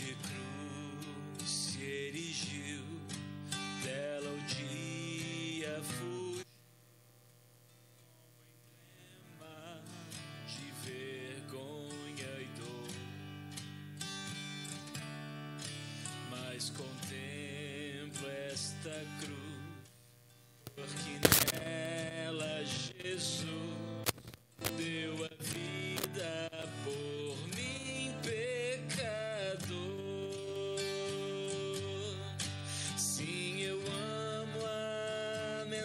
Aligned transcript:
de 0.00 0.14
cruz. 0.14 0.53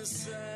Essa 0.10 0.50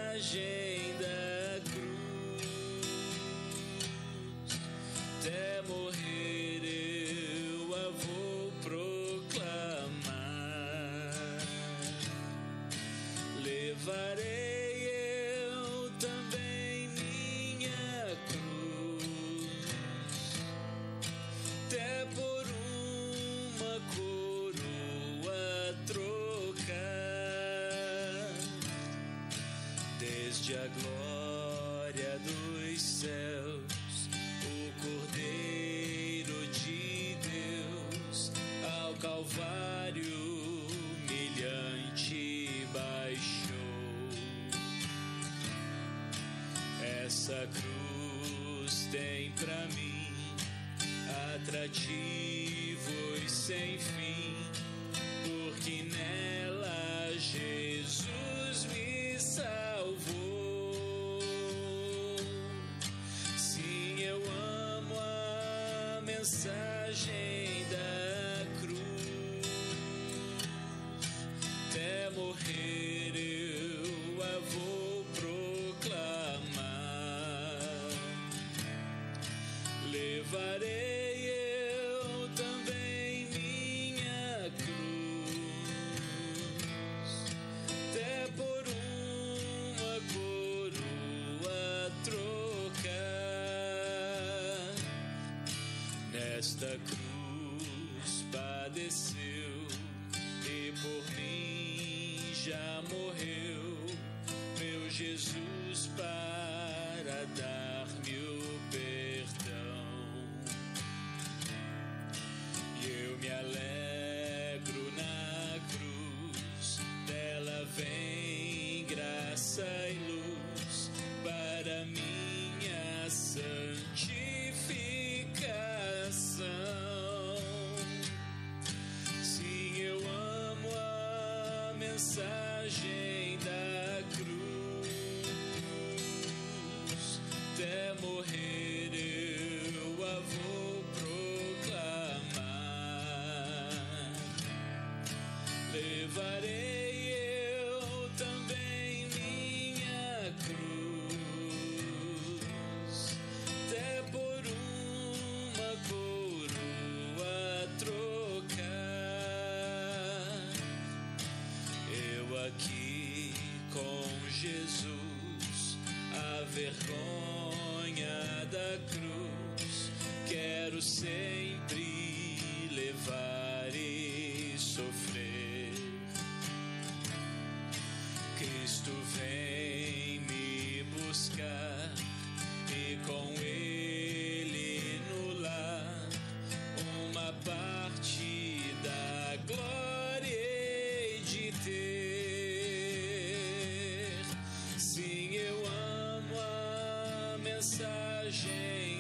Nesta 96.44 96.68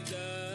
done. 0.09 0.52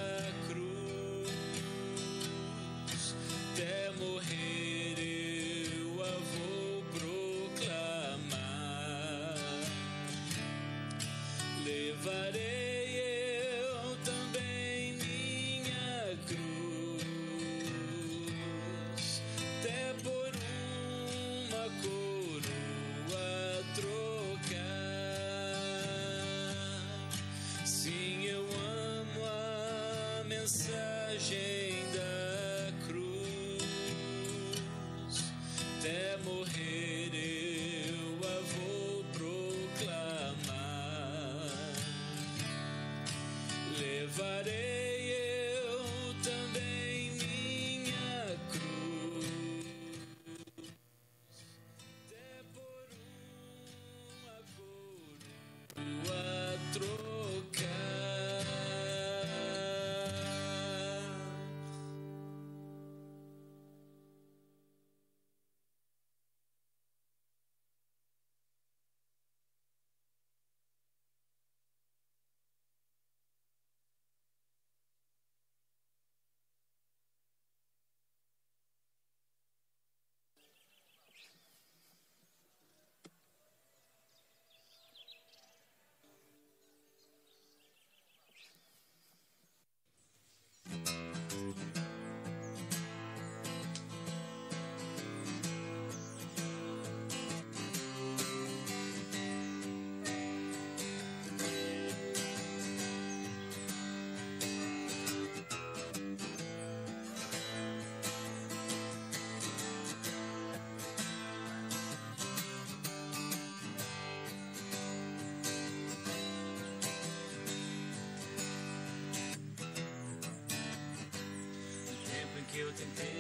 to. 122.78 123.17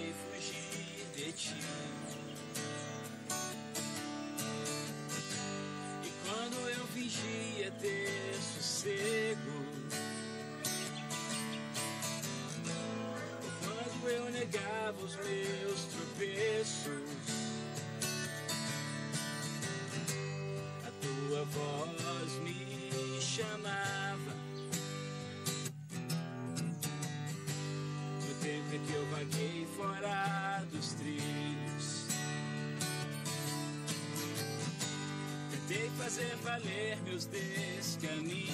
fazer 35.98 36.36
valer 36.44 36.96
meus 37.02 37.26
descaminhos. 37.26 38.48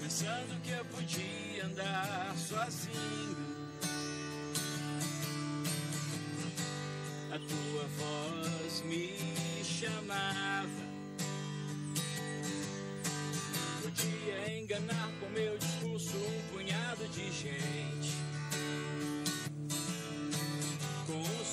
Pensando 0.00 0.60
que 0.62 0.70
eu 0.72 0.84
podia 0.86 1.66
andar 1.66 2.34
sozinho. 2.36 3.54
A 7.30 7.38
tua 7.38 7.86
voz 7.98 8.82
me 8.82 9.16
chamava. 9.64 10.84
Podia 13.82 14.58
enganar 14.58 15.10
com 15.20 15.28
meu 15.30 15.56
discurso 15.56 16.16
um 16.16 16.42
punhado 16.52 17.08
de 17.08 17.30
gente 17.30 17.83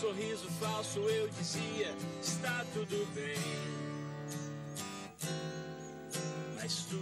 sorriso 0.02 0.50
falso 0.60 1.00
eu 1.02 1.30
dizia: 1.30 1.96
está 2.24 2.66
tudo 2.74 3.06
bem. 3.14 3.38
Mas 6.56 6.86
tu 6.86 6.98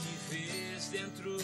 que 0.00 0.36
vês 0.36 0.88
dentro 0.88 1.36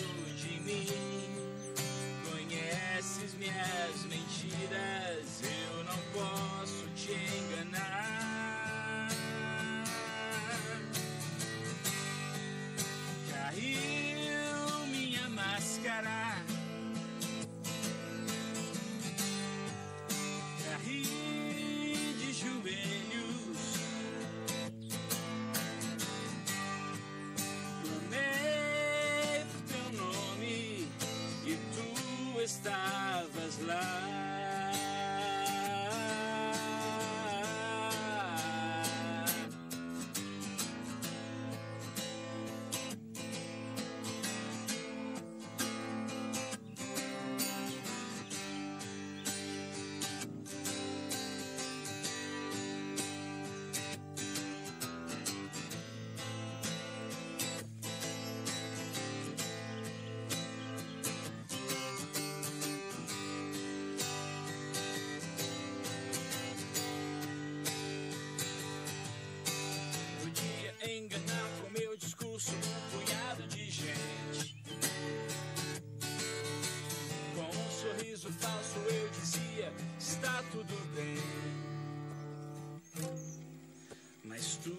tu 84.65 84.75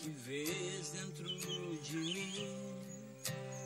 que 0.00 0.08
vês 0.24 0.90
dentro 0.92 1.26
de 1.82 1.96
mim. 1.96 2.32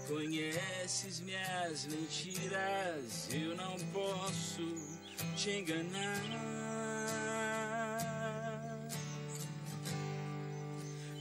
Conheces 0.08 1.20
minhas 1.20 1.86
mentiras, 1.86 3.28
eu 3.30 3.54
não 3.54 3.76
posso 3.92 4.74
te 5.36 5.50
enganar. 5.50 6.22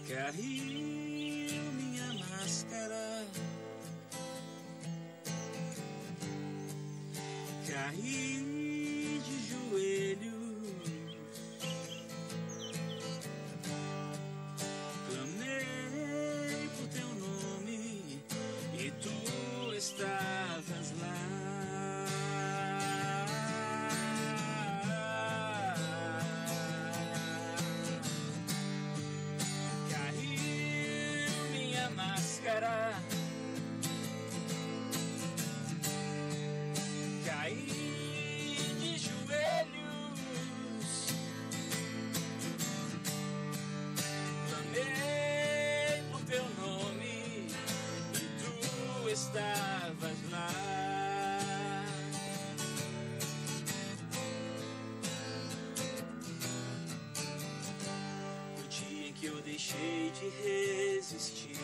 Caiu 0.08 1.74
minha 1.74 2.13
máscara. 2.13 3.28
Caí 7.68 8.38
de 60.20 60.30
resistir. 60.44 61.56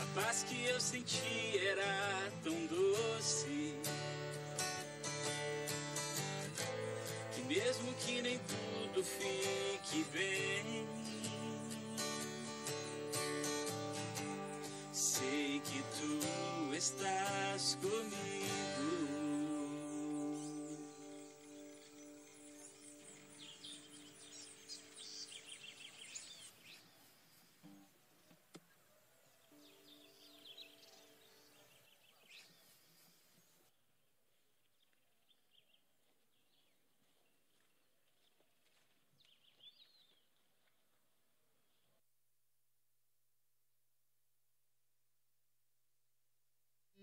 A 0.00 0.06
paz 0.14 0.44
que 0.44 0.66
eu 0.66 0.80
senti 0.80 1.58
era 1.58 2.30
tão 2.44 2.54
doce. 2.66 3.53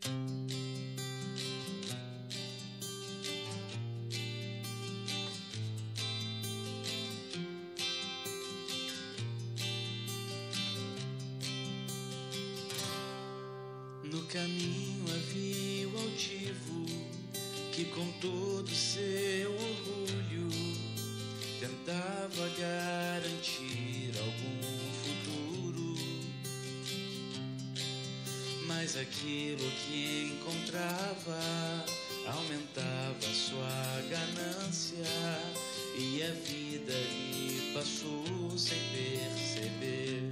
No 0.03 0.40
Mas 28.93 29.03
aquilo 29.03 29.71
que 29.71 30.36
encontrava 30.36 31.39
aumentava 32.27 33.33
sua 33.33 34.01
ganância 34.10 35.05
e 35.98 36.21
a 36.21 36.33
vida 36.33 36.91
lhe 36.91 37.71
passou 37.74 38.57
sem 38.57 38.77
perceber. 38.91 40.29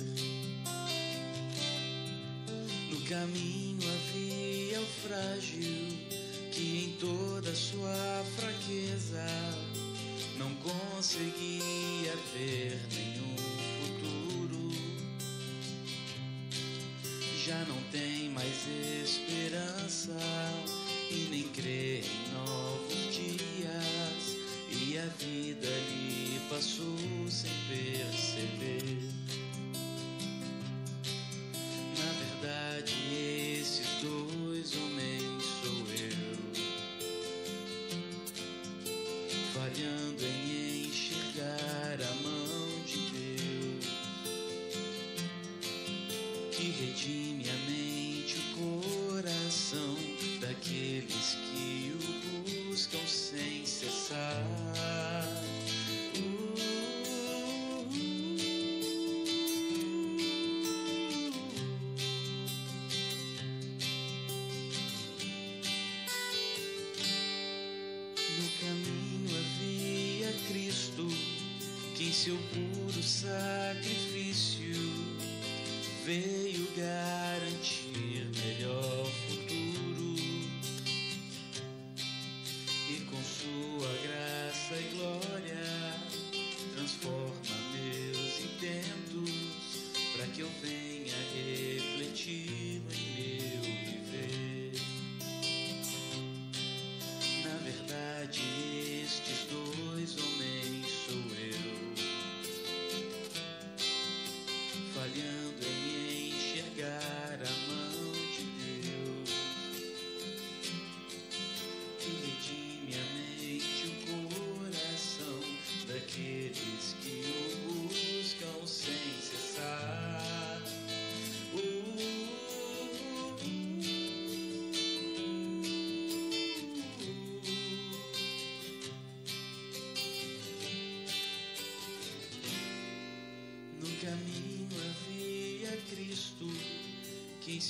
No 2.91 2.99
caminho 3.07 3.79
havia 3.81 4.81
o 4.81 4.85
frágil 5.07 5.97
que 6.51 6.83
em 6.83 6.97
toda 6.99 7.55
sua 7.55 8.25
fraqueza 8.35 9.25
não 10.37 10.53
conseguia 10.55 12.13
ver 12.35 12.77
nenhum 12.91 13.08
Já 17.49 17.65
não 17.65 17.81
tem 17.91 18.29
mais 18.29 18.67
esperança 19.03 20.15
e 21.09 21.29
nem 21.31 21.47
crê 21.47 22.01
em 22.01 22.31
novos 22.31 23.11
dias. 23.11 24.37
E 24.69 24.95
a 24.99 25.05
vida 25.17 25.67
lhe 25.67 26.39
passou 26.47 26.95
sem 27.27 27.49
perceber. 27.67 28.18
Seu 72.29 72.37
puro 72.53 72.68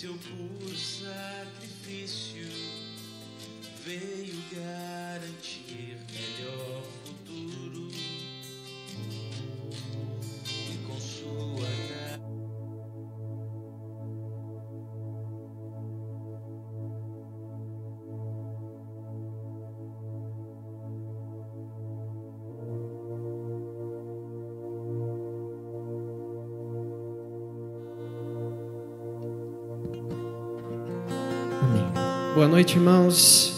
puro 0.07 0.77
sacrifício 0.77 1.28
Boa 32.39 32.47
noite, 32.47 32.77
irmãos. 32.77 33.53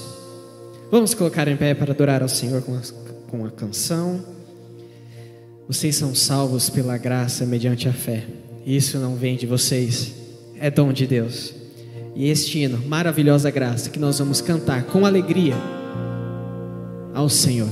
Vamos 0.90 1.14
colocar 1.14 1.48
em 1.48 1.56
pé 1.56 1.76
para 1.76 1.92
adorar 1.92 2.24
ao 2.24 2.28
Senhor 2.28 2.64
com 2.64 2.76
a, 2.76 2.82
com 3.30 3.46
a 3.46 3.52
canção. 3.52 4.26
Vocês 5.68 5.96
são 5.96 6.16
salvos 6.16 6.68
pela 6.68 6.98
graça 6.98 7.46
mediante 7.46 7.88
a 7.88 7.94
fé. 7.94 8.26
Isso 8.66 8.98
não 8.98 9.16
vem 9.16 9.38
de 9.38 9.46
vocês, 9.46 10.16
é 10.60 10.72
dom 10.72 10.92
de 10.92 11.06
Deus. 11.06 11.54
E 12.16 12.28
este 12.28 12.58
hino, 12.58 12.80
maravilhosa 12.88 13.52
graça, 13.52 13.88
que 13.88 14.00
nós 14.00 14.18
vamos 14.18 14.42
cantar 14.42 14.86
com 14.86 15.06
alegria 15.06 15.54
ao 17.14 17.30
Senhor. 17.30 17.70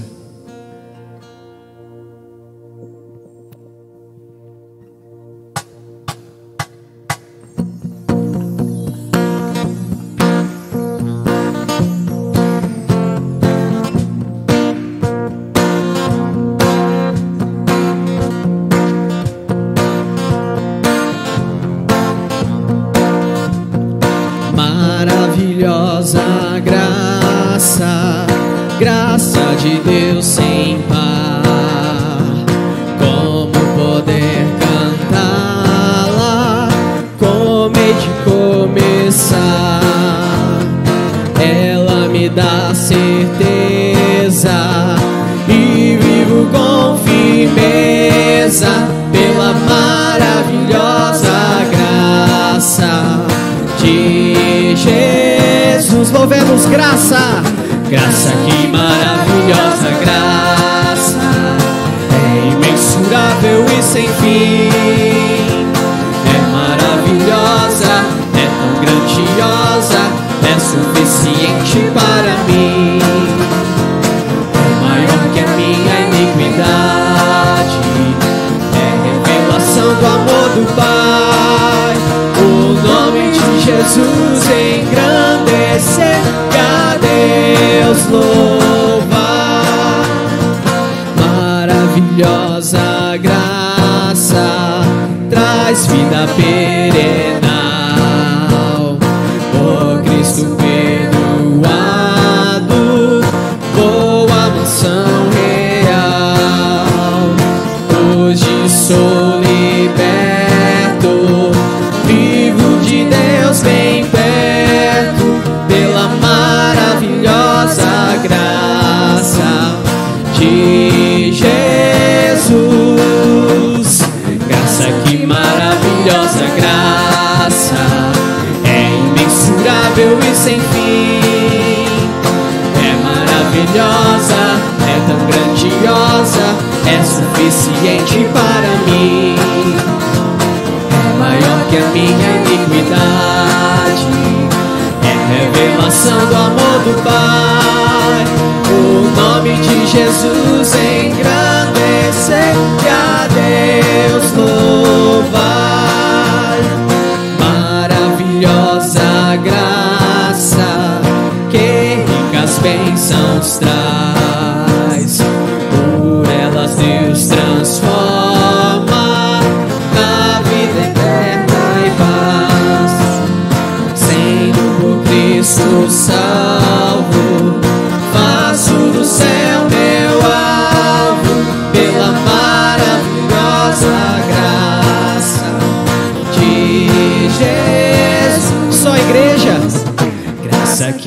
Deus 153.40 154.34
louvar. 154.34 155.69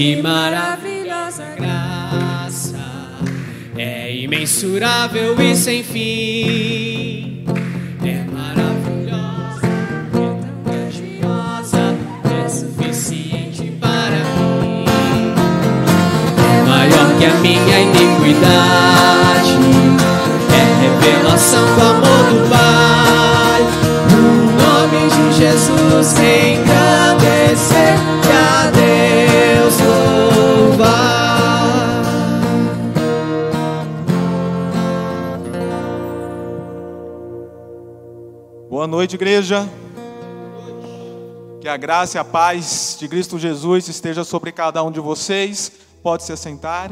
Que 0.03 0.21
maravilhosa 0.21 1.45
graça 1.57 2.75
é 3.79 4.13
imensurável 4.17 5.41
e 5.41 5.55
sem 5.55 5.85
fim. 5.85 7.45
É 8.05 8.25
maravilhosa, 8.29 9.65
é 9.65 10.11
tão 10.11 10.41
grandiosa, 10.65 11.95
é 12.45 12.49
suficiente 12.49 13.71
para 13.81 14.25
mim. 14.41 14.85
É 16.51 16.69
maior 16.69 17.17
que 17.17 17.25
a 17.25 17.35
minha 17.35 17.79
iniquidade, 17.79 19.55
é 20.51 20.63
revelação 20.83 21.65
do 21.77 21.81
amor 21.81 22.25
do 22.27 22.39
Pai. 22.51 23.61
O 24.11 24.21
nome 24.63 25.01
de 25.15 25.25
Jesus 25.39 26.19
engrandecer, 26.19 27.95
Boa 38.83 38.89
noite, 38.89 39.15
igreja. 39.15 39.71
Que 41.61 41.69
a 41.69 41.77
graça 41.77 42.19
e 42.19 42.21
a 42.21 42.25
paz 42.25 42.97
de 42.99 43.07
Cristo 43.07 43.39
Jesus 43.39 43.87
esteja 43.87 44.25
sobre 44.25 44.51
cada 44.51 44.83
um 44.83 44.91
de 44.91 44.99
vocês. 44.99 45.71
Pode 46.03 46.25
se 46.25 46.33
assentar. 46.33 46.91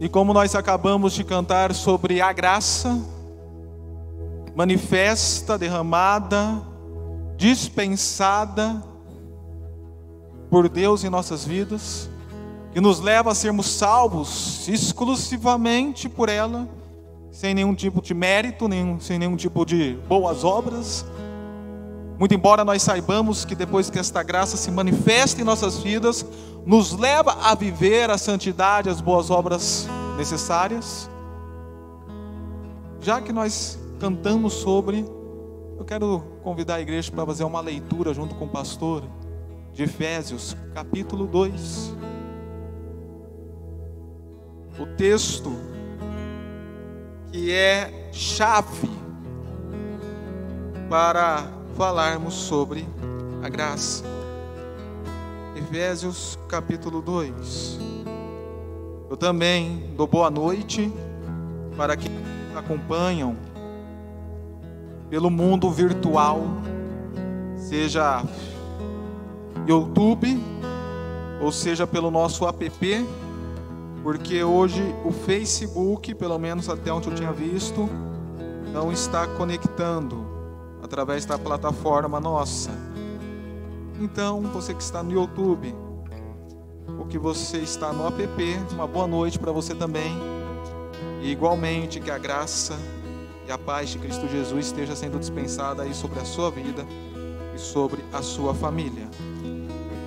E 0.00 0.08
como 0.08 0.32
nós 0.32 0.54
acabamos 0.54 1.12
de 1.12 1.22
cantar 1.24 1.74
sobre 1.74 2.22
a 2.22 2.32
graça 2.32 2.98
manifesta, 4.54 5.58
derramada 5.58 6.62
dispensada 7.36 8.82
por 10.48 10.70
Deus 10.70 11.04
em 11.04 11.10
nossas 11.10 11.44
vidas, 11.44 12.08
que 12.72 12.80
nos 12.80 12.98
leva 12.98 13.32
a 13.32 13.34
sermos 13.34 13.66
salvos 13.66 14.66
exclusivamente 14.70 16.08
por 16.08 16.30
ela, 16.30 16.66
sem 17.36 17.52
nenhum 17.52 17.74
tipo 17.74 18.00
de 18.00 18.14
mérito, 18.14 18.66
nenhum, 18.66 18.98
sem 18.98 19.18
nenhum 19.18 19.36
tipo 19.36 19.66
de 19.66 19.92
boas 20.08 20.42
obras. 20.42 21.04
Muito 22.18 22.32
embora 22.32 22.64
nós 22.64 22.80
saibamos 22.80 23.44
que 23.44 23.54
depois 23.54 23.90
que 23.90 23.98
esta 23.98 24.22
graça 24.22 24.56
se 24.56 24.70
manifesta 24.70 25.42
em 25.42 25.44
nossas 25.44 25.76
vidas, 25.80 26.24
nos 26.64 26.92
leva 26.92 27.36
a 27.42 27.54
viver 27.54 28.08
a 28.08 28.16
santidade, 28.16 28.88
as 28.88 29.02
boas 29.02 29.28
obras 29.28 29.86
necessárias. 30.16 31.10
Já 33.02 33.20
que 33.20 33.34
nós 33.34 33.78
cantamos 34.00 34.54
sobre, 34.54 35.04
eu 35.78 35.84
quero 35.84 36.24
convidar 36.42 36.76
a 36.76 36.80
igreja 36.80 37.12
para 37.12 37.26
fazer 37.26 37.44
uma 37.44 37.60
leitura 37.60 38.14
junto 38.14 38.34
com 38.34 38.46
o 38.46 38.48
pastor 38.48 39.02
de 39.74 39.82
Efésios, 39.82 40.56
capítulo 40.72 41.26
2. 41.26 41.94
O 44.80 44.86
texto 44.96 45.75
que 47.36 47.52
é 47.52 48.08
chave 48.12 48.88
para 50.88 51.46
falarmos 51.76 52.32
sobre 52.32 52.88
a 53.42 53.48
graça. 53.50 54.02
Efésios 55.54 56.38
capítulo 56.48 57.02
2. 57.02 57.78
Eu 59.10 59.18
também 59.18 59.92
dou 59.94 60.06
boa 60.06 60.30
noite 60.30 60.90
para 61.76 61.94
que 61.94 62.08
acompanham 62.56 63.36
pelo 65.10 65.28
mundo 65.28 65.70
virtual, 65.70 66.40
seja 67.54 68.24
YouTube, 69.68 70.42
ou 71.42 71.52
seja 71.52 71.86
pelo 71.86 72.10
nosso 72.10 72.48
app, 72.48 73.06
porque 74.06 74.44
hoje 74.44 74.94
o 75.04 75.10
Facebook, 75.10 76.14
pelo 76.14 76.38
menos 76.38 76.68
até 76.68 76.92
onde 76.92 77.08
eu 77.08 77.14
tinha 77.16 77.32
visto, 77.32 77.88
não 78.72 78.92
está 78.92 79.26
conectando 79.26 80.24
através 80.80 81.24
da 81.24 81.36
plataforma 81.36 82.20
nossa. 82.20 82.70
Então, 84.00 84.42
você 84.42 84.72
que 84.72 84.80
está 84.80 85.02
no 85.02 85.10
YouTube, 85.10 85.74
ou 86.96 87.04
que 87.06 87.18
você 87.18 87.56
está 87.56 87.92
no 87.92 88.06
app, 88.06 88.24
uma 88.70 88.86
boa 88.86 89.08
noite 89.08 89.40
para 89.40 89.50
você 89.50 89.74
também. 89.74 90.16
E 91.20 91.32
igualmente 91.32 91.98
que 91.98 92.12
a 92.12 92.16
graça 92.16 92.78
e 93.44 93.50
a 93.50 93.58
paz 93.58 93.88
de 93.88 93.98
Cristo 93.98 94.28
Jesus 94.28 94.66
esteja 94.66 94.94
sendo 94.94 95.18
dispensada 95.18 95.82
aí 95.82 95.92
sobre 95.92 96.20
a 96.20 96.24
sua 96.24 96.48
vida 96.48 96.86
e 97.56 97.58
sobre 97.58 98.04
a 98.12 98.22
sua 98.22 98.54
família. 98.54 99.08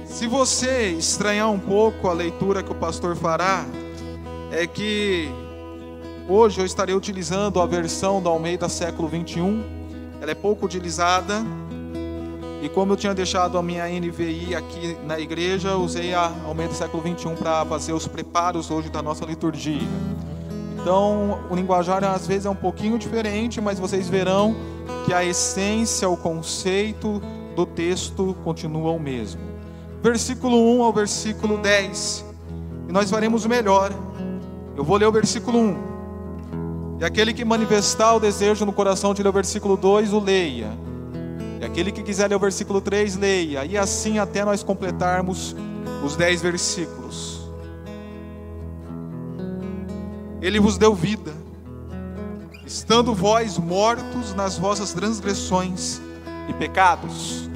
Se 0.06 0.26
você 0.26 0.92
estranhar 0.92 1.52
um 1.52 1.60
pouco 1.60 2.08
a 2.08 2.14
leitura 2.14 2.64
que 2.64 2.72
o 2.72 2.76
pastor 2.76 3.14
fará, 3.14 3.66
é 4.52 4.66
que 4.66 5.30
hoje 6.28 6.60
eu 6.60 6.66
estarei 6.66 6.96
utilizando 6.96 7.62
a 7.62 7.66
versão 7.66 8.22
da 8.22 8.30
Almeida 8.30 8.68
século 8.68 9.08
21. 9.08 9.64
Ela 10.22 10.32
é 10.32 10.36
pouco 10.36 10.66
utilizada. 10.66 11.44
E 12.62 12.68
como 12.68 12.94
eu 12.94 12.98
tinha 12.98 13.14
deixado 13.14 13.58
a 13.58 13.64
minha 13.64 13.88
NVI 13.88 14.54
aqui 14.56 14.98
na 15.06 15.18
igreja, 15.20 15.78
usei 15.78 16.14
a 16.14 16.32
Almeida 16.46 16.74
século 16.74 17.02
21 17.02 17.36
para 17.36 17.66
fazer 17.66 17.94
os 17.94 18.06
preparos 18.08 18.70
hoje 18.70 18.90
da 18.90 19.02
nossa 19.02 19.26
liturgia. 19.26 19.88
Então, 20.82 21.40
o 21.50 21.56
linguajar 21.56 22.04
às 22.04 22.28
vezes 22.28 22.46
é 22.46 22.50
um 22.50 22.56
pouquinho 22.56 22.98
diferente, 22.98 23.62
mas 23.62 23.80
vocês 23.80 24.10
verão 24.10 24.56
que 25.06 25.14
a 25.14 25.24
essência, 25.24 26.10
o 26.10 26.18
conceito 26.18 27.22
do 27.56 27.66
texto 27.66 28.36
continua 28.44 28.92
o 28.92 29.00
mesmo. 29.00 29.42
Versículo 30.02 30.78
1 30.80 30.84
ao 30.84 30.94
versículo 30.94 31.58
10. 31.58 32.26
E 32.88 32.92
nós 32.92 33.10
faremos 33.10 33.46
melhor. 33.46 33.94
Eu 34.80 34.86
vou 34.86 34.96
ler 34.96 35.08
o 35.08 35.12
versículo 35.12 35.60
1. 35.60 37.00
E 37.02 37.04
aquele 37.04 37.34
que 37.34 37.44
manifestar 37.44 38.16
o 38.16 38.20
desejo 38.20 38.66
no 38.66 38.72
coração 38.72 39.14
de 39.14 39.22
ler 39.22 39.28
o 39.28 39.34
versículo 39.34 39.76
2, 39.76 40.14
o 40.14 40.20
leia. 40.22 40.72
E 41.60 41.66
aquele 41.66 41.92
que 41.92 42.02
quiser 42.02 42.30
ler 42.30 42.36
o 42.36 42.40
versículo 42.40 42.80
3, 42.80 43.18
leia. 43.18 43.66
E 43.66 43.78
assim 43.78 44.20
até 44.20 44.46
nós 44.46 44.64
completarmos 44.64 45.54
os 46.02 46.16
10 46.16 46.42
versículos. 46.42 47.42
Ele 50.42 50.62
vos 50.62 50.78
deu 50.78 50.96
vida, 50.96 51.34
estando 52.66 53.14
vós 53.14 53.58
mortos 53.58 54.34
nas 54.34 54.58
vossas 54.58 54.94
transgressões 54.94 56.00
e 56.48 56.54
pecados 56.54 57.49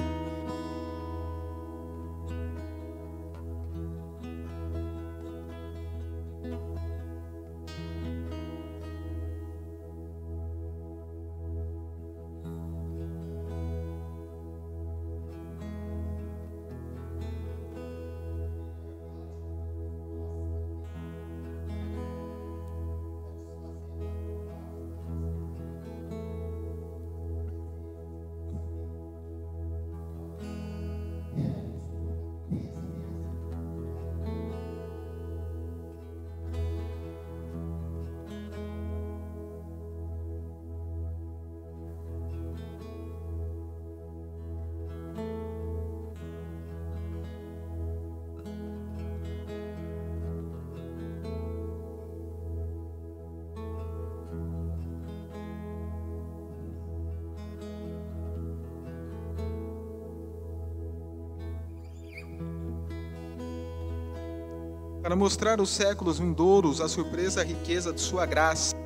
mostrar 65.24 65.58
aos 65.58 65.70
séculos 65.70 66.18
vindouros 66.18 66.82
a 66.82 66.86
surpresa 66.86 67.42
riqueza 67.42 67.94
de 67.94 68.00
sua 68.02 68.26
graça, 68.26 68.76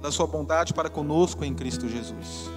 da 0.00 0.12
sua 0.12 0.28
bondade 0.28 0.72
para 0.72 0.88
conosco 0.88 1.44
em 1.44 1.52
Cristo 1.52 1.88
Jesus. 1.88 2.48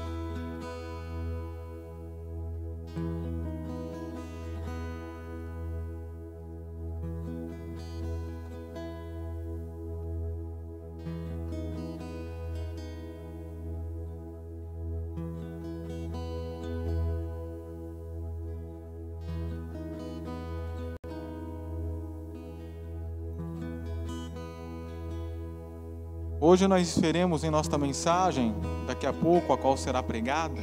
Hoje 26.52 26.68
nós 26.68 26.98
veremos 26.98 27.46
em 27.46 27.50
nossa 27.50 27.78
mensagem, 27.78 28.54
daqui 28.86 29.08
a 29.08 29.14
pouco, 29.14 29.54
a 29.54 29.58
qual 29.58 29.78
será 29.78 30.04
pregada, 30.04 30.62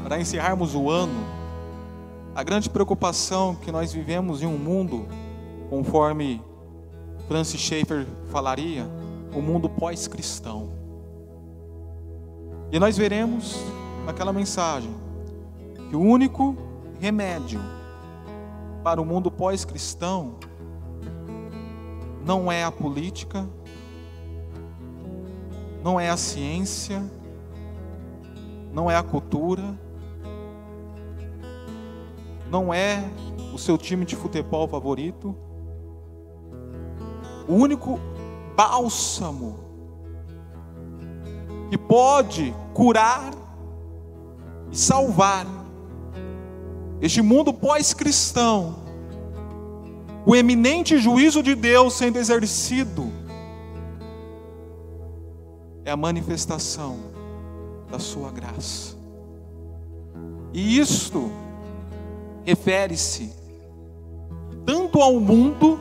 para 0.00 0.20
encerrarmos 0.20 0.76
o 0.76 0.88
ano, 0.88 1.26
a 2.36 2.44
grande 2.44 2.70
preocupação 2.70 3.56
que 3.56 3.72
nós 3.72 3.92
vivemos 3.92 4.42
em 4.42 4.46
um 4.46 4.56
mundo, 4.56 5.08
conforme 5.68 6.40
Francis 7.26 7.60
Schaeffer 7.60 8.06
falaria, 8.30 8.86
um 9.34 9.42
mundo 9.42 9.68
pós-cristão. 9.68 10.70
E 12.70 12.78
nós 12.78 12.96
veremos 12.96 13.56
naquela 14.04 14.32
mensagem 14.32 14.94
que 15.90 15.96
o 15.96 16.00
único 16.00 16.56
remédio 17.00 17.60
para 18.84 19.02
o 19.02 19.04
mundo 19.04 19.32
pós-cristão 19.32 20.36
não 22.24 22.52
é 22.52 22.62
a 22.62 22.70
política, 22.70 23.48
não 25.86 26.00
é 26.00 26.10
a 26.10 26.16
ciência, 26.16 27.00
não 28.72 28.90
é 28.90 28.96
a 28.96 29.04
cultura, 29.04 29.62
não 32.50 32.74
é 32.74 33.08
o 33.54 33.56
seu 33.56 33.78
time 33.78 34.04
de 34.04 34.16
futebol 34.16 34.66
favorito. 34.66 35.32
O 37.46 37.54
único 37.54 38.00
bálsamo 38.56 39.60
que 41.70 41.78
pode 41.78 42.52
curar 42.74 43.30
e 44.72 44.76
salvar 44.76 45.46
este 47.00 47.22
mundo 47.22 47.54
pós-cristão, 47.54 48.74
o 50.26 50.34
eminente 50.34 50.98
juízo 50.98 51.44
de 51.44 51.54
Deus 51.54 51.94
sendo 51.94 52.18
exercido, 52.18 53.08
é 55.86 55.90
a 55.92 55.96
manifestação 55.96 56.98
da 57.88 58.00
Sua 58.00 58.32
graça. 58.32 58.96
E 60.52 60.78
isto 60.80 61.30
refere-se 62.44 63.32
tanto 64.66 65.00
ao 65.00 65.20
mundo, 65.20 65.78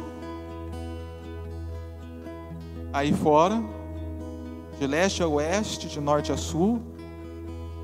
aí 2.94 3.12
fora, 3.14 3.60
de 4.80 4.86
leste 4.86 5.24
a 5.24 5.28
oeste, 5.28 5.88
de 5.88 6.00
norte 6.00 6.32
a 6.32 6.38
sul, 6.38 6.80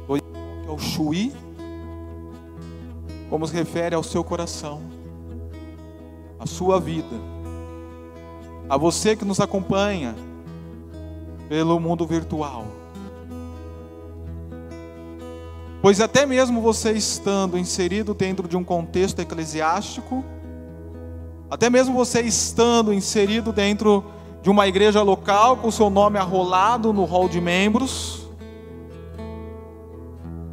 do 0.08 0.70
ao 0.70 0.78
Chuí, 0.78 1.34
como 3.32 3.48
se 3.48 3.54
refere 3.54 3.96
ao 3.96 4.04
seu 4.04 4.24
coração, 4.24 4.82
à 6.38 6.46
sua 6.46 6.80
vida, 6.80 7.16
a 8.70 8.78
você 8.78 9.16
que 9.16 9.26
nos 9.26 9.40
acompanha 9.40 10.16
pelo 11.52 11.78
mundo 11.82 12.08
virtual. 12.08 12.66
Pois 15.82 16.00
até 16.00 16.26
mesmo 16.26 16.62
você 16.62 16.94
estando 16.94 17.58
inserido 17.58 18.14
dentro 18.14 18.48
de 18.48 18.56
um 18.56 18.64
contexto 18.64 19.20
eclesiástico, 19.20 20.24
até 21.50 21.70
mesmo 21.70 21.94
você 21.94 22.22
estando 22.22 22.94
inserido 22.94 23.52
dentro 23.52 24.02
de 24.42 24.50
uma 24.50 24.66
igreja 24.66 25.02
local 25.02 25.58
com 25.58 25.70
seu 25.70 25.90
nome 25.90 26.18
arrolado 26.18 26.94
no 26.94 27.04
hall 27.04 27.28
de 27.28 27.42
membros, 27.42 28.30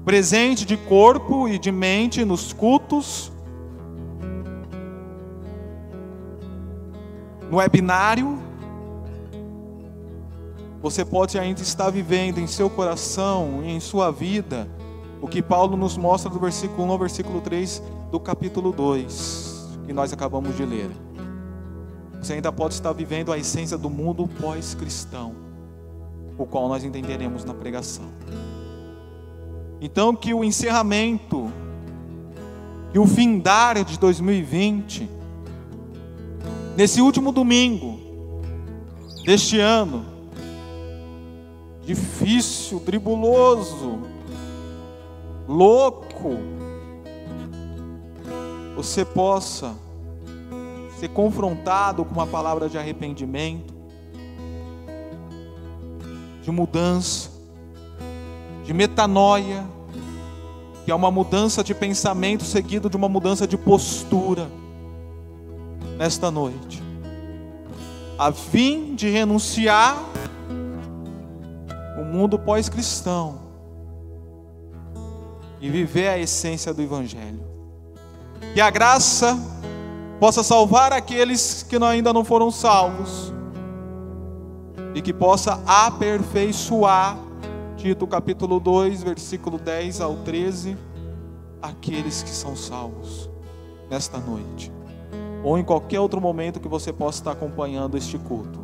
presente 0.05 0.67
de 0.67 0.77
corpo 0.77 1.47
e 1.47 1.61
de 1.61 1.71
mente 1.71 2.25
nos 2.25 2.53
cultos, 2.53 3.31
no 7.49 7.59
webinário, 7.59 8.48
você 10.81 11.05
pode 11.05 11.39
ainda 11.39 11.61
estar 11.61 11.91
vivendo 11.91 12.39
em 12.39 12.47
seu 12.47 12.71
coração 12.71 13.63
e 13.65 13.71
em 13.71 13.81
sua 13.81 14.11
vida 14.11 14.69
o 15.21 15.27
que 15.27 15.43
Paulo 15.43 15.77
nos 15.77 15.97
mostra 15.97 16.31
do 16.31 16.39
versículo 16.39 16.85
1 16.85 16.91
ao 16.93 16.99
versículo 16.99 17.41
3 17.41 17.83
do 18.11 18.21
capítulo 18.21 18.73
2, 18.73 19.79
que 19.87 19.93
nós 19.93 20.13
acabamos 20.13 20.57
de 20.57 20.65
ler. 20.65 20.91
Você 22.21 22.35
ainda 22.35 22.53
pode 22.53 22.75
estar 22.75 22.93
vivendo 22.93 23.33
a 23.33 23.39
essência 23.39 23.77
do 23.77 23.91
mundo 23.91 24.29
pós-cristão, 24.41 25.35
o 26.37 26.47
qual 26.47 26.69
nós 26.69 26.85
entenderemos 26.85 27.45
na 27.45 27.55
pregação. 27.55 28.07
Então, 29.81 30.15
que 30.15 30.33
o 30.33 30.45
encerramento 30.45 31.53
e 32.95 32.99
o 32.99 33.07
findar 33.07 33.85
de 33.85 33.99
2020, 33.99 35.09
nesse 36.77 37.01
último 37.01 37.33
domingo 37.33 37.99
deste 39.25 39.59
ano, 39.59 40.18
difícil, 41.89 42.81
tribuloso, 42.81 44.01
louco, 45.49 46.37
você 48.77 49.07
possa 49.07 49.75
ser 51.01 51.09
confrontado 51.09 52.05
com 52.05 52.13
uma 52.13 52.27
palavra 52.27 52.69
de 52.69 52.77
arrependimento, 52.77 53.73
de 56.43 56.51
mudança, 56.51 57.31
de 58.67 58.75
metanoia, 58.75 59.65
que 60.85 60.91
é 60.91 60.95
uma 60.95 61.11
mudança 61.11 61.65
de 61.65 61.75
pensamento 61.75 62.45
seguido 62.45 62.91
de 62.91 62.99
uma 62.99 63.09
mudança 63.09 63.47
de 63.47 63.57
postura 63.57 64.47
nesta 65.97 66.31
noite, 66.31 66.83
a 68.19 68.31
fim 68.31 68.95
de 68.95 69.09
renunciar 69.09 69.97
mundo 72.09 72.39
pós-cristão 72.39 73.41
e 75.61 75.69
viver 75.69 76.09
a 76.09 76.19
essência 76.19 76.73
do 76.73 76.83
Evangelho. 76.83 77.41
Que 78.55 78.61
a 78.61 78.71
graça 78.71 79.39
possa 80.19 80.43
salvar 80.43 80.93
aqueles 80.93 81.63
que 81.63 81.77
ainda 81.77 82.13
não 82.13 82.25
foram 82.25 82.51
salvos 82.51 83.33
e 84.95 85.03
que 85.03 85.13
possa 85.13 85.63
aperfeiçoar, 85.67 87.19
Tito 87.77 88.07
capítulo 88.07 88.59
2, 88.59 89.03
versículo 89.05 89.59
10 89.59 90.01
ao 90.01 90.17
13, 90.17 90.77
aqueles 91.63 92.23
que 92.23 92.31
são 92.31 92.57
salvos 92.57 93.31
nesta 93.89 94.19
noite, 94.19 94.73
ou 95.45 95.57
em 95.57 95.65
qualquer 95.65 96.01
outro 96.01 96.21
momento 96.21 96.59
que 96.59 96.69
você 96.69 96.93
possa 96.93 97.21
estar 97.21 97.33
acompanhando 97.33 97.97
este 97.97 98.19
culto. 98.19 98.59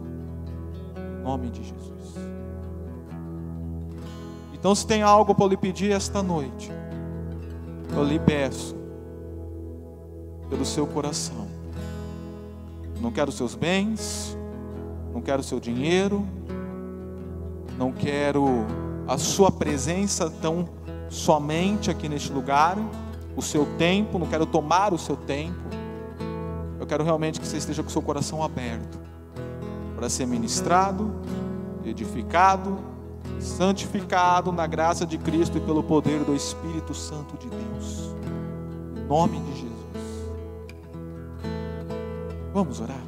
Em 0.97 1.23
nome 1.23 1.51
de 1.51 1.63
Jesus. 1.63 1.94
Então, 4.64 4.74
se 4.74 4.87
tem 4.87 5.03
algo 5.03 5.35
para 5.35 5.46
lhe 5.48 5.59
pedir 5.59 5.92
esta 5.92 6.22
noite, 6.22 6.72
eu 7.94 8.03
lhe 8.03 8.18
peço, 8.18 8.74
pelo 10.48 10.64
seu 10.64 10.87
coração. 10.87 11.46
Não 12.98 13.12
quero 13.12 13.31
seus 13.31 13.55
bens, 13.55 14.35
não 15.12 15.20
quero 15.20 15.42
seu 15.42 15.61
dinheiro, 15.61 16.27
não 17.77 17.92
quero 17.92 18.64
a 19.07 19.18
sua 19.18 19.53
presença 19.53 20.31
tão 20.31 20.66
somente 21.11 21.90
aqui 21.90 22.09
neste 22.09 22.33
lugar, 22.33 22.79
o 23.37 23.42
seu 23.42 23.66
tempo, 23.77 24.18
não 24.18 24.27
quero 24.27 24.46
tomar 24.46 24.94
o 24.94 24.98
seu 24.98 25.14
tempo. 25.14 25.61
Eu 26.81 26.87
quero 26.87 27.05
realmente 27.05 27.38
que 27.38 27.46
você 27.46 27.59
esteja 27.59 27.83
com 27.83 27.90
o 27.90 27.92
seu 27.92 28.00
coração 28.00 28.42
aberto 28.42 28.98
para 29.94 30.09
ser 30.09 30.27
ministrado, 30.27 31.20
edificado, 31.85 32.94
santificado 33.45 34.51
na 34.51 34.67
graça 34.67 35.07
de 35.07 35.19
Cristo 35.19 35.59
e 35.59 35.61
pelo 35.61 35.83
poder 35.83 36.25
do 36.25 36.35
Espírito 36.35 36.95
Santo 36.95 37.37
de 37.37 37.49
Deus. 37.49 38.15
Em 38.97 39.07
nome 39.07 39.39
de 39.39 39.53
Jesus. 39.53 39.75
Vamos 42.53 42.81
orar. 42.81 43.05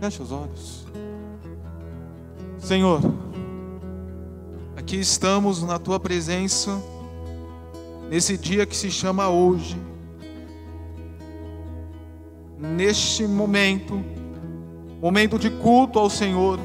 Feche 0.00 0.22
os 0.22 0.32
olhos. 0.32 0.86
Senhor, 2.58 3.00
aqui 4.76 4.96
estamos 4.96 5.62
na 5.62 5.78
tua 5.78 6.00
presença, 6.00 6.80
nesse 8.08 8.38
dia 8.38 8.64
que 8.64 8.76
se 8.76 8.90
chama 8.90 9.28
hoje, 9.28 9.76
neste 12.58 13.26
momento, 13.26 14.00
momento 15.00 15.38
de 15.38 15.50
culto 15.50 15.98
ao 15.98 16.08
Senhor, 16.08 16.58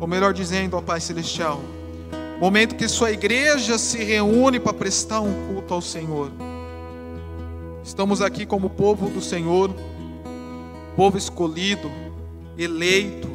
ou 0.00 0.06
melhor 0.06 0.32
dizendo, 0.32 0.76
ao 0.76 0.82
Pai 0.82 1.00
Celestial, 1.00 1.60
momento 2.40 2.74
que 2.74 2.88
Sua 2.88 3.10
igreja 3.10 3.78
se 3.78 4.02
reúne 4.02 4.60
para 4.60 4.72
prestar 4.72 5.20
um 5.20 5.48
culto 5.48 5.74
ao 5.74 5.80
Senhor. 5.80 6.30
Estamos 7.82 8.20
aqui 8.20 8.44
como 8.44 8.70
povo 8.70 9.08
do 9.08 9.20
Senhor 9.20 9.70
povo 10.98 11.16
escolhido, 11.16 11.88
eleito. 12.58 13.28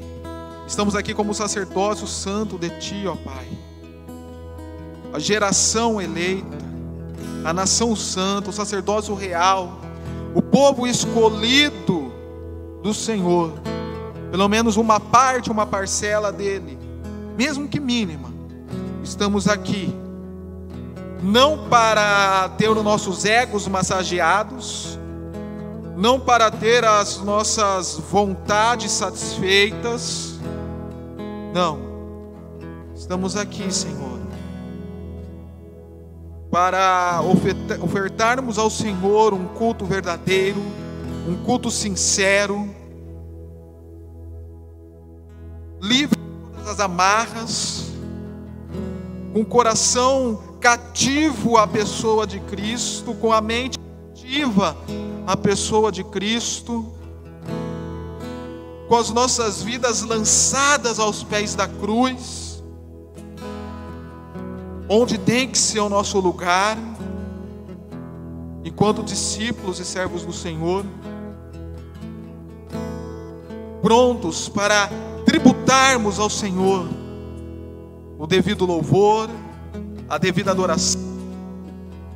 Estamos 0.67 0.97
aqui 0.97 1.13
como 1.13 1.33
sacerdócio 1.33 2.05
santo 2.05 2.57
de 2.57 2.69
Ti, 2.71 3.07
ó 3.07 3.15
Pai. 3.15 3.47
A 5.13 5.17
geração 5.17 6.01
eleita, 6.01 6.57
a 7.45 7.53
nação 7.53 7.95
santa, 7.95 8.49
o 8.49 8.53
sacerdócio 8.53 9.15
real, 9.15 9.79
o 10.35 10.41
povo 10.41 10.85
escolhido 10.85 12.11
do 12.83 12.93
Senhor. 12.93 13.53
Pelo 14.33 14.49
menos 14.49 14.77
uma 14.77 14.99
parte, 14.99 15.51
uma 15.51 15.63
parcela 15.63 16.31
dele, 16.31 16.75
mesmo 17.37 17.67
que 17.67 17.79
mínima. 17.79 18.33
Estamos 19.03 19.47
aqui 19.47 19.95
não 21.21 21.69
para 21.69 22.49
ter 22.57 22.67
os 22.67 22.83
nossos 22.83 23.25
egos 23.25 23.67
massageados, 23.67 24.97
não 25.95 26.19
para 26.19 26.49
ter 26.49 26.83
as 26.83 27.21
nossas 27.21 27.99
vontades 28.09 28.91
satisfeitas. 28.91 30.39
Não. 31.53 31.77
Estamos 32.95 33.37
aqui, 33.37 33.71
Senhor, 33.71 34.19
para 36.49 37.21
ofertarmos 37.83 38.57
ao 38.57 38.71
Senhor 38.71 39.31
um 39.31 39.45
culto 39.45 39.85
verdadeiro, 39.85 40.59
um 41.29 41.35
culto 41.45 41.69
sincero, 41.69 42.81
livre 45.83 46.17
de 46.17 46.53
todas 46.53 46.69
as 46.69 46.79
amarras, 46.79 47.91
com 49.33 49.41
o 49.41 49.45
coração 49.45 50.41
cativo 50.61 51.57
à 51.57 51.67
pessoa 51.67 52.25
de 52.25 52.39
Cristo, 52.39 53.13
com 53.15 53.33
a 53.33 53.41
mente 53.41 53.77
cativa 53.77 54.77
a 55.27 55.35
pessoa 55.35 55.91
de 55.91 56.01
Cristo, 56.05 56.89
com 58.87 58.95
as 58.95 59.09
nossas 59.09 59.61
vidas 59.61 60.03
lançadas 60.03 60.99
aos 60.99 61.21
pés 61.21 61.53
da 61.53 61.67
cruz, 61.67 62.63
onde 64.87 65.17
tem 65.17 65.49
que 65.49 65.57
ser 65.57 65.81
o 65.81 65.89
nosso 65.89 66.17
lugar, 66.21 66.77
enquanto 68.63 69.03
discípulos 69.03 69.79
e 69.81 69.85
servos 69.85 70.23
do 70.23 70.31
Senhor, 70.31 70.85
prontos 73.81 74.47
para 74.47 74.89
tributarmos 75.25 76.19
ao 76.19 76.29
Senhor 76.29 76.87
o 78.17 78.27
devido 78.27 78.65
louvor, 78.65 79.29
a 80.07 80.17
devida 80.17 80.51
adoração, 80.51 81.01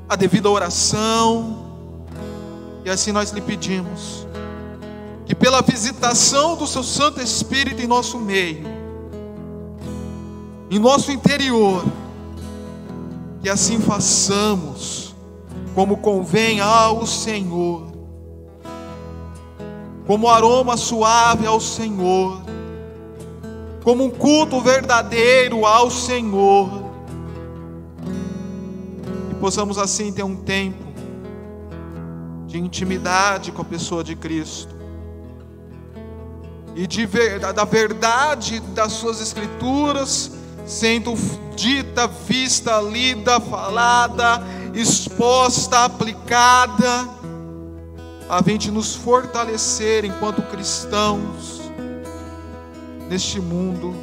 a 0.08 0.16
devida 0.16 0.50
oração, 0.50 1.66
e 2.86 2.90
assim 2.90 3.12
nós 3.12 3.32
lhe 3.32 3.42
pedimos 3.42 4.26
que 5.26 5.36
pela 5.36 5.62
visitação 5.62 6.56
do 6.56 6.66
seu 6.66 6.82
Santo 6.82 7.22
Espírito 7.22 7.82
em 7.82 7.88
nosso 7.88 8.18
meio, 8.18 8.66
em 10.72 10.80
nosso 10.80 11.12
interior, 11.12 11.84
que 13.42 13.50
assim 13.50 13.80
façamos 13.82 15.14
como 15.76 15.98
convém 15.98 16.62
ao 16.62 17.06
Senhor, 17.06 17.88
como 20.06 20.30
aroma 20.30 20.78
suave 20.78 21.46
ao 21.46 21.60
Senhor, 21.60 22.42
como 23.88 24.04
um 24.04 24.10
culto 24.10 24.60
verdadeiro 24.60 25.66
ao 25.66 25.90
Senhor, 25.90 26.92
e 29.32 29.36
possamos 29.36 29.78
assim 29.78 30.12
ter 30.12 30.24
um 30.24 30.36
tempo 30.36 30.84
de 32.48 32.60
intimidade 32.60 33.50
com 33.54 33.62
a 33.62 33.64
pessoa 33.64 34.04
de 34.04 34.14
Cristo. 34.14 34.76
E 36.76 36.86
de, 36.86 37.08
da 37.56 37.64
verdade 37.64 38.60
das 38.76 38.92
suas 38.92 39.22
escrituras 39.22 40.34
sendo 40.66 41.14
dita, 41.56 42.08
vista, 42.08 42.82
lida, 42.82 43.40
falada, 43.40 44.44
exposta, 44.74 45.86
aplicada, 45.86 47.08
a 48.28 48.44
fim 48.44 48.58
de 48.58 48.70
nos 48.70 48.96
fortalecer 48.96 50.04
enquanto 50.04 50.42
cristãos 50.42 51.57
neste 53.10 53.40
mundo 53.40 53.94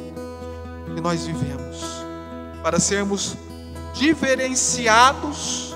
que 0.93 1.01
nós 1.01 1.25
vivemos, 1.25 2.03
para 2.63 2.79
sermos 2.79 3.35
diferenciados 3.93 5.75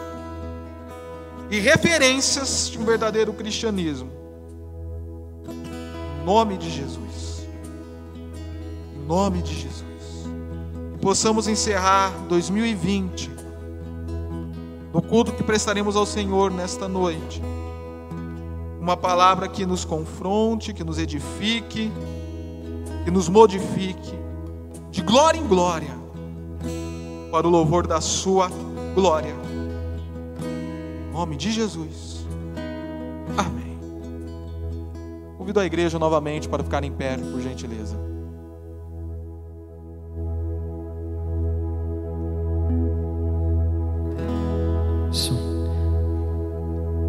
e 1.49 1.59
referências 1.59 2.69
de 2.69 2.77
um 2.77 2.85
verdadeiro 2.85 3.33
cristianismo. 3.33 4.09
Em 5.47 6.25
nome 6.25 6.57
de 6.57 6.69
Jesus. 6.69 7.47
Em 8.95 9.07
nome 9.07 9.41
de 9.41 9.55
Jesus. 9.55 9.83
E 10.95 10.97
possamos 10.99 11.47
encerrar 11.47 12.11
2020 12.27 13.39
no 14.93 15.01
culto 15.01 15.31
que 15.31 15.43
prestaremos 15.43 15.95
ao 15.95 16.05
Senhor 16.05 16.51
nesta 16.51 16.87
noite. 16.87 17.41
Uma 18.79 18.97
palavra 18.97 19.47
que 19.47 19.65
nos 19.65 19.85
confronte, 19.85 20.73
que 20.73 20.83
nos 20.83 20.97
edifique, 20.97 21.91
que 23.09 23.15
nos 23.15 23.27
modifique, 23.27 24.13
de 24.91 25.01
glória 25.01 25.39
em 25.39 25.47
glória, 25.47 25.97
para 27.31 27.47
o 27.47 27.49
louvor 27.49 27.87
da 27.87 27.99
Sua 27.99 28.51
glória. 28.93 29.33
Em 31.09 31.11
nome 31.11 31.35
de 31.35 31.51
Jesus. 31.51 32.23
Amém. 33.35 33.79
Convido 35.39 35.59
a 35.59 35.65
igreja 35.65 35.97
novamente 35.97 36.47
para 36.47 36.63
ficar 36.63 36.83
em 36.83 36.91
pé, 36.91 37.17
por 37.17 37.41
gentileza. 37.41 37.97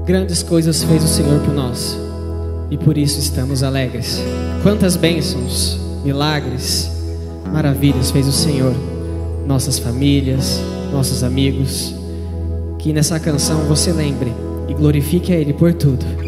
Grandes 0.07 0.43
coisas 0.43 0.83
fez 0.83 1.05
o 1.05 1.09
Senhor 1.09 1.41
por 1.45 1.53
nós 1.53 1.95
e 2.71 2.79
por 2.79 2.97
isso 2.97 3.19
estamos 3.19 3.63
alegres. 3.63 4.23
Quantas 4.63 4.97
bênçãos, 4.97 5.90
milagres, 6.05 6.91
maravilhas 7.53 8.11
fez 8.11 8.27
o 8.27 8.33
Senhor, 8.33 8.75
nossas 9.47 9.79
famílias, 9.79 10.61
nossos 10.93 11.23
amigos. 11.23 11.95
Que 12.79 12.93
nessa 12.93 13.21
canção 13.21 13.65
você 13.67 13.93
lembre 13.93 14.33
e 14.69 14.75
glorifique 14.75 15.33
a 15.33 15.37
Ele 15.37 15.53
por 15.53 15.75
tudo. 15.75 16.20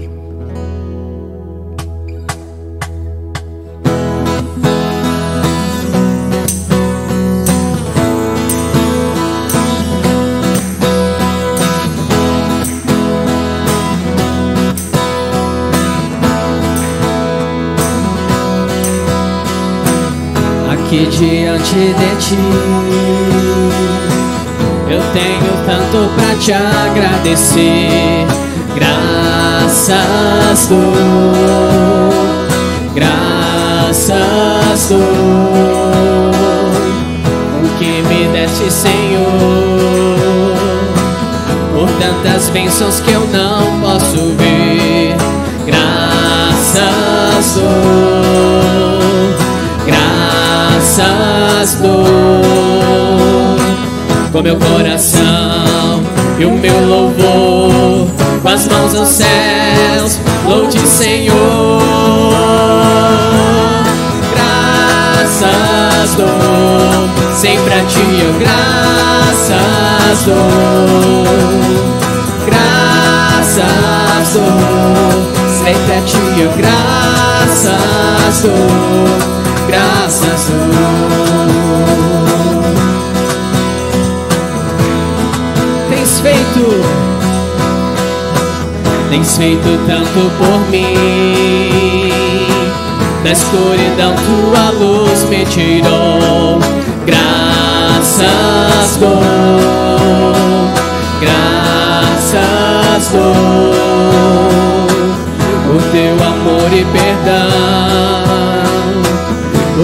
De 21.75 22.17
ti 22.19 22.37
eu 24.93 25.01
tenho 25.15 25.53
tanto 25.65 26.11
pra 26.15 26.35
te 26.37 26.53
agradecer. 26.53 28.27
Graças 28.75 30.67
dou, 30.69 30.83
graças 32.95 34.89
dou, 34.91 34.99
o 37.63 37.79
que 37.79 38.03
me 38.03 38.29
deste, 38.33 38.71
Senhor, 38.71 39.27
por 41.73 41.89
tantas 41.99 42.51
bênçãos 42.51 43.01
que 43.01 43.13
eu 43.13 43.27
não 43.29 43.81
posso 43.81 44.35
ver. 44.37 45.17
Graças 45.67 47.55
dou, 47.55 48.12
graças 50.95 51.77
dou 51.77 52.43
com 54.31 54.43
meu 54.43 54.57
coração 54.57 56.03
e 56.39 56.45
o 56.45 56.53
meu 56.53 56.87
louvor, 56.87 58.09
com 58.43 58.49
as 58.49 58.67
mãos 58.67 58.95
aos 58.95 59.09
céus, 59.09 60.19
louve 60.47 60.79
Senhor. 60.87 61.83
Graças 64.35 66.15
dou, 66.17 67.09
sempre 67.37 67.75
a 67.75 67.85
ti 67.85 68.01
eu 68.21 68.33
graças 68.39 70.25
dou. 70.25 71.25
Graças 72.47 73.63
dou, 74.35 75.63
sempre 75.63 75.93
a 75.93 76.03
ti 76.03 76.19
eu 76.39 76.51
graças 76.57 78.41
dou. 78.43 79.52
Graças 79.73 80.51
dou. 80.51 81.33
tens 85.89 86.21
feito, 86.21 86.65
tens 89.09 89.37
feito 89.39 89.79
tanto 89.87 90.31
por 90.37 90.61
mim. 90.71 92.13
Da 93.25 93.31
escuridão 93.33 94.15
tua 94.15 94.71
luz 94.79 95.25
me 95.31 95.47
tirou. 95.47 96.59
Graças 97.07 98.27
dou, 98.99 99.11
graças 101.19 103.09
dou, 103.11 103.73
por 105.67 105.83
teu 105.93 106.15
amor 106.27 106.71
e 106.73 106.85
perdão 106.85 108.62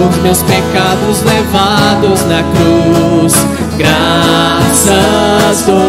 os 0.07 0.15
meus 0.17 0.41
pecados 0.43 1.21
levados 1.23 2.25
na 2.25 2.43
cruz. 2.43 3.33
Graças 3.77 5.63
dou, 5.65 5.79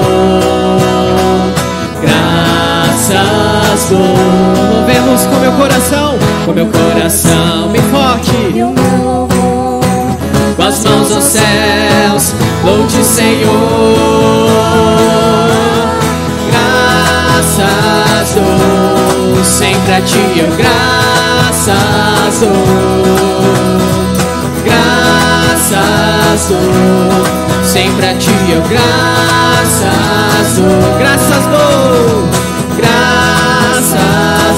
graças 2.03 3.89
dou. 3.89 4.79
Movemos 4.81 5.27
com 5.27 5.37
meu 5.37 5.53
coração, 5.53 6.19
com 6.45 6.53
meu 6.53 6.67
coração 6.67 7.69
bem 7.71 7.83
forte. 7.83 8.33
Com 10.57 10.63
as 10.63 10.85
mãos 10.85 11.13
aos 11.13 11.25
céus, 11.25 12.35
louve 12.65 13.05
Senhor. 13.05 13.51
Graças 17.59 18.35
dou, 18.35 19.45
sempre 19.45 19.93
a 19.93 20.01
ti 20.01 20.19
eu 20.37 20.49
graças 20.57 22.41
dou 22.41 23.90
graças 25.71 26.49
dou, 26.49 27.65
sempre 27.65 28.07
a 28.07 28.15
ti 28.15 28.33
eu 28.51 28.61
graças 28.63 29.87
dou, 30.57 30.99
graças 30.99 31.45
dou, 31.47 32.29
graças 32.77 33.97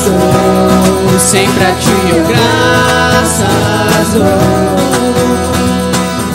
dou, 0.04 1.18
sempre 1.18 1.64
a 1.64 1.72
ti 1.72 1.92
eu 2.16 2.24
graças 2.26 4.08
dou, 4.14 4.24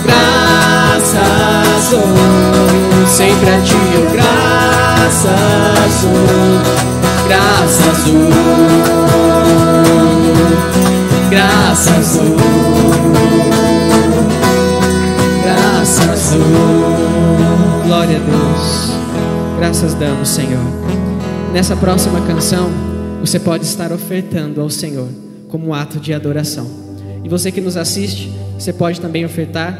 graças 0.05 1.89
dou, 1.89 3.07
sempre 3.07 3.49
a 3.49 3.61
ti 3.61 3.77
eu 3.95 4.05
graças 4.11 5.25
dou, 6.03 6.61
graças 7.27 8.03
dou, 8.05 8.29
graças 11.31 12.17
dou, 12.17 12.56
Graças 19.67 19.93
damos, 19.95 20.29
Senhor. 20.29 20.63
Nessa 21.51 21.75
próxima 21.75 22.25
canção, 22.25 22.69
você 23.19 23.37
pode 23.37 23.65
estar 23.65 23.91
ofertando 23.91 24.61
ao 24.61 24.69
Senhor 24.69 25.09
como 25.49 25.67
um 25.67 25.73
ato 25.73 25.99
de 25.99 26.13
adoração. 26.13 26.65
E 27.21 27.27
você 27.27 27.51
que 27.51 27.59
nos 27.59 27.75
assiste, 27.75 28.31
você 28.57 28.71
pode 28.71 29.01
também 29.01 29.25
ofertar 29.25 29.77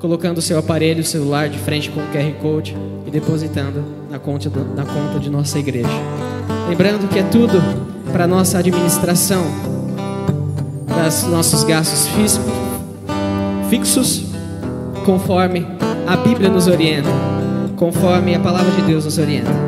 colocando 0.00 0.38
o 0.38 0.40
seu 0.40 0.58
aparelho, 0.58 1.02
o 1.02 1.04
celular 1.04 1.50
de 1.50 1.58
frente 1.58 1.90
com 1.90 2.00
o 2.00 2.04
QR 2.04 2.32
Code 2.40 2.74
e 3.06 3.10
depositando 3.10 3.84
na 4.10 4.18
conta, 4.18 4.48
do, 4.48 4.64
na 4.74 4.86
conta 4.86 5.20
de 5.20 5.28
nossa 5.28 5.58
igreja. 5.58 5.90
Lembrando 6.66 7.06
que 7.10 7.18
é 7.18 7.24
tudo 7.24 7.60
para 8.10 8.26
nossa 8.26 8.56
administração 8.56 9.44
das 10.88 11.24
nossos 11.24 11.62
gastos 11.62 12.08
fixos, 13.68 14.22
conforme 15.04 15.66
a 16.06 16.16
Bíblia 16.16 16.48
nos 16.48 16.66
orienta, 16.66 17.27
conforme 17.78 18.34
a 18.34 18.40
palavra 18.40 18.70
de 18.72 18.82
Deus 18.82 19.04
nos 19.04 19.18
orienta. 19.18 19.67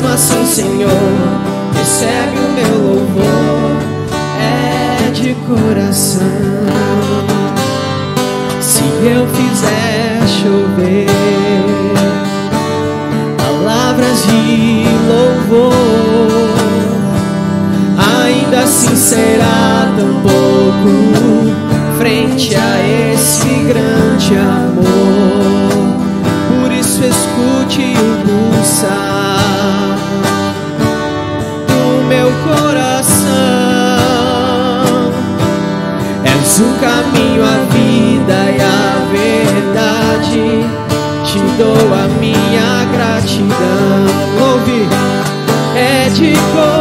Mesmo 0.00 0.14
assim, 0.14 0.46
Senhor, 0.46 0.92
recebe 1.74 2.38
o 2.38 2.52
meu 2.52 2.78
louvor, 2.86 3.76
é 4.40 5.10
de 5.10 5.34
coração. 5.34 6.22
Se 8.60 8.84
eu 9.04 9.26
fizer 9.26 10.20
chover 10.28 11.08
palavras 13.38 14.22
de 14.22 14.84
louvor, 15.08 15.72
ainda 18.24 18.60
assim 18.60 18.94
será 18.94 19.92
tão 19.96 20.14
pouco 20.22 21.98
frente 21.98 22.54
a 22.54 23.14
esse 23.14 23.48
grande 23.66 24.36
amor. 24.36 24.78
Isso 26.78 27.02
escute 27.02 27.82
o 27.82 28.54
pulsar 28.54 29.37
o 36.60 36.74
caminho, 36.80 37.44
a 37.44 37.58
vida 37.72 38.50
e 38.50 38.60
a 38.60 38.98
verdade. 39.10 40.66
Te 41.24 41.38
dou 41.56 41.94
a 41.94 42.08
minha 42.18 42.84
gratidão. 42.92 44.06
Ouve, 44.40 44.88
é 45.76 46.08
de 46.10 46.32
coração. 46.52 46.77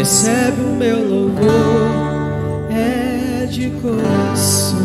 Recebe 0.00 0.62
o 0.62 0.76
meu 0.76 1.06
louvor, 1.06 1.90
é 2.70 3.44
de 3.44 3.68
coração. 3.82 4.78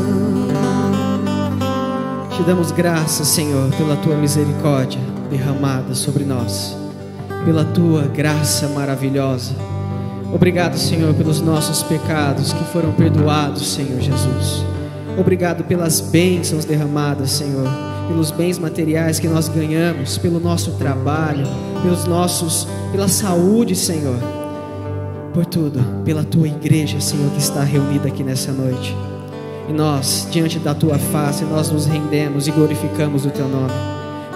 Te 2.35 2.43
damos 2.43 2.71
graças, 2.71 3.25
Senhor, 3.29 3.71
pela 3.77 3.95
tua 3.95 4.17
misericórdia 4.17 4.99
derramada 5.29 5.95
sobre 5.95 6.25
nós, 6.25 6.75
pela 7.45 7.63
tua 7.63 8.01
graça 8.07 8.67
maravilhosa. 8.67 9.55
Obrigado, 10.33 10.77
Senhor, 10.77 11.13
pelos 11.13 11.39
nossos 11.39 11.81
pecados 11.81 12.51
que 12.51 12.65
foram 12.65 12.91
perdoados, 12.91 13.73
Senhor 13.73 14.01
Jesus. 14.01 14.65
Obrigado 15.17 15.63
pelas 15.63 16.01
bênçãos 16.01 16.65
derramadas, 16.65 17.31
Senhor, 17.31 17.69
pelos 18.09 18.31
bens 18.31 18.59
materiais 18.59 19.17
que 19.17 19.29
nós 19.29 19.47
ganhamos, 19.47 20.17
pelo 20.17 20.41
nosso 20.41 20.71
trabalho, 20.71 21.47
pelos 21.81 22.03
nossos, 22.03 22.67
pela 22.91 23.07
saúde, 23.07 23.77
Senhor. 23.77 24.44
Por 25.35 25.45
tudo, 25.45 25.83
pela 26.05 26.23
tua 26.23 26.47
igreja, 26.47 27.01
Senhor, 27.01 27.29
que 27.31 27.39
está 27.39 27.61
reunida 27.61 28.07
aqui 28.07 28.23
nessa 28.23 28.53
noite. 28.53 28.95
E 29.67 29.73
nós, 29.73 30.25
diante 30.31 30.57
da 30.59 30.73
tua 30.73 30.97
face, 30.97 31.43
nós 31.43 31.69
nos 31.69 31.85
rendemos 31.85 32.47
e 32.47 32.51
glorificamos 32.51 33.25
o 33.25 33.29
teu 33.29 33.49
nome, 33.49 33.73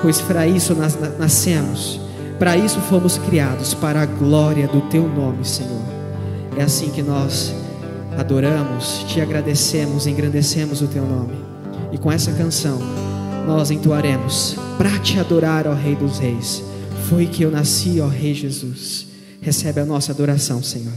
pois 0.01 0.19
para 0.19 0.45
isso 0.45 0.75
nós 0.75 0.97
nascemos, 1.17 2.01
para 2.37 2.57
isso 2.57 2.81
fomos 2.81 3.17
criados, 3.17 3.73
para 3.73 4.01
a 4.01 4.05
glória 4.05 4.67
do 4.67 4.81
teu 4.89 5.07
nome, 5.07 5.45
Senhor. 5.45 5.81
É 6.57 6.63
assim 6.63 6.89
que 6.89 7.01
nós 7.01 7.55
adoramos, 8.17 9.05
te 9.07 9.21
agradecemos, 9.21 10.05
engrandecemos 10.05 10.81
o 10.81 10.87
teu 10.87 11.05
nome. 11.05 11.35
E 11.93 11.97
com 11.97 12.11
essa 12.11 12.33
canção, 12.33 12.77
nós 13.47 13.71
entoaremos 13.71 14.57
para 14.77 14.99
te 14.99 15.17
adorar, 15.17 15.65
ó 15.65 15.73
Rei 15.73 15.95
dos 15.95 16.19
Reis. 16.19 16.61
Foi 17.07 17.25
que 17.25 17.43
eu 17.43 17.51
nasci, 17.51 18.01
ó 18.01 18.07
Rei 18.07 18.33
Jesus. 18.33 19.08
Recebe 19.41 19.79
a 19.79 19.85
nossa 19.85 20.11
adoração, 20.11 20.61
Senhor. 20.61 20.93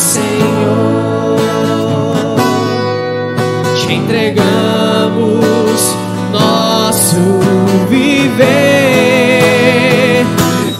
Senhor, 0.00 1.36
te 3.76 3.92
entregamos 3.92 5.94
nosso 6.32 7.18
viver 7.90 8.46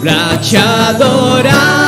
pra 0.01 0.39
te 0.41 0.57
adorar. 0.57 1.80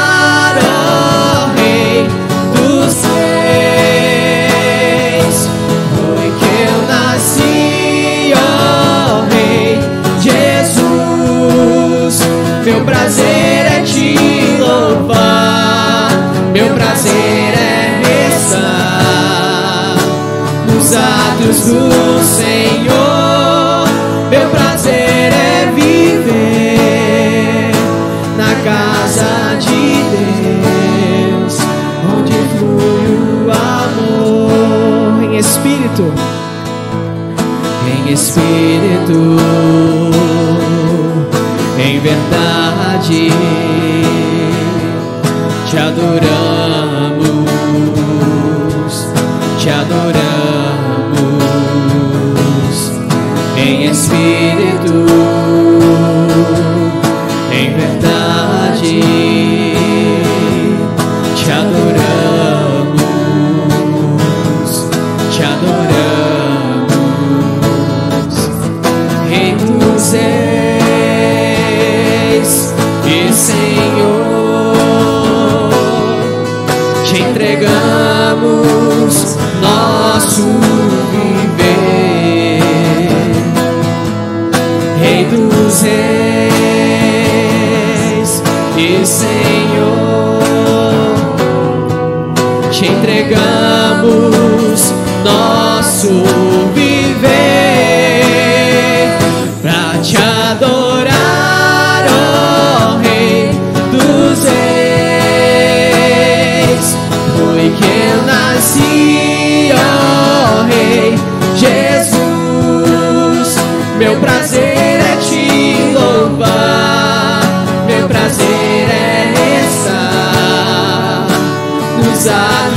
o 21.68 22.22
Senhor. 22.24 23.86
Meu 24.30 24.48
prazer 24.50 25.32
é 25.32 25.70
viver 25.74 27.72
na 28.36 28.54
casa 28.64 29.56
de 29.58 30.02
Deus, 30.10 31.58
onde 32.16 32.32
flui 32.58 33.06
o 33.46 33.50
amor 33.50 35.22
em 35.24 35.36
espírito, 35.36 36.12
em 37.86 38.12
espírito, 38.12 39.38
em 41.78 42.00
verdade. 42.00 43.30
Te 45.66 45.78
adoramos 45.78 47.21
Espírito. 54.62 55.31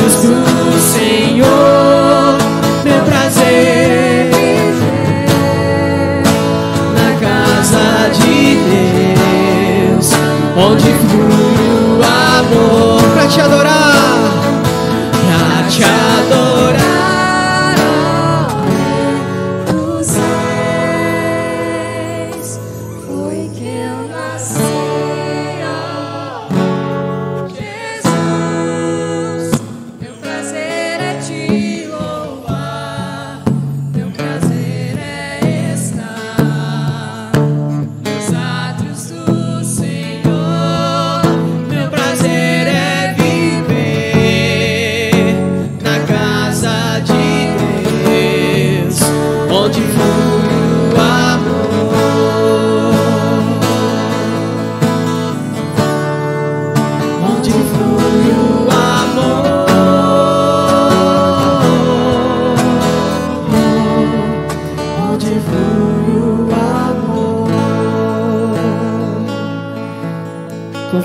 Jesus 0.06 0.35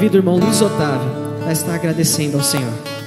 Convido 0.00 0.16
o 0.16 0.20
irmão 0.20 0.38
Luiz 0.38 0.62
Otávio 0.62 1.10
a 1.46 1.52
estar 1.52 1.74
agradecendo 1.74 2.38
ao 2.38 2.42
Senhor. 2.42 2.99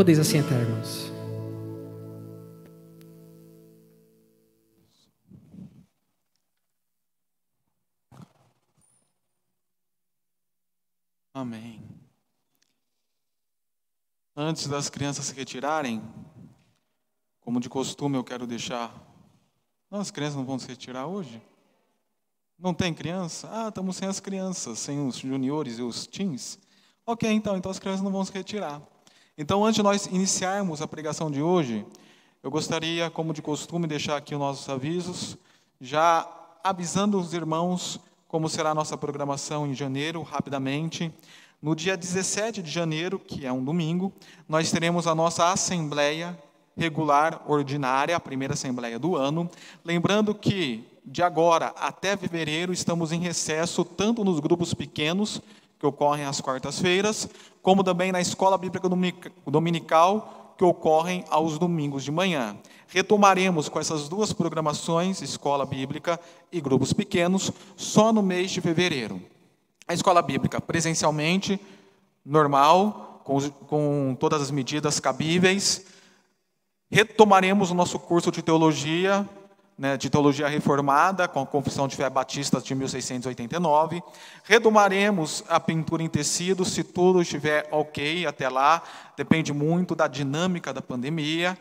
Podeis 0.00 0.18
assentar, 0.18 0.58
irmãos. 0.58 1.12
Amém. 11.34 11.82
Antes 14.34 14.66
das 14.68 14.88
crianças 14.88 15.26
se 15.26 15.34
retirarem, 15.34 16.02
como 17.38 17.60
de 17.60 17.68
costume 17.68 18.16
eu 18.16 18.24
quero 18.24 18.46
deixar. 18.46 18.94
Não, 19.90 20.00
as 20.00 20.10
crianças 20.10 20.36
não 20.36 20.46
vão 20.46 20.58
se 20.58 20.66
retirar 20.66 21.08
hoje? 21.08 21.42
Não 22.58 22.72
tem 22.72 22.94
criança? 22.94 23.50
Ah, 23.52 23.68
estamos 23.68 23.96
sem 23.96 24.08
as 24.08 24.18
crianças, 24.18 24.78
sem 24.78 25.06
os 25.06 25.18
juniores 25.18 25.78
e 25.78 25.82
os 25.82 26.06
teens. 26.06 26.58
Ok, 27.04 27.30
então, 27.30 27.54
então 27.54 27.70
as 27.70 27.78
crianças 27.78 28.00
não 28.02 28.10
vão 28.10 28.24
se 28.24 28.32
retirar. 28.32 28.80
Então, 29.42 29.64
antes 29.64 29.76
de 29.76 29.82
nós 29.82 30.04
iniciarmos 30.04 30.82
a 30.82 30.86
pregação 30.86 31.30
de 31.30 31.40
hoje, 31.40 31.86
eu 32.42 32.50
gostaria, 32.50 33.08
como 33.08 33.32
de 33.32 33.40
costume, 33.40 33.86
deixar 33.86 34.18
aqui 34.18 34.34
os 34.34 34.38
nossos 34.38 34.68
avisos, 34.68 35.34
já 35.80 36.28
avisando 36.62 37.18
os 37.18 37.32
irmãos 37.32 37.98
como 38.28 38.50
será 38.50 38.72
a 38.72 38.74
nossa 38.74 38.98
programação 38.98 39.66
em 39.66 39.72
janeiro, 39.72 40.20
rapidamente. 40.20 41.10
No 41.62 41.74
dia 41.74 41.96
17 41.96 42.62
de 42.62 42.70
janeiro, 42.70 43.18
que 43.18 43.46
é 43.46 43.50
um 43.50 43.64
domingo, 43.64 44.12
nós 44.46 44.70
teremos 44.70 45.06
a 45.06 45.14
nossa 45.14 45.50
assembleia 45.50 46.38
regular 46.76 47.40
ordinária, 47.46 48.14
a 48.14 48.20
primeira 48.20 48.52
assembleia 48.52 48.98
do 48.98 49.16
ano. 49.16 49.50
Lembrando 49.82 50.34
que 50.34 50.84
de 51.02 51.22
agora 51.22 51.68
até 51.78 52.14
fevereiro 52.14 52.74
estamos 52.74 53.10
em 53.10 53.20
recesso 53.20 53.86
tanto 53.86 54.22
nos 54.22 54.38
grupos 54.38 54.74
pequenos 54.74 55.40
que 55.80 55.86
ocorrem 55.86 56.26
às 56.26 56.42
quartas-feiras, 56.42 57.26
como 57.62 57.82
também 57.82 58.12
na 58.12 58.20
escola 58.20 58.58
bíblica 58.58 58.86
dominical, 59.46 60.54
que 60.58 60.62
ocorrem 60.62 61.24
aos 61.30 61.58
domingos 61.58 62.04
de 62.04 62.12
manhã. 62.12 62.54
Retomaremos 62.86 63.70
com 63.70 63.80
essas 63.80 64.06
duas 64.06 64.30
programações, 64.30 65.22
escola 65.22 65.64
bíblica 65.64 66.20
e 66.52 66.60
grupos 66.60 66.92
pequenos, 66.92 67.50
só 67.76 68.12
no 68.12 68.22
mês 68.22 68.50
de 68.50 68.60
fevereiro. 68.60 69.22
A 69.88 69.94
escola 69.94 70.20
bíblica 70.20 70.60
presencialmente, 70.60 71.58
normal, 72.22 73.22
com, 73.24 73.40
com 73.50 74.16
todas 74.20 74.42
as 74.42 74.50
medidas 74.50 75.00
cabíveis. 75.00 75.86
Retomaremos 76.90 77.70
o 77.70 77.74
nosso 77.74 77.98
curso 77.98 78.30
de 78.30 78.42
teologia 78.42 79.26
né, 79.80 79.96
de 79.96 80.10
teologia 80.10 80.46
reformada, 80.46 81.26
com 81.26 81.40
a 81.40 81.46
Confissão 81.46 81.88
de 81.88 81.96
Fé 81.96 82.10
Batista 82.10 82.60
de 82.60 82.74
1689. 82.74 84.02
Retomaremos 84.44 85.42
a 85.48 85.58
pintura 85.58 86.02
em 86.02 86.08
tecido, 86.08 86.66
se 86.66 86.84
tudo 86.84 87.22
estiver 87.22 87.66
ok 87.70 88.26
até 88.26 88.46
lá, 88.50 88.82
depende 89.16 89.54
muito 89.54 89.94
da 89.94 90.06
dinâmica 90.06 90.70
da 90.70 90.82
pandemia. 90.82 91.56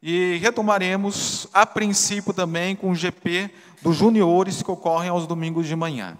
E 0.00 0.38
retomaremos, 0.40 1.48
a 1.52 1.66
princípio, 1.66 2.32
também 2.32 2.76
com 2.76 2.92
o 2.92 2.94
GP 2.94 3.50
dos 3.82 3.96
juniores 3.96 4.62
que 4.62 4.70
ocorrem 4.70 5.10
aos 5.10 5.26
domingos 5.26 5.66
de 5.66 5.74
manhã. 5.74 6.16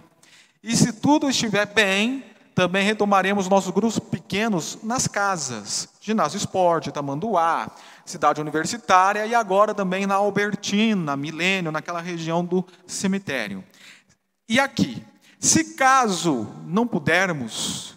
E 0.61 0.75
se 0.75 0.91
tudo 0.91 1.29
estiver 1.29 1.65
bem, 1.67 2.21
também 2.53 2.83
retomaremos 2.83 3.47
nossos 3.47 3.71
grupos 3.71 3.97
pequenos 3.97 4.77
nas 4.83 5.07
casas, 5.07 5.87
ginásio 6.01 6.35
esporte, 6.35 6.91
tamanduá, 6.91 7.71
cidade 8.09 8.41
universitária 8.41 9.25
e 9.27 9.35
agora 9.35 9.73
também 9.73 10.07
na 10.07 10.15
Albertina, 10.15 11.15
Milênio, 11.15 11.71
naquela 11.71 12.01
região 12.01 12.43
do 12.43 12.65
cemitério. 12.87 13.63
E 14.47 14.59
aqui, 14.59 15.05
se 15.39 15.75
caso 15.75 16.47
não 16.65 16.87
pudermos, 16.87 17.95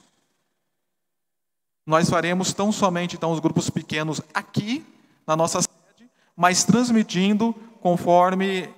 nós 1.87 2.11
faremos 2.11 2.53
tão 2.53 2.71
somente 2.71 3.17
então 3.17 3.33
os 3.33 3.41
grupos 3.41 3.71
pequenos 3.71 4.21
aqui 4.35 4.85
na 5.27 5.35
nossa 5.35 5.63
sede, 5.63 6.11
mas 6.37 6.63
transmitindo 6.63 7.55
conforme 7.81 8.69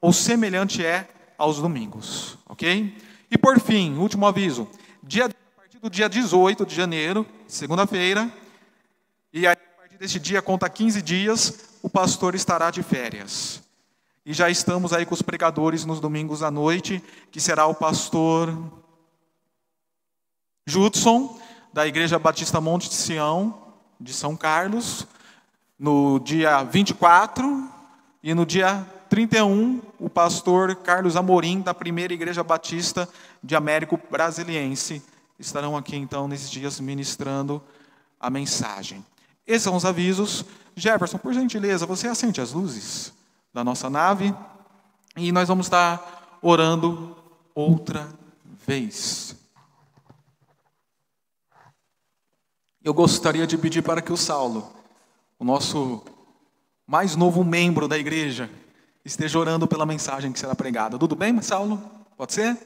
ou 0.00 0.12
semelhante 0.12 0.86
é 0.86 1.08
aos 1.36 1.58
domingos, 1.58 2.38
OK? 2.48 2.96
E 3.28 3.36
por 3.36 3.58
fim, 3.58 3.96
último 3.96 4.24
aviso, 4.24 4.68
dia 5.02 5.26
a 5.26 5.30
partir 5.56 5.78
do 5.80 5.90
dia 5.90 6.08
18 6.08 6.64
de 6.64 6.74
janeiro, 6.76 7.26
segunda-feira, 7.48 8.32
e 9.32 9.46
aí 9.46 9.56
deste 10.00 10.18
dia 10.18 10.40
conta 10.40 10.66
15 10.66 11.02
dias, 11.02 11.58
o 11.82 11.90
pastor 11.90 12.34
estará 12.34 12.70
de 12.70 12.82
férias. 12.82 13.62
E 14.24 14.32
já 14.32 14.48
estamos 14.48 14.94
aí 14.94 15.04
com 15.04 15.12
os 15.12 15.20
pregadores 15.20 15.84
nos 15.84 16.00
domingos 16.00 16.42
à 16.42 16.50
noite, 16.50 17.04
que 17.30 17.38
será 17.38 17.66
o 17.66 17.74
pastor 17.74 18.48
Judson, 20.66 21.38
da 21.70 21.86
Igreja 21.86 22.18
Batista 22.18 22.62
Monte 22.62 22.88
de 22.88 22.94
Sião, 22.94 23.74
de 24.00 24.14
São 24.14 24.34
Carlos, 24.38 25.06
no 25.78 26.18
dia 26.18 26.62
24, 26.62 27.68
e 28.22 28.32
no 28.32 28.46
dia 28.46 28.86
31, 29.10 29.82
o 29.98 30.08
pastor 30.08 30.76
Carlos 30.76 31.14
Amorim, 31.14 31.60
da 31.60 31.74
Primeira 31.74 32.14
Igreja 32.14 32.42
Batista 32.42 33.06
de 33.44 33.54
Américo 33.54 34.00
Brasiliense, 34.10 35.02
estarão 35.38 35.76
aqui 35.76 35.94
então 35.94 36.26
nesses 36.26 36.50
dias 36.50 36.80
ministrando 36.80 37.62
a 38.18 38.30
mensagem. 38.30 39.04
Esses 39.46 39.62
são 39.62 39.76
os 39.76 39.84
avisos. 39.84 40.44
Jefferson, 40.76 41.18
por 41.18 41.32
gentileza, 41.32 41.86
você 41.86 42.08
acende 42.08 42.40
as 42.40 42.52
luzes 42.52 43.12
da 43.52 43.64
nossa 43.64 43.90
nave. 43.90 44.34
E 45.16 45.32
nós 45.32 45.48
vamos 45.48 45.66
estar 45.66 46.38
orando 46.40 47.16
outra 47.54 48.08
vez. 48.66 49.36
Eu 52.82 52.94
gostaria 52.94 53.46
de 53.46 53.58
pedir 53.58 53.82
para 53.82 54.00
que 54.00 54.12
o 54.12 54.16
Saulo, 54.16 54.72
o 55.38 55.44
nosso 55.44 56.02
mais 56.86 57.14
novo 57.14 57.44
membro 57.44 57.86
da 57.86 57.98
igreja, 57.98 58.50
esteja 59.04 59.38
orando 59.38 59.66
pela 59.66 59.84
mensagem 59.84 60.32
que 60.32 60.38
será 60.38 60.54
pregada. 60.54 60.98
Tudo 60.98 61.14
bem, 61.14 61.40
Saulo? 61.42 61.78
Pode 62.16 62.32
ser? 62.32 62.56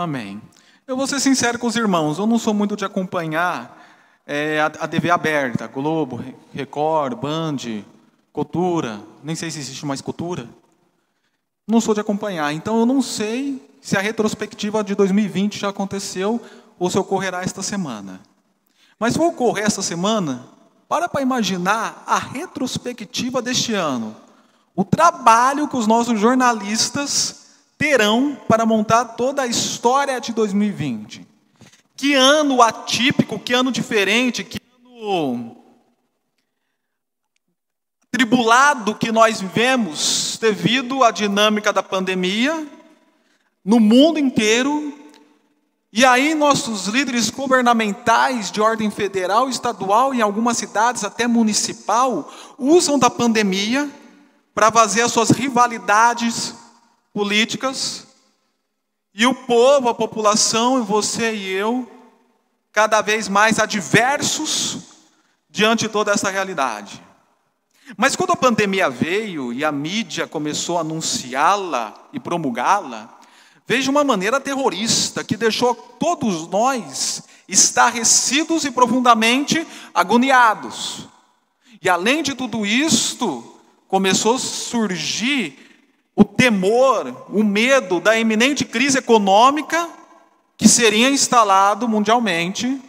Amém. 0.00 0.40
Eu 0.86 0.96
vou 0.96 1.06
ser 1.06 1.20
sincero 1.20 1.58
com 1.58 1.66
os 1.66 1.76
irmãos, 1.76 2.18
eu 2.18 2.26
não 2.26 2.38
sou 2.38 2.54
muito 2.54 2.74
de 2.74 2.86
acompanhar 2.86 3.78
é, 4.26 4.58
a, 4.58 4.66
a 4.66 4.88
TV 4.88 5.10
aberta, 5.10 5.66
Globo, 5.66 6.24
Record, 6.54 7.18
Band, 7.18 7.84
Cultura, 8.32 8.98
nem 9.22 9.36
sei 9.36 9.50
se 9.50 9.58
existe 9.58 9.84
mais 9.84 10.00
Cultura. 10.00 10.48
Não 11.68 11.82
sou 11.82 11.92
de 11.92 12.00
acompanhar, 12.00 12.50
então 12.54 12.80
eu 12.80 12.86
não 12.86 13.02
sei 13.02 13.62
se 13.78 13.94
a 13.94 14.00
retrospectiva 14.00 14.82
de 14.82 14.94
2020 14.94 15.58
já 15.58 15.68
aconteceu 15.68 16.40
ou 16.78 16.88
se 16.88 16.98
ocorrerá 16.98 17.42
esta 17.42 17.62
semana. 17.62 18.22
Mas 18.98 19.12
se 19.12 19.20
ocorrer 19.20 19.66
esta 19.66 19.82
semana, 19.82 20.46
para 20.88 21.10
para 21.10 21.20
imaginar 21.20 22.04
a 22.06 22.18
retrospectiva 22.18 23.42
deste 23.42 23.74
ano. 23.74 24.16
O 24.74 24.82
trabalho 24.82 25.68
que 25.68 25.76
os 25.76 25.86
nossos 25.86 26.18
jornalistas 26.18 27.49
terão 27.80 28.36
para 28.46 28.66
montar 28.66 29.06
toda 29.06 29.40
a 29.40 29.46
história 29.46 30.20
de 30.20 30.34
2020. 30.34 31.26
Que 31.96 32.12
ano 32.12 32.60
atípico, 32.60 33.38
que 33.38 33.54
ano 33.54 33.72
diferente, 33.72 34.44
que 34.44 34.58
ano 34.84 35.56
tribulado 38.10 38.94
que 38.94 39.10
nós 39.10 39.40
vivemos 39.40 40.36
devido 40.38 41.02
à 41.02 41.10
dinâmica 41.10 41.72
da 41.72 41.82
pandemia 41.82 42.66
no 43.64 43.80
mundo 43.80 44.18
inteiro. 44.18 44.92
E 45.90 46.04
aí 46.04 46.34
nossos 46.34 46.86
líderes 46.86 47.30
governamentais 47.30 48.50
de 48.50 48.60
ordem 48.60 48.90
federal, 48.90 49.48
estadual 49.48 50.12
e 50.12 50.18
em 50.18 50.20
algumas 50.20 50.58
cidades 50.58 51.02
até 51.02 51.26
municipal 51.26 52.30
usam 52.58 52.98
da 52.98 53.08
pandemia 53.08 53.88
para 54.54 54.70
fazer 54.70 55.00
as 55.00 55.12
suas 55.12 55.30
rivalidades 55.30 56.59
políticas, 57.12 58.06
e 59.12 59.26
o 59.26 59.34
povo, 59.34 59.88
a 59.88 59.94
população, 59.94 60.84
você 60.84 61.34
e 61.34 61.50
eu, 61.50 61.90
cada 62.72 63.02
vez 63.02 63.28
mais 63.28 63.58
adversos 63.58 64.78
diante 65.48 65.80
de 65.80 65.88
toda 65.88 66.12
essa 66.12 66.30
realidade. 66.30 67.02
Mas 67.96 68.14
quando 68.14 68.32
a 68.32 68.36
pandemia 68.36 68.88
veio 68.88 69.52
e 69.52 69.64
a 69.64 69.72
mídia 69.72 70.26
começou 70.26 70.78
a 70.78 70.82
anunciá-la 70.82 72.08
e 72.12 72.20
promulgá-la, 72.20 73.18
de 73.78 73.88
uma 73.88 74.02
maneira 74.02 74.40
terrorista 74.40 75.22
que 75.22 75.36
deixou 75.36 75.74
todos 75.74 76.48
nós 76.48 77.22
estarrecidos 77.48 78.64
e 78.64 78.70
profundamente 78.70 79.64
agoniados. 79.94 81.06
E 81.80 81.88
além 81.88 82.22
de 82.22 82.34
tudo 82.34 82.66
isto, 82.66 83.60
começou 83.86 84.34
a 84.34 84.38
surgir 84.40 85.69
o 86.14 86.24
temor, 86.24 87.26
o 87.28 87.42
medo 87.42 88.00
da 88.00 88.18
iminente 88.18 88.64
crise 88.64 88.98
econômica 88.98 89.88
que 90.56 90.68
seria 90.68 91.08
instalado 91.08 91.88
mundialmente 91.88 92.80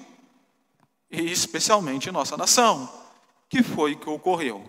e 1.10 1.32
especialmente 1.32 2.10
em 2.10 2.12
nossa 2.12 2.36
nação, 2.36 2.90
que 3.50 3.64
foi 3.64 3.94
o 3.94 3.98
que 3.98 4.10
ocorreu. 4.10 4.64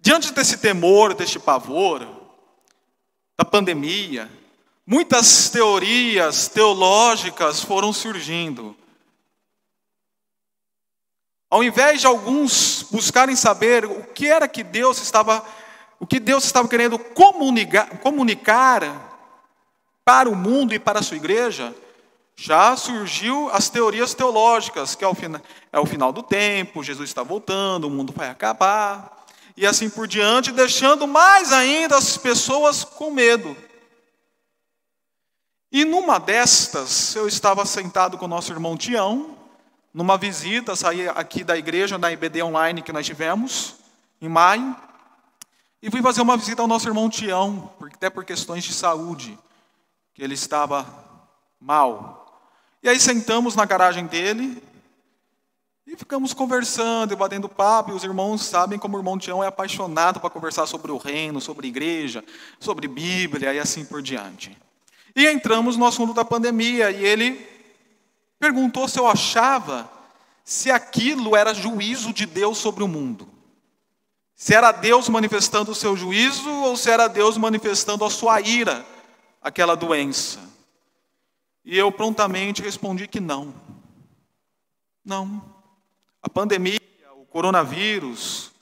Diante 0.00 0.32
desse 0.32 0.58
temor, 0.58 1.14
deste 1.14 1.38
pavor, 1.38 2.06
da 3.36 3.44
pandemia, 3.44 4.30
muitas 4.86 5.48
teorias 5.48 6.48
teológicas 6.48 7.62
foram 7.62 7.92
surgindo. 7.92 8.76
Ao 11.50 11.62
invés 11.64 12.00
de 12.00 12.06
alguns 12.06 12.86
buscarem 12.90 13.34
saber 13.34 13.84
o 13.84 14.04
que 14.04 14.26
era 14.26 14.46
que 14.46 14.62
Deus 14.62 15.00
estava 15.00 15.44
o 16.00 16.06
que 16.06 16.20
Deus 16.20 16.44
estava 16.44 16.68
querendo 16.68 16.98
comunicar, 16.98 17.98
comunicar 17.98 19.08
para 20.04 20.28
o 20.28 20.36
mundo 20.36 20.74
e 20.74 20.78
para 20.78 21.00
a 21.00 21.02
sua 21.02 21.16
igreja, 21.16 21.74
já 22.34 22.76
surgiu 22.76 23.50
as 23.50 23.68
teorias 23.68 24.14
teológicas, 24.14 24.94
que 24.94 25.04
é 25.04 25.08
o, 25.08 25.16
é 25.72 25.80
o 25.80 25.86
final 25.86 26.12
do 26.12 26.22
tempo, 26.22 26.84
Jesus 26.84 27.10
está 27.10 27.22
voltando, 27.22 27.88
o 27.88 27.90
mundo 27.90 28.12
vai 28.16 28.30
acabar, 28.30 29.26
e 29.56 29.66
assim 29.66 29.90
por 29.90 30.06
diante, 30.06 30.52
deixando 30.52 31.06
mais 31.06 31.52
ainda 31.52 31.96
as 31.96 32.16
pessoas 32.16 32.84
com 32.84 33.10
medo. 33.10 33.56
E 35.70 35.84
numa 35.84 36.18
destas, 36.18 37.14
eu 37.16 37.26
estava 37.26 37.66
sentado 37.66 38.16
com 38.16 38.24
o 38.24 38.28
nosso 38.28 38.52
irmão 38.52 38.76
Tião, 38.76 39.36
numa 39.92 40.16
visita, 40.16 40.76
saí 40.76 41.08
aqui 41.08 41.42
da 41.42 41.58
igreja, 41.58 41.98
da 41.98 42.12
IBD 42.12 42.42
online 42.42 42.82
que 42.82 42.92
nós 42.92 43.04
tivemos, 43.04 43.74
em 44.22 44.28
maio, 44.28 44.76
e 45.82 45.90
fui 45.90 46.02
fazer 46.02 46.20
uma 46.20 46.36
visita 46.36 46.60
ao 46.60 46.68
nosso 46.68 46.88
irmão 46.88 47.08
Tião, 47.08 47.70
até 47.80 48.10
por 48.10 48.24
questões 48.24 48.64
de 48.64 48.72
saúde, 48.72 49.38
que 50.12 50.22
ele 50.22 50.34
estava 50.34 50.86
mal. 51.60 52.42
E 52.82 52.88
aí 52.88 52.98
sentamos 52.98 53.54
na 53.54 53.64
garagem 53.64 54.06
dele 54.06 54.62
e 55.86 55.96
ficamos 55.96 56.34
conversando 56.34 57.12
e 57.12 57.16
batendo 57.16 57.48
papo. 57.48 57.90
E 57.90 57.94
os 57.94 58.04
irmãos 58.04 58.42
sabem 58.42 58.78
como 58.78 58.96
o 58.96 59.00
irmão 59.00 59.18
Tião 59.18 59.42
é 59.42 59.46
apaixonado 59.46 60.20
para 60.20 60.30
conversar 60.30 60.66
sobre 60.66 60.90
o 60.90 60.96
reino, 60.96 61.40
sobre 61.40 61.68
igreja, 61.68 62.24
sobre 62.58 62.88
Bíblia 62.88 63.54
e 63.54 63.58
assim 63.58 63.84
por 63.84 64.02
diante. 64.02 64.56
E 65.14 65.26
entramos 65.28 65.76
no 65.76 65.86
assunto 65.86 66.12
da 66.12 66.24
pandemia 66.24 66.90
e 66.90 67.04
ele 67.04 67.46
perguntou 68.38 68.88
se 68.88 68.98
eu 68.98 69.06
achava 69.06 69.90
se 70.44 70.70
aquilo 70.70 71.36
era 71.36 71.54
juízo 71.54 72.12
de 72.12 72.26
Deus 72.26 72.58
sobre 72.58 72.82
o 72.82 72.88
mundo. 72.88 73.37
Se 74.38 74.54
era 74.54 74.70
Deus 74.70 75.08
manifestando 75.08 75.72
o 75.72 75.74
seu 75.74 75.96
juízo 75.96 76.48
ou 76.48 76.76
se 76.76 76.88
era 76.88 77.08
Deus 77.08 77.36
manifestando 77.36 78.04
a 78.04 78.10
sua 78.10 78.40
ira, 78.40 78.86
aquela 79.42 79.74
doença. 79.74 80.38
E 81.64 81.76
eu 81.76 81.90
prontamente 81.90 82.62
respondi 82.62 83.08
que 83.08 83.18
não. 83.18 83.52
Não. 85.04 85.42
A 86.22 86.28
pandemia, 86.28 86.78
o 87.16 87.26
coronavírus, 87.26 88.52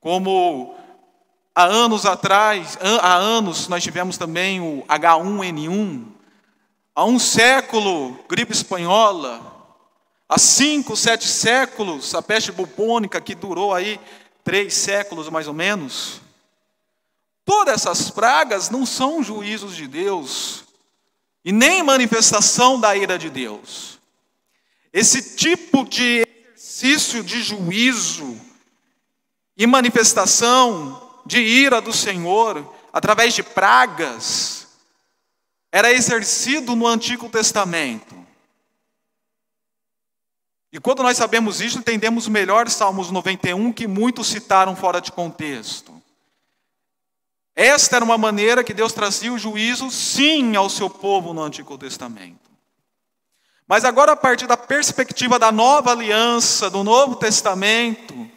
como 0.00 0.74
há 1.54 1.64
anos 1.64 2.04
atrás, 2.04 2.76
há 3.00 3.14
anos 3.14 3.68
nós 3.68 3.84
tivemos 3.84 4.18
também 4.18 4.60
o 4.60 4.84
H1N1, 4.88 6.06
há 6.92 7.04
um 7.04 7.20
século, 7.20 8.18
gripe 8.28 8.50
espanhola, 8.50 9.40
há 10.28 10.36
cinco, 10.40 10.96
sete 10.96 11.28
séculos, 11.28 12.16
a 12.16 12.20
peste 12.20 12.50
bubônica 12.50 13.20
que 13.20 13.36
durou 13.36 13.72
aí 13.72 14.00
três 14.44 14.74
séculos 14.74 15.28
mais 15.28 15.46
ou 15.46 15.54
menos, 15.54 16.20
todas 17.44 17.74
essas 17.74 18.10
pragas 18.10 18.70
não 18.70 18.84
são 18.84 19.22
juízos 19.22 19.76
de 19.76 19.86
Deus 19.86 20.64
e 21.44 21.52
nem 21.52 21.82
manifestação 21.82 22.78
da 22.78 22.96
ira 22.96 23.18
de 23.18 23.30
Deus. 23.30 23.98
Esse 24.92 25.36
tipo 25.36 25.84
de 25.84 26.26
exercício 26.56 27.22
de 27.22 27.42
juízo 27.42 28.40
e 29.56 29.66
manifestação 29.66 31.20
de 31.24 31.38
ira 31.40 31.80
do 31.80 31.92
Senhor 31.92 32.74
através 32.92 33.34
de 33.34 33.42
pragas 33.42 34.66
era 35.70 35.92
exercido 35.92 36.74
no 36.74 36.86
Antigo 36.86 37.28
Testamento. 37.28 38.19
E 40.72 40.78
quando 40.78 41.02
nós 41.02 41.16
sabemos 41.16 41.60
isso, 41.60 41.78
entendemos 41.78 42.28
melhor 42.28 42.68
Salmos 42.68 43.10
91, 43.10 43.72
que 43.72 43.88
muitos 43.88 44.28
citaram 44.28 44.76
fora 44.76 45.00
de 45.00 45.10
contexto. 45.10 46.00
Esta 47.56 47.96
era 47.96 48.04
uma 48.04 48.16
maneira 48.16 48.62
que 48.62 48.72
Deus 48.72 48.92
trazia 48.92 49.32
o 49.32 49.38
juízo, 49.38 49.90
sim, 49.90 50.54
ao 50.54 50.70
seu 50.70 50.88
povo 50.88 51.34
no 51.34 51.42
Antigo 51.42 51.76
Testamento. 51.76 52.50
Mas 53.66 53.84
agora, 53.84 54.12
a 54.12 54.16
partir 54.16 54.46
da 54.46 54.56
perspectiva 54.56 55.38
da 55.38 55.52
nova 55.52 55.90
aliança, 55.90 56.70
do 56.70 56.82
Novo 56.82 57.16
Testamento, 57.16 58.28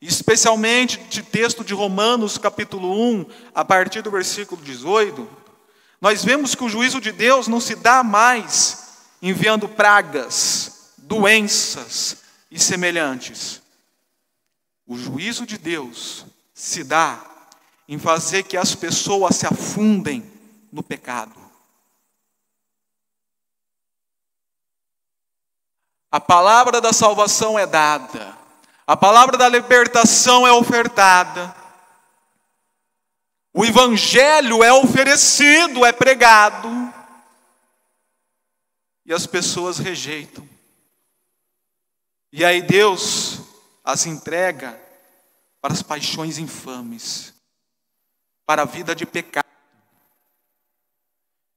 especialmente 0.00 0.98
de 1.08 1.22
texto 1.22 1.64
de 1.64 1.72
Romanos, 1.72 2.36
capítulo 2.36 2.92
1, 2.92 3.26
a 3.54 3.64
partir 3.64 4.02
do 4.02 4.10
versículo 4.10 4.60
18, 4.62 5.28
nós 6.00 6.24
vemos 6.24 6.54
que 6.54 6.64
o 6.64 6.68
juízo 6.68 7.00
de 7.00 7.12
Deus 7.12 7.48
não 7.48 7.60
se 7.60 7.74
dá 7.74 8.04
mais 8.04 8.84
enviando 9.22 9.68
pragas, 9.68 10.75
doenças 11.06 12.18
e 12.50 12.58
semelhantes. 12.58 13.62
O 14.86 14.96
juízo 14.98 15.46
de 15.46 15.56
Deus 15.56 16.26
se 16.52 16.82
dá 16.82 17.24
em 17.88 17.98
fazer 17.98 18.42
que 18.42 18.56
as 18.56 18.74
pessoas 18.74 19.36
se 19.36 19.46
afundem 19.46 20.30
no 20.72 20.82
pecado. 20.82 21.34
A 26.10 26.20
palavra 26.20 26.80
da 26.80 26.92
salvação 26.92 27.58
é 27.58 27.66
dada, 27.66 28.36
a 28.86 28.96
palavra 28.96 29.36
da 29.36 29.48
libertação 29.48 30.46
é 30.46 30.52
ofertada, 30.52 31.54
o 33.52 33.64
evangelho 33.64 34.62
é 34.62 34.72
oferecido, 34.72 35.84
é 35.84 35.92
pregado, 35.92 36.68
e 39.04 39.12
as 39.12 39.26
pessoas 39.26 39.78
rejeitam. 39.78 40.55
E 42.38 42.44
aí 42.44 42.60
Deus 42.60 43.40
as 43.82 44.04
entrega 44.04 44.78
para 45.58 45.72
as 45.72 45.82
paixões 45.82 46.36
infames, 46.36 47.32
para 48.44 48.60
a 48.60 48.66
vida 48.66 48.94
de 48.94 49.06
pecado. 49.06 49.46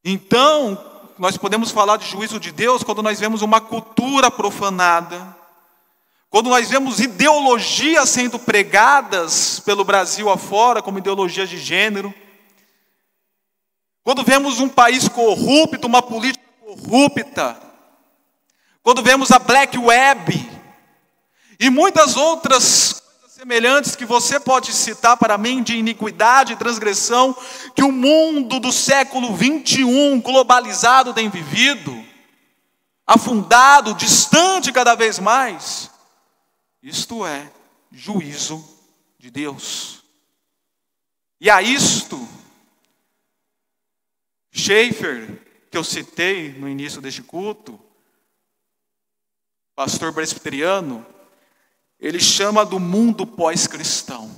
Então, 0.05 1.03
nós 1.17 1.35
podemos 1.35 1.69
falar 1.69 1.97
de 1.97 2.05
juízo 2.05 2.39
de 2.39 2.53
Deus 2.53 2.81
quando 2.81 3.03
nós 3.03 3.19
vemos 3.19 3.41
uma 3.41 3.59
cultura 3.59 4.31
profanada, 4.31 5.35
quando 6.29 6.49
nós 6.49 6.69
vemos 6.69 7.01
ideologias 7.01 8.07
sendo 8.07 8.39
pregadas 8.39 9.59
pelo 9.59 9.83
Brasil 9.83 10.29
afora, 10.29 10.81
como 10.81 10.99
ideologias 10.99 11.49
de 11.49 11.57
gênero, 11.57 12.13
quando 14.01 14.23
vemos 14.23 14.61
um 14.61 14.69
país 14.69 15.09
corrupto, 15.09 15.87
uma 15.87 16.01
política 16.01 16.45
corrupta, 16.61 17.61
quando 18.81 19.03
vemos 19.03 19.29
a 19.29 19.39
Black 19.39 19.77
Web 19.77 20.58
e 21.59 21.69
muitas 21.69 22.15
outras 22.15 23.03
semelhantes 23.27 23.95
que 23.95 24.05
você 24.05 24.39
pode 24.39 24.71
citar 24.71 25.17
para 25.17 25.37
mim 25.37 25.61
de 25.61 25.75
iniquidade 25.75 26.53
e 26.53 26.57
transgressão 26.57 27.35
que 27.75 27.83
o 27.83 27.91
mundo 27.91 28.59
do 28.59 28.71
século 28.71 29.35
21 29.35 30.21
globalizado 30.21 31.13
tem 31.13 31.29
vivido, 31.29 32.05
afundado, 33.05 33.93
distante 33.93 34.71
cada 34.71 34.95
vez 34.95 35.19
mais. 35.19 35.91
Isto 36.81 37.25
é 37.25 37.51
juízo 37.91 38.63
de 39.17 39.29
Deus. 39.29 40.03
E 41.41 41.49
a 41.49 41.61
isto, 41.61 42.27
Schaefer, 44.51 45.41
que 45.69 45.77
eu 45.77 45.83
citei 45.83 46.53
no 46.53 46.67
início 46.67 47.01
deste 47.01 47.21
culto, 47.21 47.79
pastor 49.75 50.13
presbiteriano, 50.13 51.05
ele 51.99 52.19
chama 52.19 52.65
do 52.65 52.79
mundo 52.79 53.25
pós-cristão. 53.25 54.31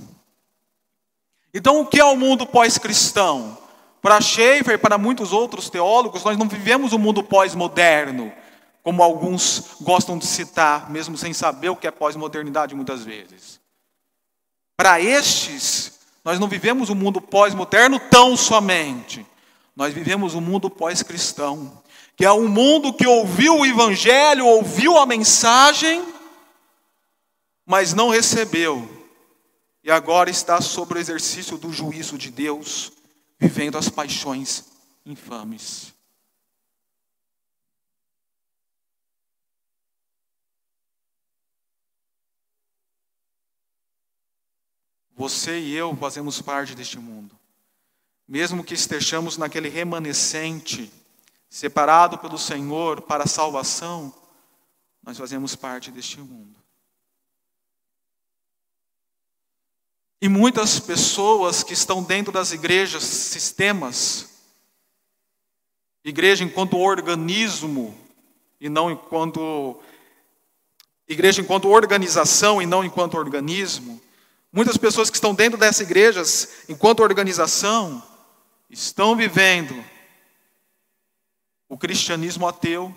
Então, 1.54 1.80
o 1.80 1.86
que 1.86 2.00
é 2.00 2.04
o 2.04 2.16
mundo 2.16 2.46
pós-cristão? 2.46 3.58
Para 4.00 4.20
Schaeffer 4.20 4.74
e 4.74 4.78
para 4.78 4.98
muitos 4.98 5.32
outros 5.32 5.70
teólogos, 5.70 6.24
nós 6.24 6.36
não 6.36 6.48
vivemos 6.48 6.92
um 6.92 6.98
mundo 6.98 7.22
pós-moderno, 7.22 8.32
como 8.82 9.02
alguns 9.02 9.76
gostam 9.80 10.18
de 10.18 10.26
citar, 10.26 10.90
mesmo 10.90 11.16
sem 11.16 11.32
saber 11.32 11.68
o 11.68 11.76
que 11.76 11.86
é 11.86 11.90
pós-modernidade 11.90 12.74
muitas 12.74 13.04
vezes. 13.04 13.60
Para 14.76 15.00
estes, 15.00 16.00
nós 16.24 16.40
não 16.40 16.48
vivemos 16.48 16.90
um 16.90 16.94
mundo 16.96 17.20
pós-moderno 17.20 18.00
tão 18.00 18.36
somente. 18.36 19.24
Nós 19.76 19.94
vivemos 19.94 20.34
um 20.34 20.40
mundo 20.40 20.68
pós-cristão, 20.68 21.80
que 22.16 22.24
é 22.24 22.32
um 22.32 22.48
mundo 22.48 22.92
que 22.92 23.06
ouviu 23.06 23.58
o 23.58 23.66
evangelho, 23.66 24.46
ouviu 24.46 24.98
a 24.98 25.06
mensagem 25.06 26.11
mas 27.72 27.94
não 27.94 28.10
recebeu, 28.10 28.86
e 29.82 29.90
agora 29.90 30.28
está 30.28 30.60
sob 30.60 30.92
o 30.92 30.98
exercício 30.98 31.56
do 31.56 31.72
juízo 31.72 32.18
de 32.18 32.30
Deus, 32.30 32.92
vivendo 33.38 33.78
as 33.78 33.88
paixões 33.88 34.66
infames. 35.06 35.94
Você 45.16 45.58
e 45.58 45.72
eu 45.74 45.96
fazemos 45.96 46.42
parte 46.42 46.74
deste 46.74 46.98
mundo. 46.98 47.34
Mesmo 48.28 48.62
que 48.62 48.74
estejamos 48.74 49.38
naquele 49.38 49.70
remanescente, 49.70 50.92
separado 51.48 52.18
pelo 52.18 52.36
Senhor 52.36 53.00
para 53.00 53.24
a 53.24 53.26
salvação, 53.26 54.14
nós 55.02 55.16
fazemos 55.16 55.56
parte 55.56 55.90
deste 55.90 56.20
mundo. 56.20 56.61
E 60.22 60.28
muitas 60.28 60.78
pessoas 60.78 61.64
que 61.64 61.72
estão 61.72 62.00
dentro 62.00 62.32
das 62.32 62.52
igrejas, 62.52 63.02
sistemas, 63.02 64.28
igreja 66.04 66.44
enquanto 66.44 66.78
organismo 66.78 67.92
e 68.60 68.68
não 68.68 68.88
enquanto 68.88 69.80
igreja 71.08 71.40
enquanto 71.40 71.68
organização 71.68 72.62
e 72.62 72.66
não 72.66 72.84
enquanto 72.84 73.14
organismo. 73.14 74.00
Muitas 74.52 74.76
pessoas 74.76 75.10
que 75.10 75.16
estão 75.16 75.34
dentro 75.34 75.58
dessas 75.58 75.80
igrejas 75.80 76.48
enquanto 76.68 77.00
organização 77.00 78.00
estão 78.70 79.16
vivendo 79.16 79.84
o 81.68 81.76
cristianismo 81.76 82.46
ateu, 82.46 82.96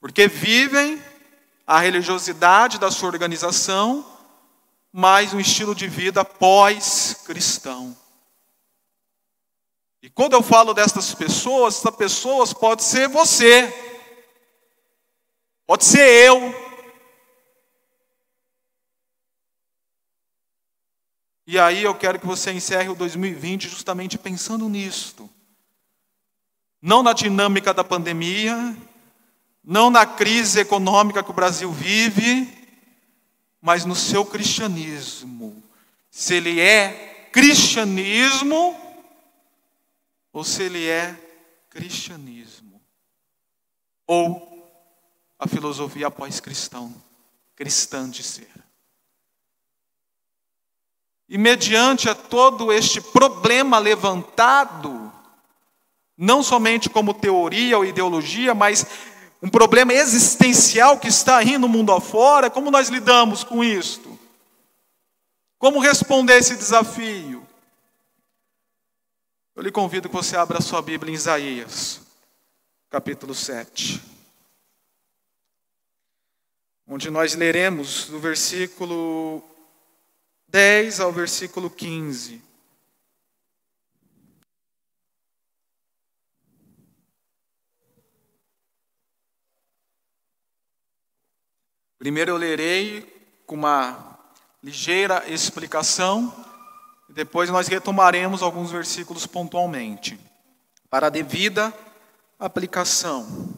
porque 0.00 0.28
vivem 0.28 1.02
a 1.66 1.80
religiosidade 1.80 2.78
da 2.78 2.92
sua 2.92 3.08
organização 3.08 4.13
mas 4.96 5.34
um 5.34 5.40
estilo 5.40 5.74
de 5.74 5.88
vida 5.88 6.24
pós-cristão. 6.24 7.96
E 10.00 10.08
quando 10.08 10.34
eu 10.34 10.42
falo 10.42 10.72
destas 10.72 11.12
pessoas, 11.12 11.78
essas 11.78 11.96
pessoas 11.96 12.52
pode 12.52 12.84
ser 12.84 13.08
você, 13.08 13.74
pode 15.66 15.84
ser 15.84 16.28
eu. 16.28 16.54
E 21.44 21.58
aí 21.58 21.82
eu 21.82 21.96
quero 21.96 22.20
que 22.20 22.26
você 22.26 22.52
encerre 22.52 22.88
o 22.88 22.94
2020 22.94 23.68
justamente 23.68 24.16
pensando 24.16 24.68
nisto. 24.68 25.28
Não 26.80 27.02
na 27.02 27.12
dinâmica 27.12 27.74
da 27.74 27.82
pandemia, 27.82 28.76
não 29.64 29.90
na 29.90 30.06
crise 30.06 30.60
econômica 30.60 31.20
que 31.20 31.30
o 31.32 31.34
Brasil 31.34 31.72
vive, 31.72 32.63
mas 33.64 33.86
no 33.86 33.96
seu 33.96 34.26
cristianismo. 34.26 35.62
Se 36.10 36.34
ele 36.34 36.60
é 36.60 37.30
cristianismo 37.32 38.78
ou 40.30 40.44
se 40.44 40.64
ele 40.64 40.86
é 40.86 41.18
cristianismo. 41.70 42.78
Ou 44.06 44.70
a 45.38 45.48
filosofia 45.48 46.10
pós-cristão, 46.10 46.94
cristã 47.56 48.10
de 48.10 48.22
ser. 48.22 48.50
E 51.26 51.38
mediante 51.38 52.06
a 52.10 52.14
todo 52.14 52.70
este 52.70 53.00
problema 53.00 53.78
levantado, 53.78 55.10
não 56.18 56.42
somente 56.42 56.90
como 56.90 57.14
teoria 57.14 57.78
ou 57.78 57.84
ideologia, 57.86 58.54
mas 58.54 58.86
um 59.42 59.48
problema 59.48 59.92
existencial 59.92 60.98
que 60.98 61.08
está 61.08 61.38
aí 61.38 61.58
no 61.58 61.68
mundo 61.68 61.92
afora, 61.92 62.50
como 62.50 62.70
nós 62.70 62.88
lidamos 62.88 63.44
com 63.44 63.62
isto? 63.62 64.18
Como 65.58 65.80
responder 65.80 66.38
esse 66.38 66.56
desafio? 66.56 67.46
Eu 69.56 69.62
lhe 69.62 69.70
convido 69.70 70.08
que 70.08 70.14
você 70.14 70.36
abra 70.36 70.60
sua 70.60 70.82
Bíblia 70.82 71.12
em 71.12 71.14
Isaías, 71.14 72.00
capítulo 72.90 73.34
7, 73.34 74.02
onde 76.86 77.08
nós 77.08 77.34
leremos 77.34 78.06
do 78.06 78.18
versículo 78.18 79.42
10 80.48 81.00
ao 81.00 81.12
versículo 81.12 81.70
15. 81.70 82.43
Primeiro 92.04 92.32
eu 92.32 92.36
lerei 92.36 93.00
com 93.46 93.54
uma 93.54 94.18
ligeira 94.62 95.26
explicação, 95.26 96.30
e 97.08 97.14
depois 97.14 97.48
nós 97.48 97.66
retomaremos 97.66 98.42
alguns 98.42 98.70
versículos 98.70 99.26
pontualmente, 99.26 100.20
para 100.90 101.06
a 101.06 101.08
devida 101.08 101.72
aplicação. 102.38 103.54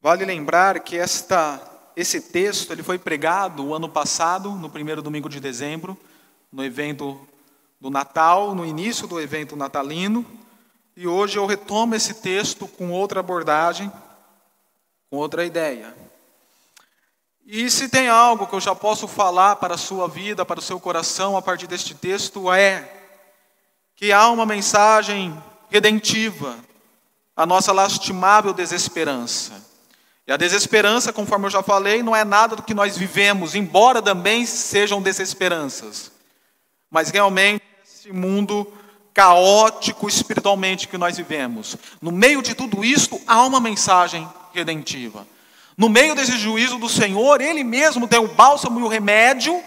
Vale 0.00 0.24
lembrar 0.24 0.78
que 0.78 0.96
esta, 0.96 1.60
esse 1.96 2.20
texto 2.20 2.72
ele 2.72 2.84
foi 2.84 2.96
pregado 2.96 3.66
o 3.66 3.74
ano 3.74 3.88
passado, 3.88 4.52
no 4.52 4.70
primeiro 4.70 5.02
domingo 5.02 5.28
de 5.28 5.40
dezembro, 5.40 5.98
no 6.52 6.64
evento 6.64 7.26
do 7.80 7.88
Natal, 7.88 8.54
no 8.54 8.66
início 8.66 9.06
do 9.06 9.20
evento 9.20 9.56
natalino, 9.56 10.26
e 10.94 11.06
hoje 11.06 11.38
eu 11.38 11.46
retomo 11.46 11.94
esse 11.94 12.14
texto 12.14 12.68
com 12.68 12.90
outra 12.90 13.20
abordagem, 13.20 13.90
com 15.08 15.16
outra 15.16 15.46
ideia. 15.46 15.96
E 17.46 17.70
se 17.70 17.88
tem 17.88 18.08
algo 18.08 18.46
que 18.46 18.54
eu 18.54 18.60
já 18.60 18.74
posso 18.74 19.08
falar 19.08 19.56
para 19.56 19.74
a 19.74 19.78
sua 19.78 20.06
vida, 20.06 20.44
para 20.44 20.60
o 20.60 20.62
seu 20.62 20.78
coração, 20.78 21.36
a 21.36 21.42
partir 21.42 21.66
deste 21.66 21.94
texto, 21.94 22.52
é 22.52 22.88
que 23.96 24.12
há 24.12 24.28
uma 24.28 24.44
mensagem 24.44 25.42
redentiva, 25.70 26.56
a 27.34 27.46
nossa 27.46 27.72
lastimável 27.72 28.52
desesperança. 28.52 29.66
E 30.26 30.32
a 30.32 30.36
desesperança, 30.36 31.12
conforme 31.12 31.46
eu 31.46 31.50
já 31.50 31.62
falei, 31.62 32.02
não 32.02 32.14
é 32.14 32.24
nada 32.24 32.56
do 32.56 32.62
que 32.62 32.74
nós 32.74 32.96
vivemos, 32.96 33.54
embora 33.54 34.02
também 34.02 34.44
sejam 34.44 35.00
desesperanças. 35.00 36.12
Mas 36.90 37.10
realmente, 37.10 37.64
esse 38.00 38.14
mundo 38.14 38.66
caótico 39.12 40.08
espiritualmente 40.08 40.88
que 40.88 40.96
nós 40.96 41.18
vivemos, 41.18 41.76
no 42.00 42.10
meio 42.10 42.40
de 42.40 42.54
tudo 42.54 42.82
isto, 42.82 43.20
há 43.26 43.44
uma 43.44 43.60
mensagem 43.60 44.26
redentiva. 44.54 45.26
No 45.76 45.86
meio 45.86 46.14
desse 46.14 46.38
juízo 46.38 46.78
do 46.78 46.88
Senhor, 46.88 47.42
Ele 47.42 47.62
mesmo 47.62 48.08
tem 48.08 48.18
o 48.18 48.28
bálsamo 48.28 48.80
e 48.80 48.82
o 48.82 48.88
remédio 48.88 49.62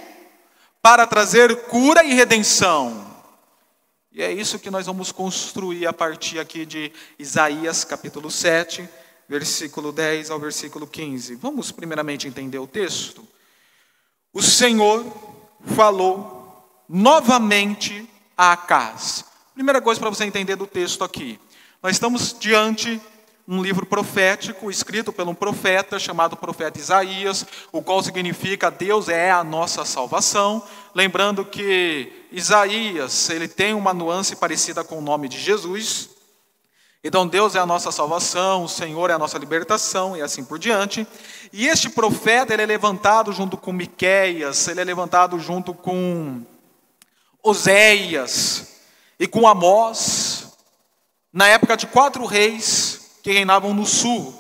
para 0.82 1.06
trazer 1.06 1.66
cura 1.68 2.04
e 2.04 2.16
redenção. 2.16 3.06
E 4.12 4.24
é 4.24 4.32
isso 4.32 4.58
que 4.58 4.72
nós 4.72 4.88
vamos 4.88 5.12
construir 5.12 5.86
a 5.86 5.94
partir 5.94 6.40
aqui 6.40 6.66
de 6.66 6.92
Isaías 7.20 7.84
capítulo 7.84 8.32
7, 8.32 8.90
versículo 9.30 9.92
10 9.92 10.32
ao 10.32 10.40
versículo 10.40 10.88
15. 10.88 11.36
Vamos 11.36 11.72
primeiramente 11.72 12.28
entender 12.28 12.58
o 12.58 12.66
texto. 12.66 13.28
O 14.34 14.42
Senhor 14.42 15.06
falou 15.76 16.42
novamente 16.90 18.10
a. 18.52 19.24
Primeira 19.54 19.82
coisa 19.82 20.02
para 20.02 20.10
você 20.10 20.26
entender 20.26 20.58
do 20.58 20.68
texto 20.68 21.04
aqui. 21.04 21.40
Nós 21.82 21.94
estamos 21.96 22.36
diante 22.38 23.00
um 23.48 23.62
livro 23.62 23.86
profético 23.86 24.70
escrito 24.70 25.14
por 25.14 25.28
um 25.28 25.34
profeta 25.34 25.98
chamado 25.98 26.36
profeta 26.36 26.80
Isaías, 26.80 27.46
o 27.72 27.82
qual 27.82 28.04
significa 28.04 28.70
Deus 28.70 29.08
é 29.08 29.32
a 29.32 29.44
nossa 29.44 29.86
salvação. 29.86 30.62
Lembrando 30.94 31.46
que 31.46 32.12
Isaías, 32.32 33.30
ele 33.30 33.48
tem 33.48 33.74
uma 33.74 33.94
nuance 33.94 34.36
parecida 34.36 34.84
com 34.84 34.98
o 34.98 35.02
nome 35.02 35.30
de 35.30 35.40
Jesus. 35.40 36.10
Então 37.02 37.28
Deus 37.28 37.56
é 37.56 37.60
a 37.60 37.66
nossa 37.66 37.92
salvação, 37.92 38.64
o 38.64 38.70
Senhor 38.70 39.10
é 39.10 39.14
a 39.14 39.20
nossa 39.20 39.38
libertação 39.38 40.18
e 40.18 40.22
assim 40.22 40.44
por 40.44 40.60
diante. 40.60 41.08
E 41.52 41.68
este 41.68 41.90
profeta, 41.90 42.54
ele 42.54 42.64
é 42.64 42.66
levantado 42.66 43.32
junto 43.32 43.56
com 43.56 43.72
Miqueias, 43.72 44.68
ele 44.68 44.82
é 44.82 44.84
levantado 44.84 45.40
junto 45.40 45.74
com 45.74 46.46
Oséias 47.44 48.68
e 49.20 49.28
com 49.28 49.46
Amós, 49.46 50.48
na 51.32 51.48
época 51.50 51.76
de 51.76 51.86
quatro 51.86 52.26
reis 52.26 53.20
que 53.22 53.34
reinavam 53.34 53.74
no 53.74 53.86
sul: 53.86 54.34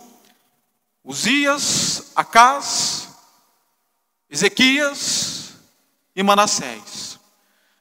Uzias, 1.03 2.11
Acás, 2.15 3.09
Ezequias 4.29 5.49
e 6.15 6.23
Manassés. 6.23 7.19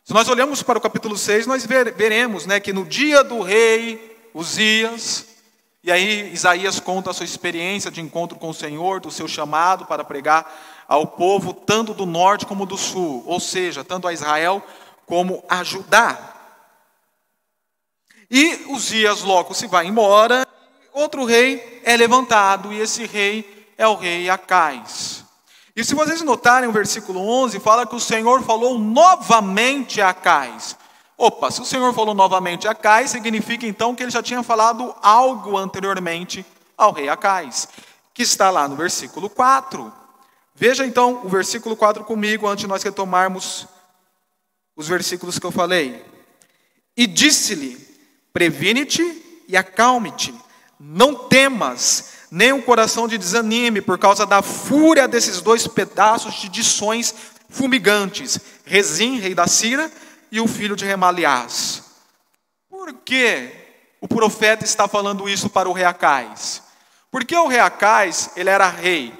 Se 0.04 0.12
nós 0.12 0.28
olhamos 0.28 0.62
para 0.62 0.78
o 0.78 0.82
capítulo 0.82 1.16
6, 1.16 1.46
nós 1.46 1.64
veremos 1.64 2.44
né, 2.44 2.58
que 2.58 2.72
no 2.72 2.84
dia 2.84 3.22
do 3.22 3.40
rei 3.40 4.28
Uzias, 4.34 5.26
e 5.84 5.92
aí 5.92 6.32
Isaías 6.32 6.80
conta 6.80 7.10
a 7.10 7.14
sua 7.14 7.24
experiência 7.24 7.90
de 7.90 8.00
encontro 8.00 8.38
com 8.38 8.50
o 8.50 8.54
Senhor, 8.54 9.00
do 9.00 9.10
seu 9.10 9.28
chamado 9.28 9.86
para 9.86 10.02
pregar 10.02 10.84
ao 10.88 11.06
povo, 11.06 11.54
tanto 11.54 11.94
do 11.94 12.04
norte 12.04 12.44
como 12.44 12.66
do 12.66 12.76
sul, 12.76 13.22
ou 13.26 13.38
seja, 13.38 13.84
tanto 13.84 14.08
a 14.08 14.12
Israel 14.12 14.62
como 15.12 15.44
a 15.46 15.62
Judá. 15.62 16.18
E 18.30 18.64
Uzias 18.68 19.20
logo 19.20 19.52
se 19.52 19.66
vai 19.66 19.86
embora, 19.86 20.48
outro 20.90 21.26
rei 21.26 21.82
é 21.84 21.94
levantado, 21.98 22.72
e 22.72 22.80
esse 22.80 23.04
rei 23.04 23.74
é 23.76 23.86
o 23.86 23.94
rei 23.94 24.30
Acais. 24.30 25.22
E 25.76 25.84
se 25.84 25.94
vocês 25.94 26.22
notarem 26.22 26.66
o 26.66 26.72
versículo 26.72 27.20
11, 27.28 27.60
fala 27.60 27.86
que 27.86 27.94
o 27.94 28.00
Senhor 28.00 28.42
falou 28.42 28.78
novamente 28.78 30.00
a 30.00 30.08
Acais. 30.08 30.78
Opa, 31.18 31.50
se 31.50 31.60
o 31.60 31.66
Senhor 31.66 31.92
falou 31.92 32.14
novamente 32.14 32.66
a 32.66 32.70
Acais, 32.70 33.10
significa 33.10 33.66
então 33.66 33.94
que 33.94 34.02
ele 34.02 34.10
já 34.10 34.22
tinha 34.22 34.42
falado 34.42 34.94
algo 35.02 35.58
anteriormente 35.58 36.42
ao 36.74 36.90
rei 36.90 37.10
Acais, 37.10 37.68
que 38.14 38.22
está 38.22 38.48
lá 38.48 38.66
no 38.66 38.76
versículo 38.76 39.28
4. 39.28 39.92
Veja 40.54 40.86
então 40.86 41.20
o 41.22 41.28
versículo 41.28 41.76
4 41.76 42.02
comigo, 42.02 42.48
antes 42.48 42.62
de 42.62 42.66
nós 42.66 42.82
retomarmos 42.82 43.68
os 44.82 44.88
versículos 44.88 45.38
que 45.38 45.46
eu 45.46 45.50
falei. 45.50 46.04
E 46.96 47.06
disse-lhe: 47.06 47.78
Previne-te 48.32 49.44
e 49.48 49.56
acalme-te 49.56 50.34
não 50.84 51.14
temas, 51.14 52.26
nem 52.28 52.52
o 52.52 52.62
coração 52.62 53.06
de 53.06 53.16
desanime 53.16 53.80
por 53.80 53.96
causa 53.98 54.26
da 54.26 54.42
fúria 54.42 55.06
desses 55.06 55.40
dois 55.40 55.66
pedaços 55.68 56.34
de 56.34 56.48
dições 56.48 57.14
fumigantes, 57.48 58.40
Rezim, 58.64 59.18
rei 59.18 59.34
da 59.34 59.46
Síria, 59.46 59.90
e 60.30 60.40
o 60.40 60.48
filho 60.48 60.74
de 60.74 60.84
Remaliás. 60.84 61.84
Por 62.68 62.92
que 62.94 63.52
o 64.00 64.08
profeta 64.08 64.64
está 64.64 64.88
falando 64.88 65.28
isso 65.28 65.48
para 65.48 65.68
o 65.68 65.72
rei 65.72 65.84
Acais? 65.84 66.62
Porque 67.10 67.36
o 67.36 67.46
rei 67.46 67.60
Acais, 67.60 68.30
ele 68.34 68.50
era 68.50 68.68
rei 68.68 69.14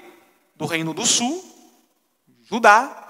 do 0.57 0.67
reino 0.67 0.93
do 0.93 1.07
sul, 1.07 1.45
Judá, 2.43 3.02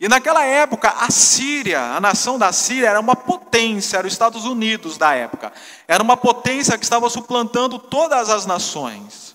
e 0.00 0.08
naquela 0.08 0.42
época, 0.46 0.88
a 0.88 1.10
Síria, 1.10 1.78
a 1.78 2.00
nação 2.00 2.38
da 2.38 2.50
Síria, 2.54 2.88
era 2.88 2.98
uma 2.98 3.14
potência, 3.14 3.98
era 3.98 4.06
os 4.06 4.12
Estados 4.14 4.46
Unidos 4.46 4.96
da 4.96 5.14
época. 5.14 5.52
Era 5.86 6.02
uma 6.02 6.16
potência 6.16 6.78
que 6.78 6.84
estava 6.84 7.10
suplantando 7.10 7.78
todas 7.78 8.30
as 8.30 8.46
nações. 8.46 9.34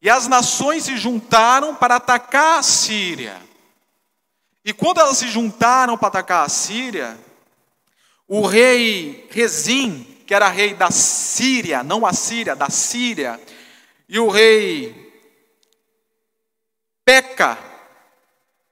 E 0.00 0.08
as 0.08 0.28
nações 0.28 0.84
se 0.84 0.96
juntaram 0.96 1.74
para 1.74 1.96
atacar 1.96 2.60
a 2.60 2.62
Síria. 2.62 3.36
E 4.64 4.72
quando 4.72 5.00
elas 5.00 5.18
se 5.18 5.26
juntaram 5.26 5.98
para 5.98 6.06
atacar 6.06 6.46
a 6.46 6.48
Síria, 6.48 7.18
o 8.28 8.46
rei 8.46 9.26
Rezim, 9.32 10.04
que 10.24 10.32
era 10.32 10.48
rei 10.48 10.72
da 10.72 10.92
Síria, 10.92 11.82
não 11.82 12.06
a 12.06 12.12
Síria, 12.12 12.54
da 12.54 12.70
Síria, 12.70 13.40
e 14.08 14.20
o 14.20 14.28
rei 14.28 15.10
Peca, 17.04 17.69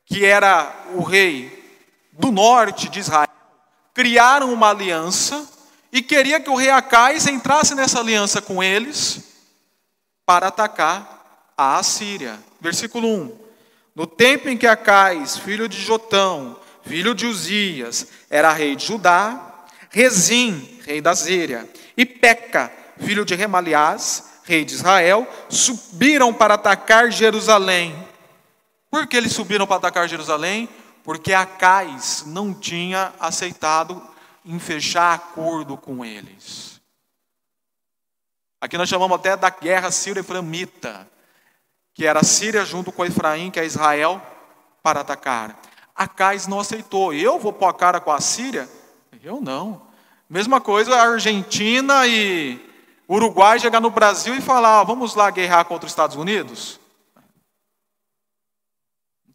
que 0.08 0.24
era 0.24 0.74
o 0.94 1.02
rei 1.02 1.78
do 2.12 2.32
norte 2.32 2.88
de 2.88 2.98
Israel, 2.98 3.28
criaram 3.92 4.52
uma 4.52 4.70
aliança 4.70 5.46
e 5.92 6.02
queria 6.02 6.40
que 6.40 6.50
o 6.50 6.56
rei 6.56 6.70
Acais 6.70 7.26
entrasse 7.26 7.74
nessa 7.74 8.00
aliança 8.00 8.40
com 8.40 8.62
eles 8.62 9.20
para 10.24 10.48
atacar 10.48 11.52
a 11.56 11.78
Assíria. 11.78 12.38
Versículo 12.60 13.08
1. 13.08 13.38
No 13.94 14.06
tempo 14.06 14.48
em 14.48 14.56
que 14.56 14.66
Acais, 14.66 15.36
filho 15.36 15.68
de 15.68 15.80
Jotão, 15.80 16.58
filho 16.84 17.14
de 17.14 17.26
Uzias, 17.26 18.06
era 18.30 18.52
rei 18.52 18.76
de 18.76 18.86
Judá, 18.86 19.66
Rezim, 19.90 20.80
rei 20.86 21.00
da 21.00 21.14
Síria, 21.14 21.68
e 21.96 22.04
Peca, 22.06 22.70
filho 23.00 23.24
de 23.24 23.34
Remaliás, 23.34 24.24
rei 24.44 24.64
de 24.64 24.74
Israel, 24.74 25.26
subiram 25.48 26.32
para 26.32 26.54
atacar 26.54 27.10
Jerusalém. 27.10 28.07
Por 28.90 29.06
que 29.06 29.16
eles 29.16 29.32
subiram 29.32 29.66
para 29.66 29.76
atacar 29.76 30.08
Jerusalém? 30.08 30.68
Porque 31.04 31.32
Acais 31.32 32.24
não 32.26 32.52
tinha 32.52 33.12
aceitado 33.18 34.02
em 34.44 34.58
fechar 34.58 35.14
acordo 35.14 35.76
com 35.76 36.04
eles. 36.04 36.80
Aqui 38.60 38.76
nós 38.76 38.88
chamamos 38.88 39.16
até 39.16 39.36
da 39.36 39.50
guerra 39.50 39.90
sírio-eframita, 39.90 41.08
que 41.94 42.06
era 42.06 42.20
a 42.20 42.24
Síria 42.24 42.64
junto 42.64 42.90
com 42.90 43.04
Efraim, 43.04 43.50
que 43.50 43.60
é 43.60 43.64
Israel, 43.64 44.20
para 44.82 45.00
atacar. 45.00 45.60
Acais 45.94 46.46
não 46.46 46.60
aceitou. 46.60 47.12
Eu 47.12 47.38
vou 47.38 47.52
pôr 47.52 47.66
a 47.66 47.74
cara 47.74 48.00
com 48.00 48.10
a 48.10 48.20
Síria? 48.20 48.68
Eu 49.22 49.40
não. 49.40 49.82
Mesma 50.28 50.60
coisa 50.60 50.94
a 50.94 51.08
Argentina 51.08 52.06
e 52.06 52.60
Uruguai 53.08 53.58
chegar 53.58 53.80
no 53.80 53.90
Brasil 53.90 54.34
e 54.34 54.40
falar: 54.40 54.82
vamos 54.84 55.14
lá 55.14 55.30
guerrear 55.30 55.64
contra 55.64 55.86
os 55.86 55.92
Estados 55.92 56.16
Unidos? 56.16 56.78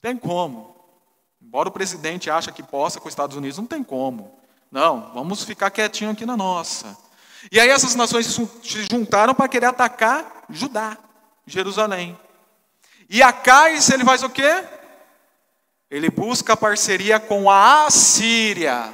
Tem 0.03 0.17
como. 0.17 0.75
Embora 1.41 1.69
o 1.69 1.71
presidente 1.71 2.29
ache 2.29 2.51
que 2.51 2.61
possa 2.61 2.99
com 2.99 3.07
os 3.07 3.13
Estados 3.13 3.37
Unidos, 3.37 3.57
não 3.57 3.65
tem 3.65 3.81
como. 3.81 4.37
Não, 4.69 5.13
vamos 5.13 5.45
ficar 5.45 5.71
quietinho 5.71 6.11
aqui 6.11 6.25
na 6.25 6.35
nossa. 6.35 6.97
E 7.49 7.57
aí 7.57 7.69
essas 7.69 7.95
nações 7.95 8.25
se 8.25 8.83
juntaram 8.91 9.33
para 9.33 9.47
querer 9.47 9.67
atacar 9.67 10.43
Judá, 10.49 10.97
Jerusalém. 11.47 12.19
E 13.09 13.23
Acais, 13.23 13.89
ele 13.89 14.03
faz 14.03 14.23
o 14.23 14.29
quê? 14.29 14.65
Ele 15.89 16.09
busca 16.09 16.57
parceria 16.57 17.17
com 17.17 17.49
a 17.49 17.85
Assíria. 17.85 18.93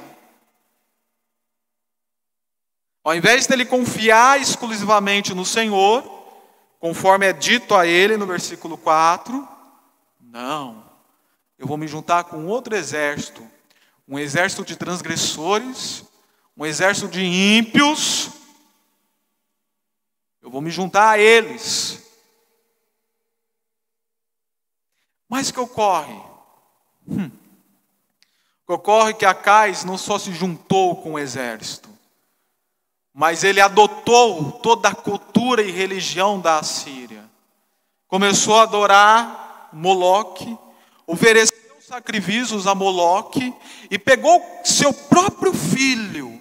Ao 3.02 3.16
invés 3.16 3.48
dele 3.48 3.64
confiar 3.64 4.40
exclusivamente 4.40 5.34
no 5.34 5.44
Senhor, 5.44 6.04
conforme 6.78 7.26
é 7.26 7.32
dito 7.32 7.74
a 7.74 7.84
ele 7.84 8.16
no 8.16 8.26
versículo 8.26 8.78
4, 8.78 9.48
não. 10.20 10.89
Eu 11.60 11.66
vou 11.66 11.76
me 11.76 11.86
juntar 11.86 12.24
com 12.24 12.46
outro 12.46 12.74
exército, 12.74 13.46
um 14.08 14.18
exército 14.18 14.64
de 14.64 14.76
transgressores, 14.76 16.02
um 16.56 16.64
exército 16.64 17.06
de 17.06 17.22
ímpios. 17.22 18.30
Eu 20.40 20.50
vou 20.50 20.62
me 20.62 20.70
juntar 20.70 21.10
a 21.10 21.18
eles. 21.18 22.02
Mas 25.28 25.50
que 25.50 25.60
ocorre? 25.60 26.18
Hum. 27.06 27.30
Que 28.66 28.72
ocorre 28.72 29.10
é 29.10 29.14
que 29.14 29.26
Acais 29.26 29.84
não 29.84 29.98
só 29.98 30.18
se 30.18 30.32
juntou 30.32 30.96
com 31.02 31.12
o 31.12 31.18
exército, 31.18 31.90
mas 33.12 33.44
ele 33.44 33.60
adotou 33.60 34.50
toda 34.50 34.88
a 34.88 34.94
cultura 34.94 35.60
e 35.60 35.70
religião 35.70 36.40
da 36.40 36.58
Assíria. 36.58 37.30
Começou 38.08 38.56
a 38.56 38.62
adorar 38.62 39.68
Moloque, 39.74 40.58
ofereceu 41.12 41.58
sacrifícios 41.80 42.66
a 42.66 42.74
Moloque 42.74 43.54
e 43.90 43.98
pegou 43.98 44.42
seu 44.64 44.92
próprio 44.92 45.52
filho, 45.52 46.40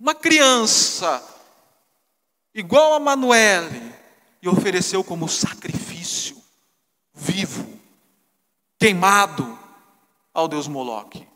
uma 0.00 0.14
criança, 0.14 1.22
igual 2.54 2.94
a 2.94 3.00
Manuele, 3.00 3.94
e 4.40 4.48
ofereceu 4.48 5.04
como 5.04 5.28
sacrifício 5.28 6.36
vivo, 7.12 7.66
queimado 8.78 9.58
ao 10.32 10.48
Deus 10.48 10.68
Moloque 10.68 11.26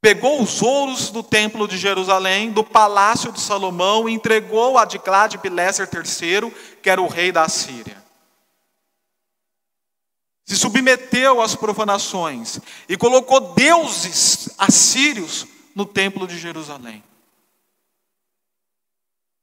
pegou 0.00 0.40
os 0.40 0.62
ouros 0.62 1.10
do 1.10 1.22
templo 1.22 1.68
de 1.68 1.76
Jerusalém, 1.76 2.50
do 2.50 2.64
palácio 2.64 3.30
de 3.30 3.40
Salomão, 3.40 4.08
e 4.08 4.12
entregou 4.12 4.78
a 4.78 4.82
Adclad 4.82 5.36
Pileser 5.36 5.88
III, 5.92 6.50
que 6.82 6.88
era 6.88 7.02
o 7.02 7.06
rei 7.06 7.30
da 7.30 7.48
Síria. 7.48 8.02
Se 10.50 10.56
submeteu 10.56 11.40
às 11.40 11.54
profanações 11.54 12.58
e 12.88 12.96
colocou 12.96 13.54
deuses 13.54 14.48
assírios 14.58 15.46
no 15.76 15.86
templo 15.86 16.26
de 16.26 16.36
Jerusalém. 16.36 17.04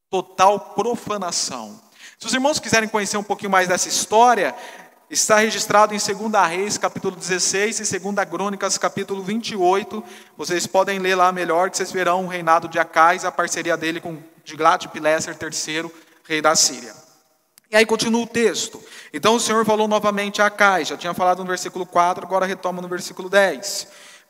Total 0.10 0.60
profanação. 0.60 1.80
Se 2.20 2.28
os 2.28 2.34
irmãos 2.34 2.60
quiserem 2.60 2.90
conhecer 2.90 3.16
um 3.16 3.24
pouquinho 3.24 3.50
mais 3.50 3.70
dessa 3.70 3.88
história, 3.88 4.54
Está 5.10 5.38
registrado 5.38 5.96
em 5.96 5.98
2 5.98 6.50
Reis, 6.50 6.78
capítulo 6.78 7.16
16, 7.16 7.80
e 7.80 8.00
2 8.00 8.30
Crônicas, 8.30 8.78
capítulo 8.78 9.24
28. 9.24 10.04
Vocês 10.36 10.68
podem 10.68 11.00
ler 11.00 11.16
lá 11.16 11.32
melhor, 11.32 11.70
que 11.70 11.78
vocês 11.78 11.94
verão 11.94 12.26
o 12.26 12.28
reinado 12.28 12.68
de 12.68 12.78
Acais, 12.78 13.24
a 13.24 13.32
parceria 13.32 13.78
dele 13.78 14.02
com 14.02 14.22
Tiglat-Pileser 14.44 15.38
III, 15.42 15.90
rei 16.26 16.42
da 16.42 16.54
Síria. 16.58 17.07
E 17.70 17.76
aí 17.76 17.86
continua 17.86 18.24
o 18.24 18.28
texto. 18.28 18.82
Então 19.14 19.36
o 19.36 19.40
Senhor 19.40 19.66
falou 19.66 19.88
novamente 19.88 20.42
a 20.42 20.48
Acais, 20.48 20.88
já 20.88 20.98
tinha 20.98 21.14
falado 21.14 21.40
no 21.40 21.46
versículo 21.46 21.86
4, 21.86 22.26
agora 22.26 22.46
retoma 22.46 22.82
no 22.82 22.88
versículo 22.88 23.30
10. 23.30 23.88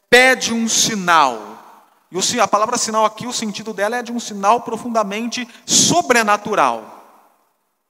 Pede 0.10 0.54
um 0.54 0.68
sinal. 0.68 1.64
E 2.12 2.40
a 2.40 2.48
palavra 2.48 2.78
sinal 2.78 3.06
aqui, 3.06 3.28
o 3.28 3.34
sentido 3.34 3.74
dela 3.74 3.98
é 3.98 4.04
de 4.04 4.12
um 4.12 4.20
sinal 4.20 4.62
profundamente 4.62 5.48
sobrenatural, 5.66 7.04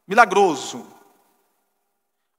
milagroso, 0.07 0.97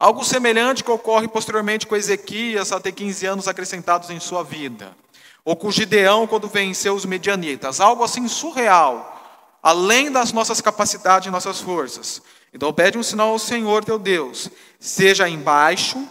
Algo 0.00 0.24
semelhante 0.24 0.84
que 0.84 0.90
ocorre 0.92 1.26
posteriormente 1.26 1.84
com 1.84 1.96
Ezequias, 1.96 2.70
até 2.70 2.92
15 2.92 3.26
anos 3.26 3.48
acrescentados 3.48 4.10
em 4.10 4.20
sua 4.20 4.44
vida. 4.44 4.96
Ou 5.44 5.56
com 5.56 5.72
Gideão, 5.72 6.24
quando 6.24 6.46
venceu 6.46 6.94
os 6.94 7.04
medianitas. 7.04 7.80
Algo 7.80 8.04
assim 8.04 8.28
surreal, 8.28 9.20
além 9.60 10.12
das 10.12 10.30
nossas 10.30 10.60
capacidades 10.60 11.26
e 11.26 11.32
nossas 11.32 11.60
forças. 11.60 12.22
Então 12.52 12.72
pede 12.72 12.98
um 12.98 13.02
sinal 13.02 13.30
ao 13.30 13.38
Senhor 13.38 13.84
teu 13.84 13.98
Deus, 13.98 14.50
seja 14.80 15.28
embaixo, 15.28 16.06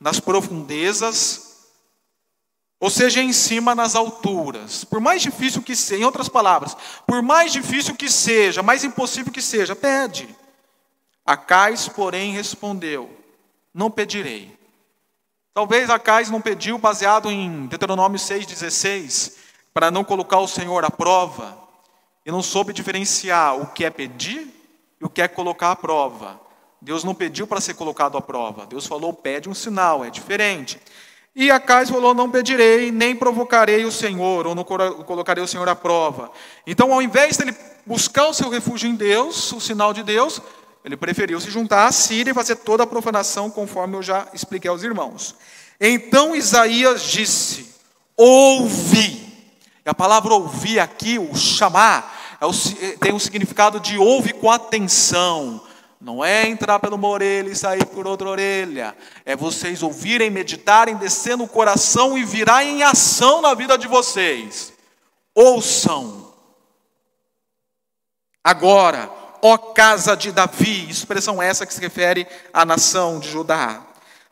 nas 0.00 0.20
profundezas, 0.20 1.46
ou 2.78 2.90
seja 2.90 3.22
em 3.22 3.32
cima 3.32 3.74
nas 3.74 3.94
alturas. 3.94 4.84
Por 4.84 5.00
mais 5.00 5.22
difícil 5.22 5.62
que 5.62 5.74
seja, 5.74 6.02
em 6.02 6.04
outras 6.04 6.28
palavras, 6.28 6.76
por 7.06 7.22
mais 7.22 7.52
difícil 7.52 7.94
que 7.94 8.10
seja, 8.10 8.62
mais 8.62 8.84
impossível 8.84 9.32
que 9.32 9.42
seja, 9.42 9.74
pede. 9.74 10.28
Acais, 11.24 11.88
porém, 11.88 12.32
respondeu: 12.32 13.10
não 13.72 13.90
pedirei. 13.90 14.56
Talvez 15.54 15.88
Acais 15.88 16.28
não 16.28 16.40
pediu 16.40 16.76
baseado 16.76 17.30
em 17.30 17.66
Deuteronômio 17.66 18.18
6,16, 18.18 19.32
para 19.72 19.90
não 19.90 20.04
colocar 20.04 20.38
o 20.38 20.48
Senhor 20.48 20.84
à 20.84 20.90
prova, 20.90 21.56
e 22.26 22.30
não 22.30 22.42
soube 22.42 22.72
diferenciar 22.72 23.58
o 23.58 23.66
que 23.66 23.84
é 23.84 23.90
pedir 23.90 24.55
e 25.00 25.04
o 25.04 25.10
que 25.10 25.22
é 25.22 25.28
colocar 25.28 25.72
à 25.72 25.76
prova. 25.76 26.40
Deus 26.80 27.04
não 27.04 27.14
pediu 27.14 27.46
para 27.46 27.60
ser 27.60 27.74
colocado 27.74 28.16
à 28.16 28.22
prova, 28.22 28.66
Deus 28.66 28.86
falou: 28.86 29.12
pede 29.12 29.48
um 29.48 29.54
sinal, 29.54 30.04
é 30.04 30.10
diferente. 30.10 30.80
E 31.38 31.50
Acais 31.50 31.90
falou: 31.90 32.14
Não 32.14 32.30
pedirei, 32.30 32.90
nem 32.90 33.14
provocarei 33.14 33.84
o 33.84 33.92
Senhor, 33.92 34.46
ou 34.46 34.54
não 34.54 34.64
colocarei 34.64 35.44
o 35.44 35.46
Senhor 35.46 35.68
à 35.68 35.76
prova. 35.76 36.30
Então, 36.66 36.94
ao 36.94 37.02
invés 37.02 37.36
dele 37.36 37.54
buscar 37.84 38.26
o 38.26 38.32
seu 38.32 38.48
refúgio 38.48 38.88
em 38.88 38.94
Deus, 38.94 39.52
o 39.52 39.60
sinal 39.60 39.92
de 39.92 40.02
Deus, 40.02 40.40
ele 40.82 40.96
preferiu 40.96 41.38
se 41.38 41.50
juntar 41.50 41.86
à 41.86 41.92
Síria 41.92 42.30
e 42.30 42.34
fazer 42.34 42.56
toda 42.56 42.84
a 42.84 42.86
profanação, 42.86 43.50
conforme 43.50 43.96
eu 43.96 44.02
já 44.02 44.26
expliquei 44.32 44.70
aos 44.70 44.82
irmãos. 44.82 45.34
Então 45.78 46.34
Isaías 46.34 47.02
disse: 47.02 47.74
Ouvi. 48.16 49.26
E 49.84 49.88
a 49.90 49.94
palavra 49.94 50.32
ouvir 50.32 50.80
aqui, 50.80 51.18
o 51.18 51.36
chamar, 51.36 52.15
tem 53.00 53.12
o 53.12 53.20
significado 53.20 53.80
de 53.80 53.98
ouve 53.98 54.32
com 54.32 54.50
atenção. 54.50 55.62
Não 56.00 56.24
é 56.24 56.46
entrar 56.46 56.78
pela 56.78 56.94
uma 56.94 57.08
orelha 57.08 57.48
e 57.48 57.56
sair 57.56 57.84
por 57.86 58.06
outra 58.06 58.28
orelha. 58.28 58.96
É 59.24 59.34
vocês 59.34 59.82
ouvirem, 59.82 60.30
meditarem, 60.30 60.96
descer 60.96 61.36
no 61.36 61.48
coração 61.48 62.18
e 62.18 62.24
virar 62.24 62.64
em 62.64 62.82
ação 62.82 63.40
na 63.40 63.54
vida 63.54 63.78
de 63.78 63.88
vocês. 63.88 64.72
Ouçam. 65.34 66.34
Agora, 68.44 69.10
ó 69.42 69.56
casa 69.56 70.16
de 70.16 70.30
Davi, 70.30 70.88
expressão 70.88 71.42
essa 71.42 71.66
que 71.66 71.74
se 71.74 71.80
refere 71.80 72.26
à 72.52 72.64
nação 72.64 73.18
de 73.18 73.30
Judá. 73.30 73.82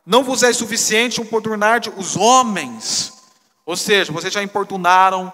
Não 0.07 0.23
vos 0.23 0.43
é 0.43 0.53
suficiente 0.53 1.21
importunar 1.21 1.81
os 1.97 2.15
homens, 2.15 3.15
ou 3.65 3.77
seja, 3.77 4.13
vocês 4.13 4.33
já 4.33 4.43
importunaram 4.43 5.33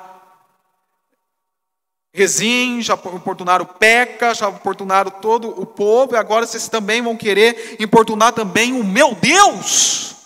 Rezim, 2.12 2.82
já 2.82 2.94
importunaram 2.94 3.64
Peca, 3.64 4.34
já 4.34 4.50
importunaram 4.50 5.10
todo 5.10 5.48
o 5.48 5.64
povo, 5.64 6.14
e 6.14 6.18
agora 6.18 6.46
vocês 6.46 6.68
também 6.68 7.00
vão 7.00 7.16
querer 7.16 7.80
importunar 7.80 8.32
também 8.32 8.72
o 8.72 8.82
meu 8.82 9.14
Deus. 9.14 10.16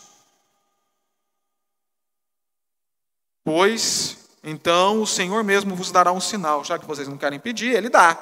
Pois, 3.44 4.16
então, 4.42 5.02
o 5.02 5.06
Senhor 5.06 5.44
mesmo 5.44 5.76
vos 5.76 5.90
dará 5.90 6.10
um 6.10 6.20
sinal, 6.20 6.64
já 6.64 6.78
que 6.78 6.86
vocês 6.86 7.06
não 7.06 7.18
querem 7.18 7.38
pedir, 7.38 7.74
Ele 7.74 7.90
dá. 7.90 8.18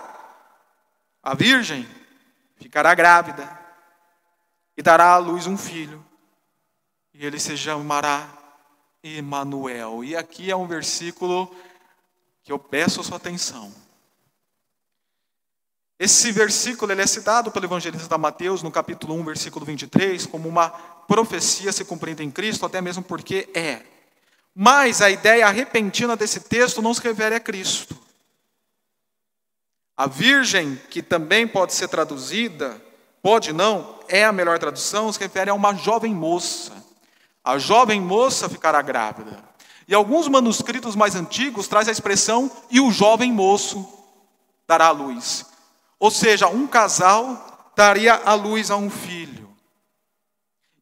A 1.22 1.34
virgem 1.34 1.88
ficará 2.56 2.92
grávida 2.94 3.60
e 4.76 4.82
dará 4.82 5.12
à 5.12 5.18
luz 5.18 5.46
um 5.46 5.56
filho, 5.56 6.04
e 7.14 7.24
ele 7.24 7.38
se 7.38 7.56
chamará 7.56 8.28
Emanuel. 9.02 10.02
E 10.02 10.16
aqui 10.16 10.50
é 10.50 10.56
um 10.56 10.66
versículo 10.66 11.54
que 12.42 12.50
eu 12.50 12.58
peço 12.58 13.00
a 13.00 13.04
sua 13.04 13.16
atenção. 13.16 13.72
Esse 15.98 16.32
versículo 16.32 16.90
ele 16.90 17.02
é 17.02 17.06
citado 17.06 17.52
pelo 17.52 17.66
evangelista 17.66 18.18
Mateus 18.18 18.62
no 18.62 18.70
capítulo 18.72 19.14
1, 19.14 19.24
versículo 19.24 19.64
23, 19.64 20.26
como 20.26 20.48
uma 20.48 20.68
profecia 20.68 21.72
se 21.72 21.84
cumprindo 21.84 22.22
em 22.22 22.30
Cristo, 22.30 22.66
até 22.66 22.80
mesmo 22.80 23.02
porque 23.02 23.48
é. 23.54 23.82
Mas 24.54 25.00
a 25.00 25.10
ideia 25.10 25.48
repentina 25.48 26.16
desse 26.16 26.40
texto 26.40 26.82
não 26.82 26.92
se 26.92 27.00
refere 27.00 27.36
a 27.36 27.40
Cristo. 27.40 27.96
A 29.96 30.06
virgem, 30.06 30.74
que 30.90 31.02
também 31.02 31.46
pode 31.46 31.72
ser 31.74 31.86
traduzida, 31.86 32.82
pode 33.22 33.52
não, 33.52 34.00
é 34.08 34.24
a 34.24 34.32
melhor 34.32 34.58
tradução, 34.58 35.12
se 35.12 35.20
refere 35.20 35.50
a 35.50 35.54
uma 35.54 35.74
jovem 35.74 36.12
moça. 36.12 36.72
A 37.44 37.58
jovem 37.58 38.00
moça 38.00 38.48
ficará 38.48 38.82
grávida. 38.82 39.51
E 39.86 39.94
alguns 39.94 40.28
manuscritos 40.28 40.94
mais 40.94 41.14
antigos 41.14 41.68
traz 41.68 41.88
a 41.88 41.92
expressão 41.92 42.50
e 42.70 42.80
o 42.80 42.90
jovem 42.90 43.32
moço 43.32 43.86
dará 44.66 44.86
à 44.86 44.90
luz. 44.90 45.44
Ou 45.98 46.10
seja, 46.10 46.48
um 46.48 46.66
casal 46.66 47.72
daria 47.76 48.14
à 48.14 48.34
luz 48.34 48.70
a 48.70 48.76
um 48.76 48.90
filho. 48.90 49.50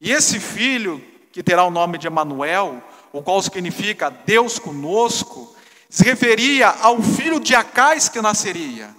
E 0.00 0.10
esse 0.10 0.40
filho, 0.40 1.04
que 1.32 1.42
terá 1.42 1.64
o 1.64 1.70
nome 1.70 1.98
de 1.98 2.06
Emanuel, 2.06 2.82
o 3.12 3.22
qual 3.22 3.42
significa 3.42 4.10
Deus 4.10 4.58
conosco, 4.58 5.54
se 5.88 6.04
referia 6.04 6.68
ao 6.68 7.02
filho 7.02 7.40
de 7.40 7.54
Acais 7.54 8.08
que 8.08 8.22
nasceria 8.22 8.94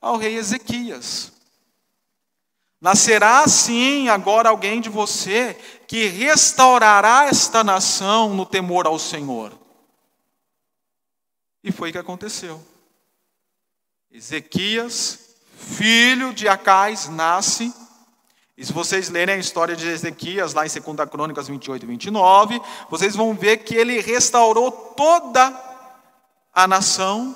ao 0.00 0.16
rei 0.16 0.36
Ezequias. 0.36 1.32
Nascerá 2.80 3.46
sim 3.48 4.08
agora 4.08 4.48
alguém 4.48 4.80
de 4.80 4.88
você 4.88 5.58
que 5.86 6.06
restaurará 6.06 7.26
esta 7.26 7.62
nação 7.62 8.34
no 8.34 8.44
temor 8.44 8.86
ao 8.86 8.98
Senhor. 8.98 9.52
E 11.62 11.70
foi 11.70 11.90
o 11.90 11.92
que 11.92 11.98
aconteceu. 11.98 12.62
Ezequias, 14.10 15.36
filho 15.56 16.32
de 16.32 16.48
Acais, 16.48 17.08
nasce. 17.08 17.72
E 18.56 18.64
se 18.64 18.72
vocês 18.72 19.08
lerem 19.10 19.34
a 19.34 19.38
história 19.38 19.76
de 19.76 19.86
Ezequias, 19.86 20.54
lá 20.54 20.64
em 20.66 20.70
2 20.70 21.10
Crônicas 21.10 21.48
28 21.48 21.82
e 21.82 21.86
29, 21.86 22.62
vocês 22.88 23.14
vão 23.14 23.34
ver 23.34 23.58
que 23.58 23.74
ele 23.74 24.00
restaurou 24.00 24.70
toda 24.70 25.54
a 26.54 26.66
nação 26.66 27.34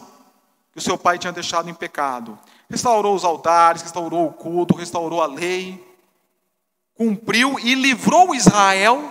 que 0.72 0.78
o 0.78 0.82
seu 0.82 0.96
pai 0.96 1.18
tinha 1.18 1.32
deixado 1.32 1.68
em 1.68 1.74
pecado. 1.74 2.38
Restaurou 2.68 3.14
os 3.14 3.24
altares, 3.24 3.82
restaurou 3.82 4.26
o 4.26 4.32
culto, 4.32 4.76
restaurou 4.76 5.20
a 5.20 5.26
lei, 5.26 5.84
cumpriu 7.00 7.58
e 7.58 7.74
livrou 7.74 8.34
Israel 8.34 9.10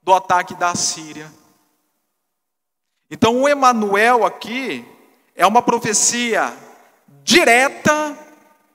do 0.00 0.14
ataque 0.14 0.54
da 0.54 0.76
Síria. 0.76 1.28
Então 3.10 3.42
o 3.42 3.48
Emanuel 3.48 4.24
aqui 4.24 4.86
é 5.34 5.44
uma 5.44 5.60
profecia 5.60 6.56
direta 7.24 8.16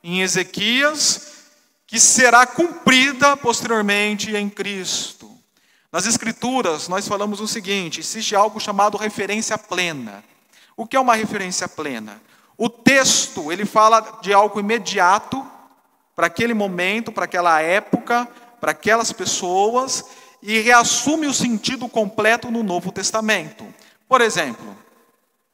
em 0.03 0.19
Ezequias 0.19 1.45
que 1.85 1.97
será 1.97 2.45
cumprida 2.45 3.37
posteriormente 3.37 4.35
em 4.35 4.49
Cristo. 4.49 5.31
Nas 5.89 6.05
escrituras 6.05 6.89
nós 6.89 7.07
falamos 7.07 7.39
o 7.39 7.47
seguinte, 7.47 8.01
existe 8.01 8.35
algo 8.35 8.59
chamado 8.59 8.97
referência 8.97 9.57
plena. 9.57 10.25
O 10.75 10.85
que 10.85 10.97
é 10.97 10.99
uma 10.99 11.15
referência 11.15 11.69
plena? 11.69 12.21
O 12.57 12.67
texto, 12.67 13.49
ele 13.49 13.63
fala 13.65 14.19
de 14.21 14.33
algo 14.33 14.59
imediato 14.59 15.55
para 16.17 16.25
aquele 16.25 16.55
momento, 16.55 17.11
para 17.11 17.25
aquela 17.25 17.61
época, 17.61 18.27
para 18.59 18.71
aquelas 18.71 19.13
pessoas 19.13 20.03
e 20.41 20.59
reassume 20.61 21.27
o 21.27 21.33
sentido 21.33 21.87
completo 21.87 22.49
no 22.49 22.63
Novo 22.63 22.91
Testamento. 22.91 23.63
Por 24.09 24.19
exemplo, 24.19 24.75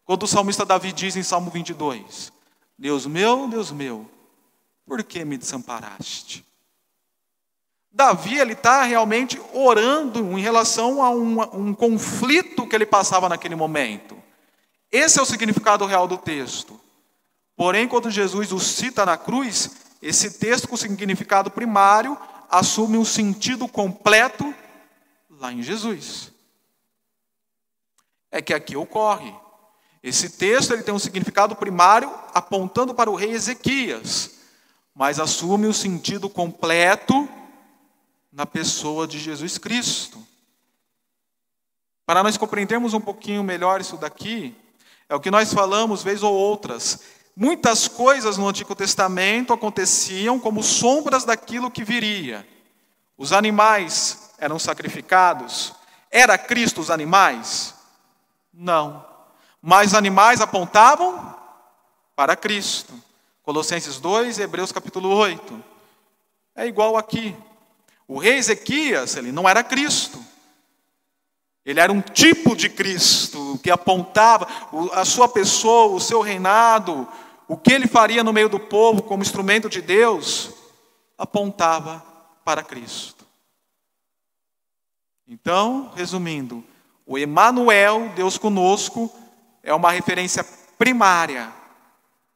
quando 0.05 0.23
o 0.23 0.27
salmista 0.27 0.65
Davi 0.65 0.93
diz 0.93 1.17
em 1.17 1.23
Salmo 1.23 1.51
22: 1.51 2.31
Deus 2.79 3.05
meu, 3.05 3.49
Deus 3.49 3.73
meu, 3.73 4.09
por 4.85 5.03
que 5.03 5.25
me 5.25 5.37
desamparaste? 5.37 6.45
Davi 7.91 8.39
ele 8.39 8.53
está 8.53 8.83
realmente 8.83 9.39
orando 9.53 10.37
em 10.37 10.41
relação 10.41 11.03
a 11.03 11.09
um, 11.09 11.41
um 11.41 11.73
conflito 11.73 12.65
que 12.65 12.75
ele 12.75 12.85
passava 12.85 13.27
naquele 13.27 13.55
momento. 13.55 14.17
Esse 14.89 15.19
é 15.19 15.21
o 15.21 15.25
significado 15.25 15.85
real 15.85 16.07
do 16.07 16.17
texto. 16.17 16.79
Porém, 17.53 17.85
quando 17.85 18.09
Jesus 18.09 18.53
o 18.53 18.59
cita 18.59 19.05
na 19.05 19.17
cruz, 19.17 19.83
esse 20.07 20.31
texto 20.31 20.67
com 20.67 20.77
significado 20.77 21.49
primário 21.49 22.17
assume 22.49 22.97
um 22.97 23.05
sentido 23.05 23.67
completo 23.67 24.53
lá 25.29 25.51
em 25.51 25.63
Jesus 25.63 26.33
é 28.33 28.41
que 28.41 28.53
aqui 28.53 28.75
ocorre. 28.75 29.33
Esse 30.01 30.31
texto 30.31 30.73
ele 30.73 30.81
tem 30.81 30.93
um 30.93 30.99
significado 30.99 31.55
primário 31.55 32.11
apontando 32.33 32.93
para 32.93 33.09
o 33.09 33.15
rei 33.15 33.31
Ezequias, 33.31 34.31
mas 34.93 35.19
assume 35.19 35.67
o 35.67 35.73
sentido 35.73 36.27
completo 36.27 37.29
na 38.31 38.45
pessoa 38.45 39.07
de 39.07 39.19
Jesus 39.19 39.59
Cristo. 39.59 40.21
Para 42.05 42.23
nós 42.23 42.35
compreendermos 42.35 42.95
um 42.95 42.99
pouquinho 42.99 43.43
melhor 43.43 43.79
isso 43.79 43.95
daqui, 43.95 44.55
é 45.07 45.15
o 45.15 45.19
que 45.19 45.31
nós 45.31 45.53
falamos 45.53 46.03
vez 46.03 46.23
ou 46.23 46.33
outras. 46.33 46.99
Muitas 47.35 47.87
coisas 47.87 48.37
no 48.37 48.47
Antigo 48.47 48.75
Testamento 48.75 49.53
aconteciam 49.53 50.39
como 50.39 50.61
sombras 50.61 51.25
daquilo 51.25 51.71
que 51.71 51.83
viria. 51.83 52.47
Os 53.17 53.33
animais 53.33 54.31
eram 54.37 54.59
sacrificados. 54.59 55.73
Era 56.11 56.37
Cristo 56.37 56.79
os 56.79 56.91
animais? 56.91 57.73
Não. 58.53 59.03
Mas 59.59 59.95
animais 59.95 60.41
apontavam 60.41 61.35
para 62.15 62.35
Cristo. 62.35 62.93
Colossenses 63.41 63.99
2, 63.99 64.37
Hebreus 64.37 64.71
capítulo 64.71 65.09
8. 65.09 65.63
É 66.55 66.67
igual 66.67 66.97
aqui. 66.97 67.35
O 68.07 68.19
rei 68.19 68.37
Ezequias, 68.37 69.15
ele 69.15 69.31
não 69.31 69.49
era 69.49 69.63
Cristo. 69.63 70.23
Ele 71.65 71.79
era 71.79 71.91
um 71.91 72.01
tipo 72.01 72.55
de 72.55 72.69
Cristo 72.69 73.59
que 73.63 73.71
apontava 73.71 74.47
a 74.91 75.05
sua 75.05 75.29
pessoa, 75.29 75.95
o 75.95 75.99
seu 75.99 76.21
reinado, 76.21 77.07
o 77.47 77.57
que 77.57 77.73
ele 77.73 77.87
faria 77.87 78.23
no 78.23 78.33
meio 78.33 78.49
do 78.49 78.59
povo 78.59 79.03
como 79.03 79.23
instrumento 79.23 79.69
de 79.69 79.81
Deus, 79.81 80.51
apontava 81.17 81.99
para 82.43 82.63
Cristo. 82.63 83.25
Então, 85.27 85.91
resumindo, 85.95 86.63
o 87.05 87.17
Emanuel, 87.17 88.11
Deus 88.15 88.37
conosco, 88.37 89.13
é 89.61 89.73
uma 89.73 89.91
referência 89.91 90.43
primária 90.77 91.53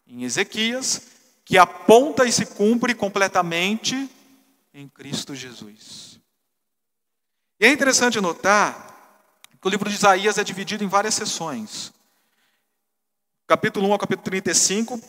em 0.06 0.24
Ezequias, 0.24 1.08
que 1.44 1.58
aponta 1.58 2.26
e 2.26 2.32
se 2.32 2.46
cumpre 2.46 2.94
completamente 2.94 4.10
em 4.74 4.88
Cristo 4.88 5.34
Jesus. 5.34 6.20
E 7.60 7.66
é 7.66 7.72
interessante 7.72 8.22
notar 8.22 8.88
que 9.60 9.68
o 9.68 9.70
livro 9.72 9.90
de 9.90 9.96
Isaías 9.96 10.38
é 10.38 10.44
dividido 10.44 10.84
em 10.84 10.88
várias 10.88 11.16
sessões. 11.16 11.92
Capítulo 13.48 13.88
1 13.88 13.94
ao 13.94 13.98
capítulo 13.98 14.26
35 14.26 15.00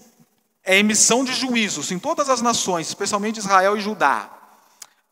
é 0.65 0.78
emissão 0.78 1.24
de 1.24 1.35
juízos 1.35 1.90
em 1.90 1.98
todas 1.98 2.31
as 2.31 2.40
nações, 2.40 2.86
especialmente 2.86 3.39
Israel 3.39 3.77
e 3.77 3.81
Judá. 3.81 4.31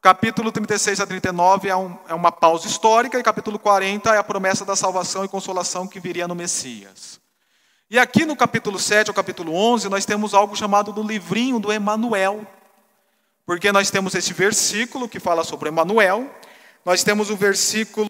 Capítulo 0.01 0.53
36 0.53 1.01
a 1.01 1.07
39 1.09 1.69
é, 1.69 1.75
um, 1.75 1.99
é 2.07 2.15
uma 2.15 2.31
pausa 2.31 2.69
histórica, 2.69 3.19
e 3.19 3.23
capítulo 3.25 3.59
40 3.59 4.15
é 4.15 4.19
a 4.19 4.23
promessa 4.23 4.65
da 4.65 4.77
salvação 4.77 5.25
e 5.25 5.29
consolação 5.29 5.89
que 5.89 5.99
viria 5.99 6.29
no 6.29 6.37
Messias. 6.37 7.21
E 7.91 7.99
aqui 7.99 8.25
no 8.25 8.37
capítulo 8.37 8.79
7 8.79 9.09
ao 9.09 9.15
capítulo 9.15 9.53
11, 9.53 9.89
nós 9.89 10.07
temos 10.07 10.33
algo 10.33 10.55
chamado 10.55 10.93
do 10.93 11.03
livrinho 11.03 11.59
do 11.59 11.73
Emanuel. 11.73 12.47
Porque 13.45 13.73
nós 13.73 13.91
temos 13.91 14.15
esse 14.15 14.33
versículo 14.33 15.09
que 15.09 15.19
fala 15.19 15.43
sobre 15.43 15.69
Emanuel, 15.69 16.33
nós 16.85 17.03
temos 17.03 17.29
o 17.29 17.37
versículo 17.37 18.09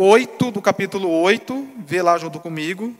8 0.00 0.52
do 0.52 0.62
capítulo 0.62 1.10
8, 1.10 1.70
vê 1.78 2.00
lá 2.00 2.16
junto 2.16 2.38
comigo. 2.38 2.94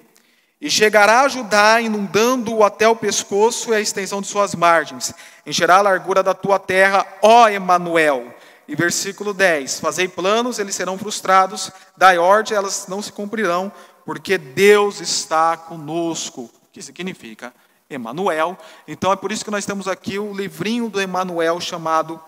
E 0.61 0.69
chegará 0.69 1.20
a 1.20 1.29
Judá, 1.29 1.81
inundando-o 1.81 2.65
até 2.65 2.89
o 2.89 2.97
pescoço 2.97 3.70
e 3.70 3.77
a 3.77 3.81
extensão 3.81 4.20
de 4.20 4.27
suas 4.27 4.53
margens. 4.53 5.15
Encherá 5.47 5.77
a 5.77 5.83
largura 5.83 6.25
da 6.25 6.35
tua 6.35 6.59
terra, 6.59 7.07
ó 7.23 7.49
Emanuel. 7.49 8.35
E 8.66 8.75
versículo 8.75 9.33
10: 9.33 9.79
Fazei 9.79 10.09
planos, 10.09 10.59
eles 10.59 10.75
serão 10.75 10.99
frustrados, 10.99 11.70
dai 11.97 12.19
ordem, 12.19 12.57
elas 12.57 12.87
não 12.89 13.01
se 13.01 13.12
cumprirão, 13.12 13.70
porque 14.05 14.37
Deus 14.37 15.01
está 15.01 15.57
conosco. 15.57 16.51
Que 16.73 16.83
significa 16.83 17.55
Emanuel. 17.89 18.59
Então 18.89 19.12
é 19.12 19.16
por 19.16 19.31
isso 19.31 19.45
que 19.45 19.53
nós 19.53 19.65
temos 19.65 19.87
aqui 19.87 20.19
o 20.19 20.35
livrinho 20.35 20.91
do 20.91 21.01
Emanuel 21.01 21.61
chamado 21.61 22.20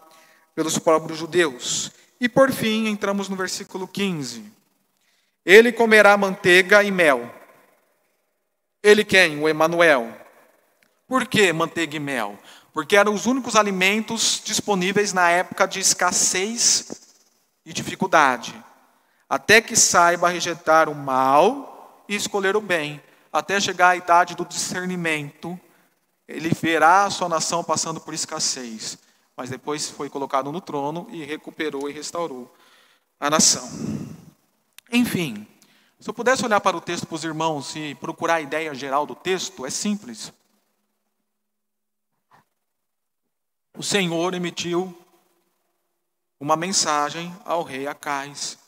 pelos 0.55 0.79
próprios 0.79 1.19
judeus. 1.19 1.91
E 2.21 2.29
por 2.29 2.53
fim, 2.53 2.87
entramos 2.87 3.29
no 3.29 3.35
versículo 3.35 3.89
15. 3.89 4.60
Ele 5.45 5.73
comerá 5.73 6.17
manteiga 6.17 6.83
e 6.83 6.91
mel 6.91 7.41
ele 8.83 9.05
quem? 9.05 9.41
O 9.41 9.49
Emanuel. 9.49 10.17
Por 11.07 11.27
que 11.27 11.53
manteiga 11.53 11.97
e 11.97 12.01
mel? 12.01 12.39
Porque 12.73 12.97
eram 12.97 13.13
os 13.13 13.27
únicos 13.27 13.57
alimentos 13.57 14.41
disponíveis 14.45 15.13
na 15.13 15.29
época 15.29 15.67
de 15.67 15.81
escassez 15.81 16.89
e 17.67 17.73
dificuldade. 17.73 18.55
Até 19.29 19.61
que 19.61 19.77
saiba 19.77 20.29
rejeitar 20.29 20.89
o 20.89 20.95
mal 20.95 22.05
e 22.09 22.15
escolher 22.15 22.57
o 22.57 22.61
bem, 22.61 23.03
até 23.33 23.61
chegar 23.61 23.91
à 23.91 23.97
idade 23.97 24.35
do 24.35 24.45
discernimento, 24.45 25.59
ele 26.27 26.49
verá 26.51 27.05
a 27.05 27.11
sua 27.11 27.29
nação 27.29 27.63
passando 27.63 28.01
por 28.01 28.15
escassez, 28.15 28.99
mas 29.37 29.51
depois 29.51 29.91
foi 29.91 30.09
colocado 30.09 30.51
no 30.51 30.61
trono 30.61 31.07
e 31.11 31.25
recuperou 31.25 31.89
e 31.89 31.93
restaurou 31.93 32.53
a 33.19 33.29
nação. 33.29 33.69
Enfim, 34.91 35.47
se 36.01 36.09
eu 36.09 36.15
pudesse 36.15 36.45
olhar 36.45 36.61
para 36.61 36.77
o 36.77 36.81
texto 36.81 37.07
para 37.07 37.15
os 37.15 37.25
irmãos 37.25 37.77
e 37.77 37.95
procurar 37.95 38.37
a 38.37 38.41
ideia 38.41 38.75
geral 38.75 39.07
do 39.07 39.15
texto, 39.15 39.65
é 39.65 39.71
simples. 39.71 40.33
O 43.77 43.83
Senhor 43.83 44.35
emitiu 44.35 44.97
uma 46.41 46.57
mensagem 46.57 47.35
ao 47.45 47.63
rei 47.63 47.87
Acais, 47.87 48.59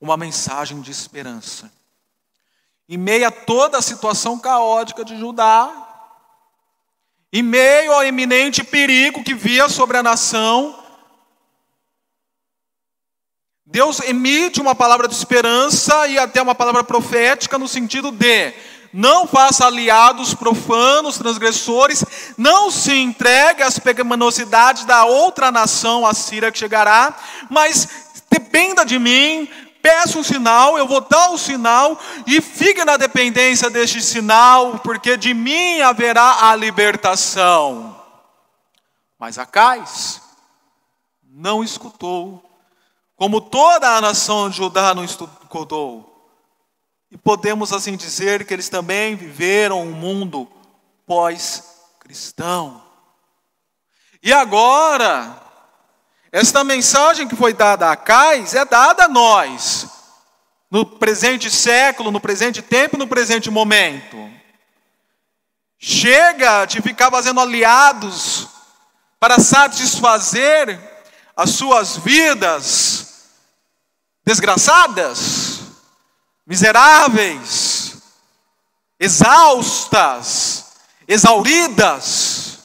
uma 0.00 0.16
mensagem 0.16 0.80
de 0.80 0.90
esperança. 0.90 1.72
Em 2.88 2.98
meio 2.98 3.26
a 3.26 3.30
toda 3.30 3.78
a 3.78 3.82
situação 3.82 4.38
caótica 4.38 5.04
de 5.04 5.16
Judá, 5.16 5.86
em 7.32 7.42
meio 7.42 7.92
ao 7.92 8.02
eminente 8.02 8.64
perigo 8.64 9.22
que 9.22 9.32
via 9.32 9.68
sobre 9.68 9.96
a 9.96 10.02
nação, 10.02 10.79
Deus 13.70 14.00
emite 14.00 14.60
uma 14.60 14.74
palavra 14.74 15.06
de 15.06 15.14
esperança 15.14 16.08
e 16.08 16.18
até 16.18 16.42
uma 16.42 16.56
palavra 16.56 16.82
profética 16.82 17.56
no 17.56 17.68
sentido 17.68 18.10
de 18.10 18.52
não 18.92 19.28
faça 19.28 19.64
aliados 19.64 20.34
profanos, 20.34 21.18
transgressores, 21.18 22.04
não 22.36 22.68
se 22.68 22.92
entregue 22.92 23.62
às 23.62 23.78
pecaminosidades 23.78 24.84
da 24.84 25.04
outra 25.04 25.52
nação, 25.52 26.04
a 26.04 26.12
Síria 26.12 26.50
que 26.50 26.58
chegará, 26.58 27.14
mas 27.48 27.88
dependa 28.28 28.84
de 28.84 28.98
mim, 28.98 29.48
peça 29.80 30.18
um 30.18 30.24
sinal, 30.24 30.76
eu 30.76 30.88
vou 30.88 31.02
dar 31.02 31.30
o 31.30 31.38
sinal 31.38 31.96
e 32.26 32.40
fique 32.40 32.84
na 32.84 32.96
dependência 32.96 33.70
deste 33.70 34.02
sinal, 34.02 34.80
porque 34.80 35.16
de 35.16 35.32
mim 35.32 35.80
haverá 35.80 36.50
a 36.50 36.56
libertação. 36.56 37.96
Mas 39.16 39.38
Acais 39.38 40.20
não 41.22 41.62
escutou, 41.62 42.49
como 43.20 43.38
toda 43.38 43.86
a 43.86 44.00
nação 44.00 44.48
de 44.48 44.56
Judá 44.56 44.94
não 44.94 45.04
escutou. 45.04 46.26
E 47.10 47.18
podemos 47.18 47.70
assim 47.70 47.94
dizer 47.94 48.46
que 48.46 48.54
eles 48.54 48.70
também 48.70 49.14
viveram 49.14 49.82
um 49.82 49.90
mundo 49.90 50.50
pós-cristão. 51.06 52.82
E 54.22 54.32
agora, 54.32 55.38
esta 56.32 56.64
mensagem 56.64 57.28
que 57.28 57.36
foi 57.36 57.52
dada 57.52 57.90
a 57.90 57.96
Cais 57.96 58.54
é 58.54 58.64
dada 58.64 59.04
a 59.04 59.08
nós, 59.08 59.86
no 60.70 60.86
presente 60.86 61.50
século, 61.50 62.10
no 62.10 62.22
presente 62.22 62.62
tempo, 62.62 62.96
no 62.96 63.06
presente 63.06 63.50
momento. 63.50 64.16
Chega 65.78 66.64
de 66.64 66.80
ficar 66.80 67.10
fazendo 67.10 67.38
aliados 67.38 68.48
para 69.18 69.38
satisfazer 69.38 70.80
as 71.36 71.50
suas 71.50 71.98
vidas 71.98 73.09
desgraçadas, 74.30 75.60
miseráveis, 76.46 78.00
exaustas, 79.00 80.66
exauridas 81.08 82.60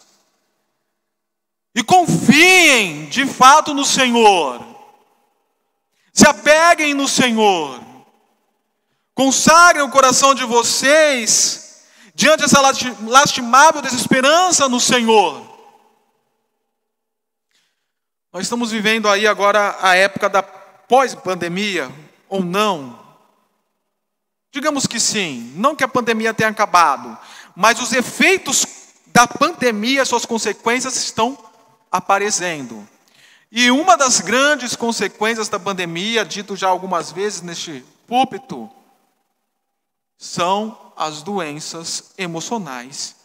e 1.73 1.83
confiem 1.83 3.07
de 3.07 3.25
fato 3.25 3.73
no 3.73 3.83
Senhor. 3.83 4.63
Se 6.13 6.27
apeguem 6.27 6.93
no 6.93 7.07
Senhor. 7.07 7.83
Consagrem 9.15 9.83
o 9.83 9.89
coração 9.89 10.35
de 10.35 10.45
vocês 10.45 11.83
diante 12.13 12.41
dessa 12.41 12.61
lastimável 12.61 13.81
desesperança 13.81 14.69
no 14.69 14.79
Senhor. 14.79 15.41
Nós 18.31 18.43
estamos 18.43 18.69
vivendo 18.69 19.09
aí 19.09 19.25
agora 19.25 19.75
a 19.81 19.95
época 19.95 20.29
da 20.29 20.43
pós-pandemia, 20.87 21.91
ou 22.29 22.43
não? 22.43 22.99
Digamos 24.51 24.87
que 24.87 24.99
sim, 24.99 25.53
não 25.55 25.75
que 25.75 25.83
a 25.83 25.87
pandemia 25.87 26.33
tenha 26.33 26.49
acabado, 26.49 27.17
mas 27.55 27.79
os 27.81 27.91
efeitos 27.91 28.65
da 29.07 29.27
pandemia, 29.27 30.05
suas 30.05 30.25
consequências 30.25 30.95
estão 30.95 31.37
aparecendo. 31.91 32.87
E 33.51 33.71
uma 33.71 33.95
das 33.95 34.19
grandes 34.19 34.75
consequências 34.75 35.47
da 35.47 35.59
pandemia, 35.59 36.25
dito 36.25 36.55
já 36.55 36.67
algumas 36.67 37.11
vezes 37.11 37.41
neste 37.41 37.85
púlpito, 38.07 38.69
são 40.17 40.93
as 40.95 41.21
doenças 41.21 42.11
emocionais 42.17 43.15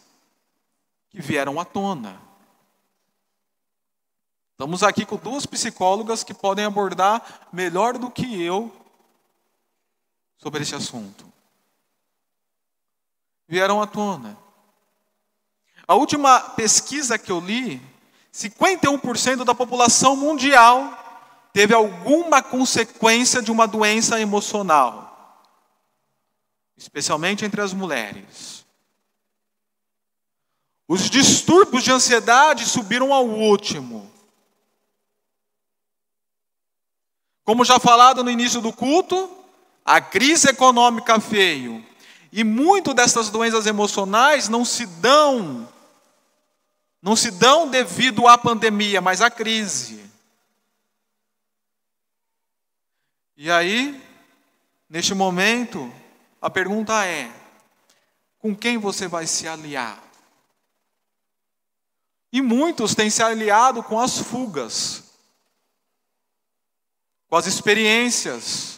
que 1.09 1.21
vieram 1.21 1.59
à 1.59 1.65
tona. 1.65 2.30
Estamos 4.61 4.83
aqui 4.83 5.07
com 5.07 5.15
duas 5.15 5.47
psicólogas 5.47 6.23
que 6.23 6.35
podem 6.35 6.65
abordar 6.65 7.47
melhor 7.51 7.97
do 7.97 8.11
que 8.11 8.39
eu 8.43 8.71
sobre 10.37 10.61
esse 10.61 10.75
assunto. 10.75 11.25
Vieram 13.47 13.81
à 13.81 13.87
tona. 13.87 14.37
A 15.87 15.95
última 15.95 16.39
pesquisa 16.39 17.17
que 17.17 17.31
eu 17.31 17.39
li 17.39 17.81
51% 18.31 19.43
da 19.43 19.55
população 19.55 20.15
mundial 20.15 20.95
teve 21.51 21.73
alguma 21.73 22.43
consequência 22.43 23.41
de 23.41 23.51
uma 23.51 23.67
doença 23.67 24.21
emocional, 24.21 25.43
especialmente 26.77 27.43
entre 27.43 27.61
as 27.61 27.73
mulheres. 27.73 28.63
Os 30.87 31.09
distúrbios 31.09 31.83
de 31.83 31.91
ansiedade 31.91 32.63
subiram 32.67 33.11
ao 33.11 33.25
último. 33.25 34.10
Como 37.51 37.65
já 37.65 37.81
falado 37.81 38.23
no 38.23 38.31
início 38.31 38.61
do 38.61 38.71
culto, 38.71 39.29
a 39.83 39.99
crise 39.99 40.47
econômica 40.47 41.17
veio. 41.17 41.85
E 42.31 42.45
muito 42.45 42.93
dessas 42.93 43.29
doenças 43.29 43.67
emocionais 43.67 44.47
não 44.47 44.63
se 44.63 44.85
dão 44.85 45.67
não 47.01 47.13
se 47.13 47.29
dão 47.29 47.67
devido 47.67 48.25
à 48.25 48.37
pandemia, 48.37 49.01
mas 49.01 49.21
à 49.21 49.29
crise. 49.29 50.01
E 53.35 53.51
aí, 53.51 54.01
neste 54.89 55.13
momento, 55.13 55.91
a 56.41 56.49
pergunta 56.49 57.05
é: 57.05 57.29
com 58.39 58.55
quem 58.55 58.77
você 58.77 59.09
vai 59.09 59.27
se 59.27 59.45
aliar? 59.45 60.01
E 62.31 62.41
muitos 62.41 62.95
têm 62.95 63.09
se 63.09 63.21
aliado 63.21 63.83
com 63.83 63.99
as 63.99 64.19
fugas, 64.19 65.10
com 67.31 67.37
as 67.37 67.47
experiências, 67.47 68.77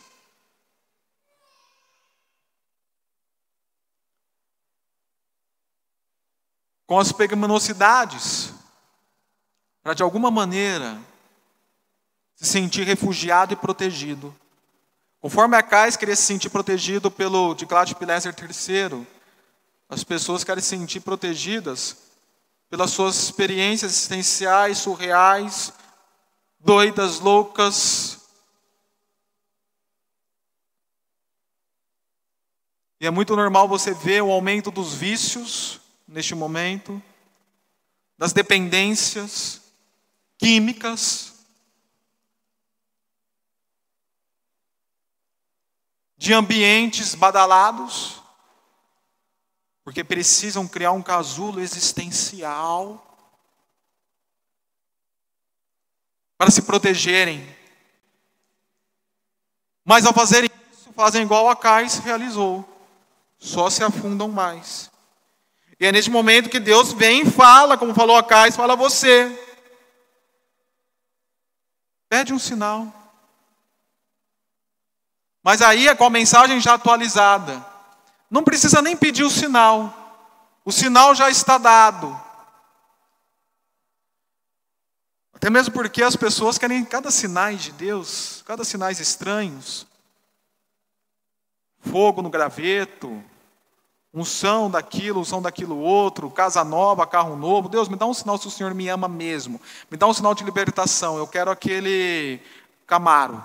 com 6.86 7.00
as 7.00 7.12
pecaminosidades, 7.12 8.54
para 9.82 9.96
de 9.96 10.04
alguma 10.04 10.30
maneira 10.30 11.02
se 12.36 12.46
sentir 12.46 12.84
refugiado 12.84 13.54
e 13.54 13.56
protegido. 13.56 14.32
Conforme 15.20 15.58
Acais 15.58 15.98
queria 15.98 16.16
se 16.16 16.22
sentir 16.22 16.52
protegido 16.52 17.10
pelo 17.10 17.56
Diclade 17.56 17.96
Pileser 17.96 18.36
III, 18.40 19.08
as 19.90 20.04
pessoas 20.04 20.44
querem 20.44 20.62
se 20.62 20.70
sentir 20.70 21.00
protegidas 21.00 21.98
pelas 22.70 22.92
suas 22.92 23.16
experiências 23.16 23.94
existenciais, 23.94 24.78
surreais, 24.78 25.74
doidas, 26.60 27.20
loucas. 27.20 28.13
E 33.04 33.06
é 33.06 33.12
muito 33.12 33.36
normal 33.36 33.68
você 33.68 33.94
ver 33.94 34.24
o 34.24 34.32
aumento 34.32 34.72
dos 34.72 34.94
vícios, 34.94 35.82
neste 36.08 36.34
momento, 36.34 37.04
das 38.18 38.32
dependências 38.32 39.62
químicas, 40.38 41.34
de 46.18 46.34
ambientes 46.34 47.14
badalados, 47.14 48.24
porque 49.84 50.02
precisam 50.02 50.66
criar 50.66 50.94
um 50.94 51.04
casulo 51.04 51.60
existencial 51.60 53.06
para 56.38 56.50
se 56.50 56.62
protegerem. 56.62 57.54
Mas 59.84 60.06
ao 60.06 60.14
fazerem 60.14 60.50
isso, 60.72 60.94
fazem 60.94 61.24
igual 61.24 61.50
a 61.50 61.56
Cais 61.58 61.98
realizou, 61.98 62.73
só 63.44 63.70
se 63.70 63.84
afundam 63.84 64.30
mais. 64.30 64.90
E 65.78 65.86
é 65.86 65.92
neste 65.92 66.10
momento 66.10 66.50
que 66.50 66.62
Deus 66.62 66.94
vem 66.94 67.24
e 67.24 67.30
fala, 67.30 67.78
como 67.78 67.94
falou 67.94 68.16
a 68.16 68.24
Cais, 68.24 68.56
fala 68.56 68.72
a 68.72 68.78
você. 68.78 69.30
Pede 72.08 72.34
um 72.34 72.40
sinal. 72.40 72.88
Mas 75.44 75.62
aí 75.62 75.90
é 75.90 75.96
com 75.96 76.06
a 76.06 76.10
mensagem 76.10 76.62
já 76.62 76.76
atualizada. 76.76 77.64
Não 78.32 78.46
precisa 78.46 78.82
nem 78.82 78.96
pedir 78.96 79.26
o 79.26 79.30
sinal. 79.30 79.94
O 80.64 80.72
sinal 80.72 81.14
já 81.14 81.30
está 81.30 81.58
dado. 81.58 82.18
Até 85.34 85.50
mesmo 85.50 85.74
porque 85.74 86.02
as 86.02 86.16
pessoas 86.16 86.58
querem 86.58 86.86
cada 86.86 87.12
sinais 87.12 87.62
de 87.62 87.74
Deus, 87.74 88.42
cada 88.46 88.64
sinais 88.64 89.02
estranhos. 89.02 89.86
Fogo 91.82 92.22
no 92.22 92.30
graveto, 92.30 93.22
unção 94.14 94.70
daquilo, 94.70 95.22
unção 95.22 95.42
daquilo 95.42 95.78
outro, 95.80 96.30
casa 96.30 96.64
nova, 96.64 97.08
carro 97.08 97.36
novo. 97.36 97.68
Deus, 97.68 97.90
me 97.90 97.96
dá 97.96 98.06
um 98.06 98.14
sinal 98.14 98.38
se 98.38 98.48
o 98.48 98.52
Senhor 98.52 98.74
me 98.74 98.88
ama 98.88 99.08
mesmo. 99.08 99.60
Me 99.90 99.98
dá 99.98 100.06
um 100.06 100.14
sinal 100.14 100.36
de 100.36 100.44
libertação. 100.44 101.18
Eu 101.18 101.28
quero 101.28 101.50
aquele 101.50 102.40
Camaro. 102.86 103.44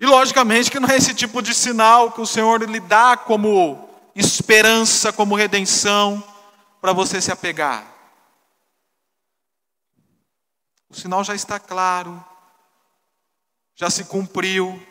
E 0.00 0.06
logicamente 0.06 0.70
que 0.70 0.80
não 0.80 0.88
é 0.88 0.96
esse 0.96 1.14
tipo 1.14 1.40
de 1.40 1.54
sinal 1.54 2.10
que 2.10 2.20
o 2.20 2.26
Senhor 2.26 2.62
lhe 2.62 2.80
dá 2.80 3.16
como 3.16 3.88
esperança, 4.16 5.12
como 5.12 5.36
redenção, 5.36 6.24
para 6.80 6.92
você 6.92 7.20
se 7.20 7.30
apegar. 7.30 7.86
O 10.88 10.94
sinal 10.94 11.22
já 11.22 11.34
está 11.34 11.60
claro, 11.60 12.24
já 13.76 13.88
se 13.88 14.04
cumpriu, 14.04 14.82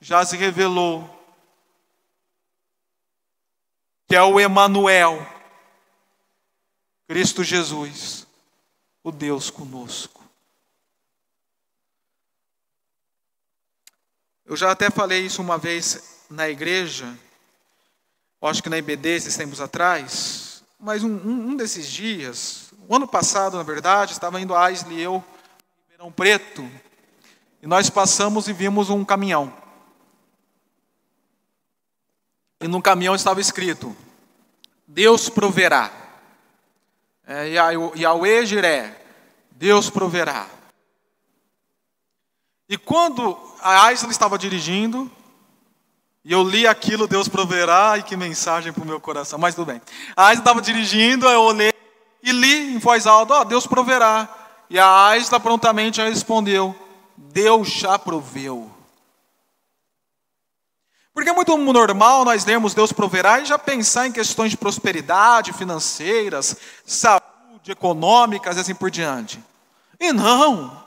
já 0.00 0.24
se 0.24 0.36
revelou 0.36 1.13
que 4.14 4.16
é 4.16 4.22
o 4.22 4.38
Emanuel, 4.38 5.26
Cristo 7.08 7.42
Jesus, 7.42 8.28
o 9.02 9.10
Deus 9.10 9.50
conosco. 9.50 10.22
Eu 14.46 14.56
já 14.56 14.70
até 14.70 14.88
falei 14.88 15.26
isso 15.26 15.42
uma 15.42 15.58
vez 15.58 16.20
na 16.30 16.48
igreja, 16.48 17.12
acho 18.40 18.62
que 18.62 18.68
na 18.68 18.78
IBD, 18.78 19.16
esses 19.16 19.36
tempos 19.36 19.60
atrás, 19.60 20.62
mas 20.78 21.02
um, 21.02 21.16
um, 21.16 21.56
desses 21.56 21.90
dias, 21.90 22.72
o 22.88 22.94
ano 22.94 23.08
passado, 23.08 23.56
na 23.56 23.64
verdade, 23.64 24.12
estava 24.12 24.40
indo 24.40 24.54
a 24.54 24.66
Aisle 24.66 24.94
e 24.94 25.02
eu, 25.02 25.24
Ribeirão 25.90 26.12
Preto, 26.12 26.70
e 27.60 27.66
nós 27.66 27.90
passamos 27.90 28.46
e 28.46 28.52
vimos 28.52 28.90
um 28.90 29.04
caminhão. 29.04 29.52
E 32.60 32.68
no 32.68 32.80
caminhão 32.80 33.16
estava 33.16 33.40
escrito: 33.40 34.03
Deus 34.86 35.28
proverá. 35.28 35.90
É, 37.26 37.48
Yahweh 37.48 38.44
Jiré, 38.44 39.00
Deus 39.50 39.88
proverá. 39.88 40.46
E 42.68 42.76
quando 42.76 43.38
a 43.60 43.86
Aisla 43.86 44.10
estava 44.10 44.38
dirigindo, 44.38 45.10
e 46.24 46.32
eu 46.32 46.42
li 46.42 46.66
aquilo, 46.66 47.06
Deus 47.06 47.28
proverá, 47.28 47.96
e 47.98 48.02
que 48.02 48.16
mensagem 48.16 48.72
para 48.72 48.82
o 48.82 48.86
meu 48.86 49.00
coração, 49.00 49.38
mas 49.38 49.54
tudo 49.54 49.66
bem. 49.66 49.80
A 50.16 50.26
Aisla 50.26 50.42
estava 50.42 50.60
dirigindo, 50.60 51.26
eu 51.28 51.42
olhei 51.42 51.72
e 52.22 52.32
li 52.32 52.74
em 52.74 52.78
voz 52.78 53.06
alta, 53.06 53.34
ó, 53.34 53.40
oh, 53.40 53.44
Deus 53.44 53.66
proverá. 53.66 54.28
E 54.70 54.78
a 54.78 55.08
Aisla 55.08 55.38
prontamente 55.38 56.00
respondeu, 56.00 56.74
Deus 57.16 57.68
já 57.68 57.98
proveu. 57.98 58.73
Porque 61.14 61.30
é 61.30 61.32
muito 61.32 61.56
normal 61.56 62.24
nós 62.24 62.44
lermos 62.44 62.74
Deus 62.74 62.92
proverá 62.92 63.38
e 63.38 63.44
já 63.44 63.56
pensar 63.56 64.08
em 64.08 64.12
questões 64.12 64.50
de 64.50 64.56
prosperidade 64.56 65.52
financeiras, 65.52 66.56
saúde, 66.84 67.70
econômicas 67.70 68.56
e 68.56 68.60
assim 68.60 68.74
por 68.74 68.90
diante. 68.90 69.42
E 70.00 70.12
não. 70.12 70.84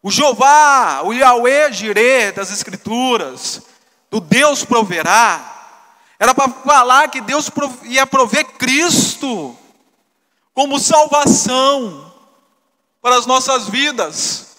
O 0.00 0.10
Jeová, 0.10 1.02
o 1.02 1.12
Yahweh 1.12 1.72
Jireh 1.72 2.30
das 2.30 2.52
Escrituras, 2.52 3.60
do 4.08 4.20
Deus 4.20 4.64
proverá, 4.64 5.58
era 6.16 6.32
para 6.32 6.48
falar 6.48 7.08
que 7.08 7.20
Deus 7.20 7.50
ia 7.84 8.06
prover 8.06 8.44
Cristo 8.52 9.58
como 10.54 10.78
salvação 10.78 12.12
para 13.02 13.16
as 13.16 13.26
nossas 13.26 13.68
vidas 13.68 14.49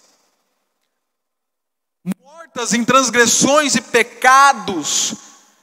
mortas 2.51 2.73
em 2.73 2.83
transgressões 2.83 3.75
e 3.75 3.81
pecados 3.81 5.15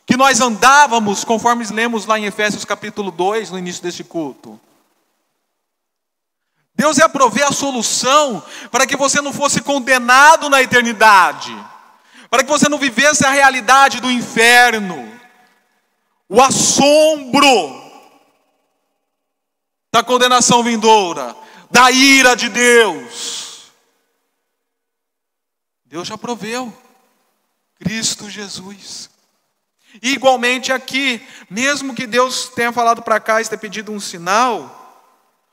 que 0.06 0.16
nós 0.16 0.40
andávamos, 0.40 1.22
conforme 1.22 1.66
lemos 1.66 2.06
lá 2.06 2.18
em 2.18 2.24
Efésios 2.24 2.64
capítulo 2.64 3.10
2, 3.10 3.50
no 3.50 3.58
início 3.58 3.82
deste 3.82 4.02
culto. 4.02 4.58
Deus 6.74 6.96
ia 6.96 7.08
prover 7.08 7.46
a 7.46 7.52
solução 7.52 8.42
para 8.70 8.86
que 8.86 8.96
você 8.96 9.20
não 9.20 9.34
fosse 9.34 9.60
condenado 9.60 10.48
na 10.48 10.62
eternidade, 10.62 11.54
para 12.30 12.42
que 12.42 12.48
você 12.48 12.68
não 12.70 12.78
vivesse 12.78 13.24
a 13.26 13.30
realidade 13.30 14.00
do 14.00 14.10
inferno, 14.10 15.12
o 16.26 16.40
assombro 16.40 17.82
da 19.92 20.02
condenação 20.02 20.62
vindoura, 20.62 21.36
da 21.70 21.90
ira 21.90 22.34
de 22.34 22.48
Deus. 22.48 23.47
Deus 25.88 26.06
já 26.06 26.18
proveu. 26.18 26.72
Cristo 27.78 28.28
Jesus. 28.28 29.08
E 30.02 30.12
igualmente 30.12 30.72
aqui, 30.72 31.26
mesmo 31.48 31.94
que 31.94 32.06
Deus 32.06 32.50
tenha 32.54 32.72
falado 32.72 33.02
para 33.02 33.18
cá 33.18 33.40
e 33.40 33.44
tenha 33.44 33.58
pedido 33.58 33.90
um 33.90 33.98
sinal, 33.98 34.74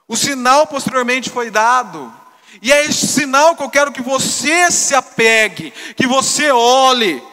o 0.08 0.18
sinal 0.18 0.68
posteriormente 0.68 1.30
foi 1.30 1.50
dado. 1.50 2.14
E 2.62 2.72
é 2.72 2.84
esse 2.84 3.08
sinal 3.08 3.56
que 3.56 3.64
eu 3.64 3.70
quero 3.70 3.92
que 3.92 4.02
você 4.02 4.70
se 4.72 4.94
apegue, 4.94 5.72
que 5.96 6.06
você 6.06 6.52
olhe, 6.52 7.24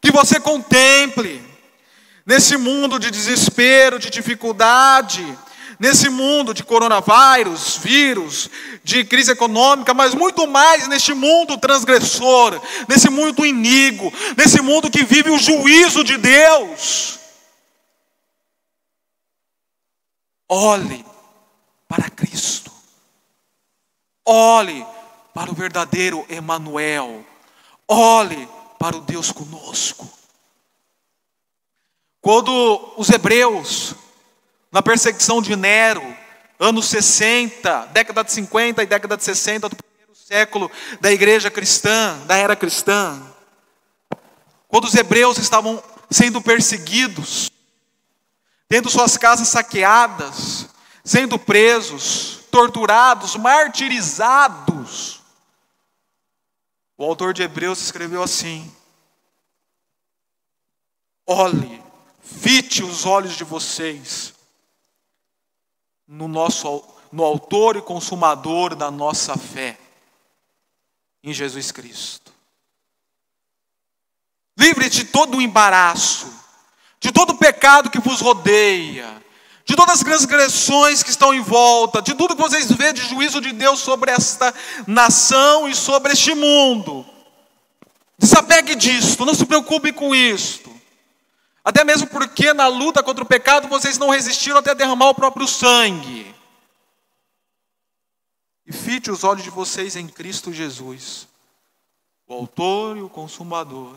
que 0.00 0.10
você 0.10 0.40
contemple. 0.40 1.42
Nesse 2.26 2.56
mundo 2.56 2.98
de 2.98 3.10
desespero, 3.10 3.98
de 3.98 4.10
dificuldade, 4.10 5.22
nesse 5.78 6.08
mundo 6.08 6.54
de 6.54 6.62
coronavírus, 6.62 7.76
vírus, 7.76 8.50
de 8.82 9.04
crise 9.04 9.32
econômica, 9.32 9.92
mas 9.94 10.14
muito 10.14 10.46
mais 10.46 10.88
neste 10.88 11.14
mundo 11.14 11.58
transgressor, 11.58 12.60
nesse 12.88 13.10
mundo 13.10 13.44
iníquo, 13.44 14.12
nesse 14.36 14.60
mundo 14.60 14.90
que 14.90 15.04
vive 15.04 15.30
o 15.30 15.38
juízo 15.38 16.04
de 16.04 16.16
Deus. 16.16 17.18
Olhe 20.48 21.04
para 21.88 22.10
Cristo. 22.10 22.70
Olhe 24.24 24.86
para 25.32 25.50
o 25.50 25.54
verdadeiro 25.54 26.24
Emanuel. 26.28 27.24
Olhe 27.88 28.48
para 28.78 28.96
o 28.96 29.00
Deus 29.00 29.32
conosco. 29.32 30.08
Quando 32.20 32.94
os 32.96 33.10
hebreus 33.10 33.94
na 34.74 34.82
perseguição 34.82 35.40
de 35.40 35.54
Nero, 35.54 36.02
anos 36.58 36.86
60, 36.86 37.86
década 37.92 38.24
de 38.24 38.32
50 38.32 38.82
e 38.82 38.86
década 38.86 39.16
de 39.16 39.22
60 39.22 39.68
do 39.68 39.76
primeiro 39.76 40.16
século 40.16 40.68
da 41.00 41.12
igreja 41.12 41.48
cristã, 41.48 42.18
da 42.26 42.36
era 42.36 42.56
cristã. 42.56 43.22
Quando 44.66 44.86
os 44.86 44.94
hebreus 44.96 45.38
estavam 45.38 45.80
sendo 46.10 46.42
perseguidos, 46.42 47.52
tendo 48.66 48.90
suas 48.90 49.16
casas 49.16 49.46
saqueadas, 49.46 50.66
sendo 51.04 51.38
presos, 51.38 52.40
torturados, 52.50 53.36
martirizados. 53.36 55.22
O 56.98 57.04
autor 57.04 57.32
de 57.32 57.44
Hebreus 57.44 57.80
escreveu 57.80 58.24
assim: 58.24 58.74
Olhe, 61.24 61.80
fite 62.20 62.82
os 62.82 63.06
olhos 63.06 63.34
de 63.34 63.44
vocês 63.44 64.33
no 66.06 66.28
nosso 66.28 66.82
no 67.14 67.22
autor 67.22 67.76
e 67.76 67.80
consumador 67.80 68.74
da 68.74 68.90
nossa 68.90 69.36
fé 69.36 69.78
em 71.22 71.32
Jesus 71.32 71.70
Cristo. 71.70 72.32
Livre 74.58 74.90
de 74.90 75.04
todo 75.04 75.38
o 75.38 75.40
embaraço, 75.40 76.26
de 76.98 77.12
todo 77.12 77.30
o 77.30 77.38
pecado 77.38 77.88
que 77.88 78.00
vos 78.00 78.20
rodeia, 78.20 79.22
de 79.64 79.76
todas 79.76 79.94
as 79.94 80.04
transgressões 80.04 81.04
que 81.04 81.10
estão 81.10 81.32
em 81.32 81.40
volta, 81.40 82.02
de 82.02 82.14
tudo 82.14 82.34
que 82.34 82.42
vocês 82.42 82.70
vê 82.72 82.92
de 82.92 83.02
juízo 83.02 83.40
de 83.40 83.52
Deus 83.52 83.78
sobre 83.78 84.10
esta 84.10 84.52
nação 84.86 85.68
e 85.68 85.74
sobre 85.74 86.12
este 86.12 86.34
mundo. 86.34 87.06
Desapegue 88.18 88.74
disto, 88.74 89.24
não 89.24 89.34
se 89.34 89.46
preocupe 89.46 89.92
com 89.92 90.12
isto. 90.12 90.73
Até 91.64 91.82
mesmo 91.82 92.06
porque 92.06 92.52
na 92.52 92.66
luta 92.66 93.02
contra 93.02 93.24
o 93.24 93.26
pecado 93.26 93.66
vocês 93.68 93.96
não 93.96 94.10
resistiram 94.10 94.58
até 94.58 94.74
derramar 94.74 95.08
o 95.08 95.14
próprio 95.14 95.48
sangue. 95.48 96.34
E 98.66 98.72
fite 98.72 99.10
os 99.10 99.24
olhos 99.24 99.42
de 99.42 99.50
vocês 99.50 99.96
em 99.96 100.06
Cristo 100.06 100.52
Jesus, 100.52 101.26
o 102.26 102.34
Autor 102.34 102.98
e 102.98 103.02
o 103.02 103.08
Consumador 103.08 103.96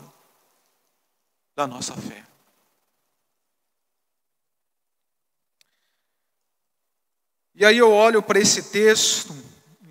da 1.54 1.66
nossa 1.66 1.94
fé. 1.94 2.24
E 7.54 7.64
aí 7.64 7.76
eu 7.76 7.92
olho 7.92 8.22
para 8.22 8.38
esse 8.38 8.70
texto 8.70 9.34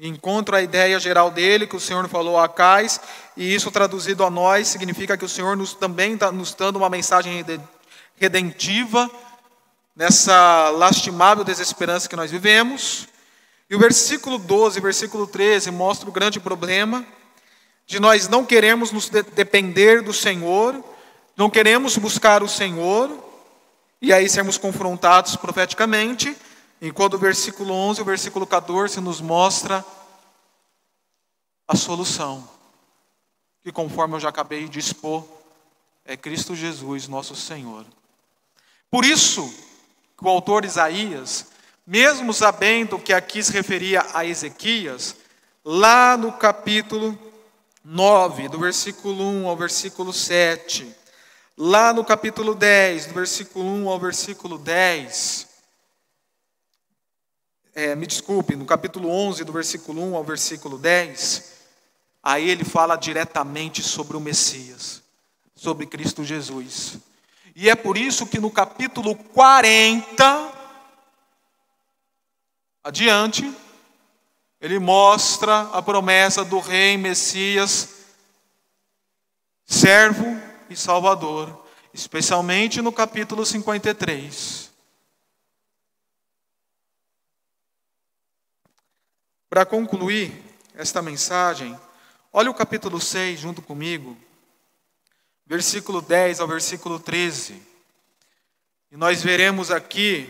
encontro 0.01 0.55
a 0.55 0.61
ideia 0.61 0.99
geral 0.99 1.31
dele, 1.31 1.67
que 1.67 1.75
o 1.75 1.79
Senhor 1.79 2.07
falou 2.07 2.39
a 2.39 2.47
Cais, 2.47 2.99
e 3.35 3.53
isso 3.53 3.71
traduzido 3.71 4.23
a 4.23 4.29
nós 4.29 4.67
significa 4.67 5.17
que 5.17 5.25
o 5.25 5.29
Senhor 5.29 5.55
nos, 5.55 5.73
também 5.73 6.13
está 6.13 6.31
nos 6.31 6.53
dando 6.53 6.77
uma 6.77 6.89
mensagem 6.89 7.45
redentiva 8.15 9.09
nessa 9.95 10.69
lastimável 10.69 11.43
desesperança 11.43 12.07
que 12.07 12.15
nós 12.15 12.31
vivemos. 12.31 13.07
E 13.69 13.75
o 13.75 13.79
versículo 13.79 14.37
12 14.37 14.77
e 14.77 14.81
versículo 14.81 15.25
13 15.25 15.71
mostra 15.71 16.07
o 16.07 16.11
grande 16.11 16.39
problema 16.39 17.05
de 17.87 18.01
nós 18.01 18.27
não 18.27 18.45
queremos 18.45 18.91
nos 18.91 19.07
depender 19.07 20.01
do 20.01 20.11
Senhor, 20.11 20.83
não 21.37 21.49
queremos 21.49 21.97
buscar 21.97 22.43
o 22.43 22.49
Senhor, 22.49 23.09
e 24.01 24.11
aí 24.11 24.29
sermos 24.29 24.57
confrontados 24.57 25.37
profeticamente, 25.37 26.35
enquanto 26.81 27.15
o 27.15 27.17
versículo 27.19 27.73
11 27.73 27.99
e 27.99 28.01
o 28.01 28.05
versículo 28.05 28.45
14 28.45 28.99
nos 28.99 29.21
mostra 29.21 29.83
a 31.67 31.75
solução, 31.75 32.47
que 33.61 33.71
conforme 33.71 34.15
eu 34.15 34.19
já 34.19 34.29
acabei 34.29 34.67
de 34.67 34.79
expor, 34.79 35.25
é 36.05 36.15
Cristo 36.15 36.55
Jesus, 36.55 37.07
nosso 37.07 37.35
Senhor. 37.35 37.85
Por 38.89 39.03
isso, 39.03 39.53
o 40.21 40.29
autor 40.29 40.63
Isaías, 40.63 41.47
mesmo 41.85 42.33
sabendo 42.33 42.97
que 42.97 43.11
aqui 43.11 43.43
se 43.43 43.51
referia 43.51 44.05
a 44.13 44.25
Ezequias, 44.25 45.15
lá 45.63 46.15
no 46.15 46.31
capítulo 46.31 47.17
9, 47.83 48.47
do 48.47 48.59
versículo 48.59 49.23
1 49.23 49.47
ao 49.47 49.57
versículo 49.57 50.13
7, 50.13 50.95
lá 51.57 51.93
no 51.93 52.05
capítulo 52.05 52.55
10, 52.55 53.07
do 53.07 53.13
versículo 53.13 53.65
1 53.65 53.89
ao 53.89 53.99
versículo 53.99 54.57
10, 54.57 55.46
é, 57.77 57.93
me 57.93 58.07
desculpe, 58.07 58.55
no 58.55 58.65
capítulo 58.65 59.07
11, 59.07 59.43
do 59.43 59.53
versículo 59.53 60.01
1 60.01 60.15
ao 60.15 60.23
versículo 60.23 60.79
10, 60.79 61.57
aí 62.23 62.49
ele 62.49 62.65
fala 62.65 62.95
diretamente 62.95 63.83
sobre 63.83 64.17
o 64.17 64.19
Messias. 64.19 65.03
sobre 65.55 65.85
Cristo 65.85 66.23
Jesus. 66.23 66.97
E 67.55 67.69
é 67.69 67.75
por 67.75 67.95
isso 67.97 68.25
que 68.25 68.39
no 68.39 68.49
capítulo 68.49 69.15
40, 69.15 70.53
adiante, 72.83 73.51
ele 74.59 74.79
mostra 74.79 75.61
a 75.71 75.81
promessa 75.81 76.43
do 76.43 76.59
Rei 76.59 76.97
Messias, 76.97 77.89
servo 79.65 80.25
e 80.67 80.75
salvador, 80.75 81.65
especialmente 81.93 82.81
no 82.81 82.91
capítulo 82.91 83.45
53. 83.45 84.66
Para 89.57 89.65
concluir 89.65 90.39
esta 90.75 91.01
mensagem, 91.01 91.75
olha 92.31 92.51
o 92.51 92.53
capítulo 92.53 93.01
6 93.01 93.39
junto 93.39 93.59
comigo, 93.59 94.15
versículo 95.47 95.99
10 95.99 96.41
ao 96.41 96.47
versículo 96.47 96.99
13. 96.99 97.59
E 98.91 98.95
nós 98.95 99.23
veremos 99.23 99.71
aqui 99.71 100.29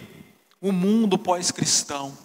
o 0.62 0.72
mundo 0.72 1.18
pós-cristão. 1.18 2.18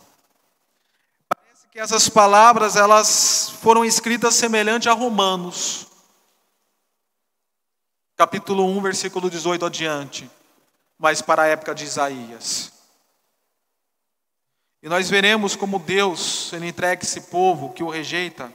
Parece 1.28 1.66
que 1.72 1.80
essas 1.80 2.08
palavras 2.08 2.76
elas 2.76 3.50
foram 3.60 3.84
escritas 3.84 4.34
semelhante 4.34 4.88
a 4.88 4.92
Romanos. 4.92 5.88
Capítulo 8.16 8.64
1, 8.76 8.80
versículo 8.80 9.28
18 9.28 9.66
adiante, 9.66 10.30
mas 10.96 11.20
para 11.20 11.42
a 11.42 11.46
época 11.48 11.74
de 11.74 11.82
Isaías. 11.82 12.81
E 14.82 14.88
nós 14.88 15.09
veremos 15.09 15.54
como 15.54 15.78
Deus 15.78 16.52
ele 16.52 16.66
entrega 16.66 17.04
esse 17.04 17.20
povo 17.20 17.72
que 17.72 17.84
o 17.84 17.88
rejeita 17.88 18.52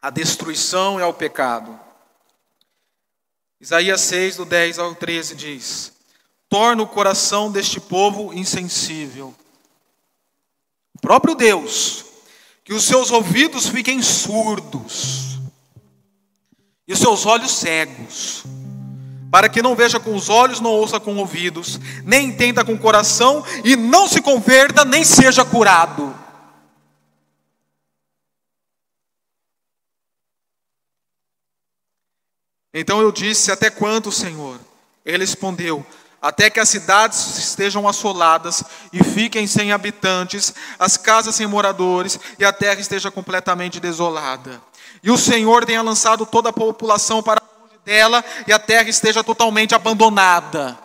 à 0.00 0.08
destruição 0.08 0.98
e 0.98 1.02
ao 1.02 1.12
pecado. 1.12 1.78
Isaías 3.60 4.00
6, 4.00 4.36
do 4.36 4.44
10 4.46 4.78
ao 4.78 4.94
13 4.94 5.34
diz: 5.34 5.92
Torna 6.48 6.82
o 6.82 6.88
coração 6.88 7.52
deste 7.52 7.78
povo 7.78 8.32
insensível. 8.32 9.34
O 10.94 11.00
próprio 11.00 11.34
Deus, 11.34 12.06
que 12.64 12.72
os 12.72 12.84
seus 12.84 13.10
ouvidos 13.10 13.68
fiquem 13.68 14.00
surdos 14.00 15.38
e 16.88 16.94
os 16.94 16.98
seus 16.98 17.26
olhos 17.26 17.50
cegos 17.50 18.42
para 19.30 19.48
que 19.48 19.62
não 19.62 19.76
veja 19.76 20.00
com 20.00 20.14
os 20.14 20.28
olhos, 20.28 20.60
não 20.60 20.70
ouça 20.70 20.98
com 20.98 21.16
ouvidos, 21.16 21.78
nem 22.04 22.28
entenda 22.28 22.64
com 22.64 22.74
o 22.74 22.78
coração 22.78 23.44
e 23.64 23.76
não 23.76 24.08
se 24.08 24.20
converta, 24.20 24.84
nem 24.84 25.04
seja 25.04 25.44
curado. 25.44 26.14
Então 32.74 33.00
eu 33.00 33.12
disse: 33.12 33.52
Até 33.52 33.70
quando, 33.70 34.10
Senhor? 34.10 34.58
Ele 35.04 35.24
respondeu: 35.24 35.86
Até 36.20 36.50
que 36.50 36.60
as 36.60 36.68
cidades 36.68 37.38
estejam 37.38 37.88
assoladas 37.88 38.64
e 38.92 39.02
fiquem 39.02 39.46
sem 39.46 39.70
habitantes, 39.70 40.52
as 40.78 40.96
casas 40.96 41.36
sem 41.36 41.46
moradores 41.46 42.18
e 42.38 42.44
a 42.44 42.52
terra 42.52 42.80
esteja 42.80 43.10
completamente 43.10 43.78
desolada. 43.78 44.60
E 45.02 45.10
o 45.10 45.16
Senhor 45.16 45.64
tenha 45.64 45.82
lançado 45.82 46.26
toda 46.26 46.50
a 46.50 46.52
população 46.52 47.22
para 47.22 47.40
dela 47.90 48.24
e 48.46 48.52
a 48.52 48.58
terra 48.60 48.88
esteja 48.88 49.24
totalmente 49.24 49.74
abandonada. 49.74 50.78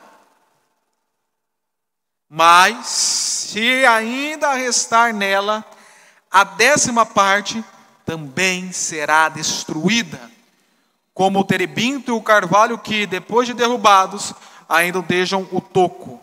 Mas, 2.27 2.87
se 2.87 3.85
ainda 3.85 4.55
restar 4.55 5.13
nela, 5.13 5.63
a 6.31 6.43
décima 6.43 7.05
parte 7.05 7.63
também 8.03 8.71
será 8.71 9.29
destruída, 9.29 10.19
como 11.13 11.39
o 11.39 11.43
terebinto 11.43 12.09
e 12.09 12.15
o 12.15 12.21
carvalho 12.21 12.79
que, 12.79 13.05
depois 13.05 13.47
de 13.47 13.53
derrubados, 13.53 14.33
ainda 14.67 14.99
deixam 15.03 15.47
o 15.51 15.61
toco. 15.61 16.19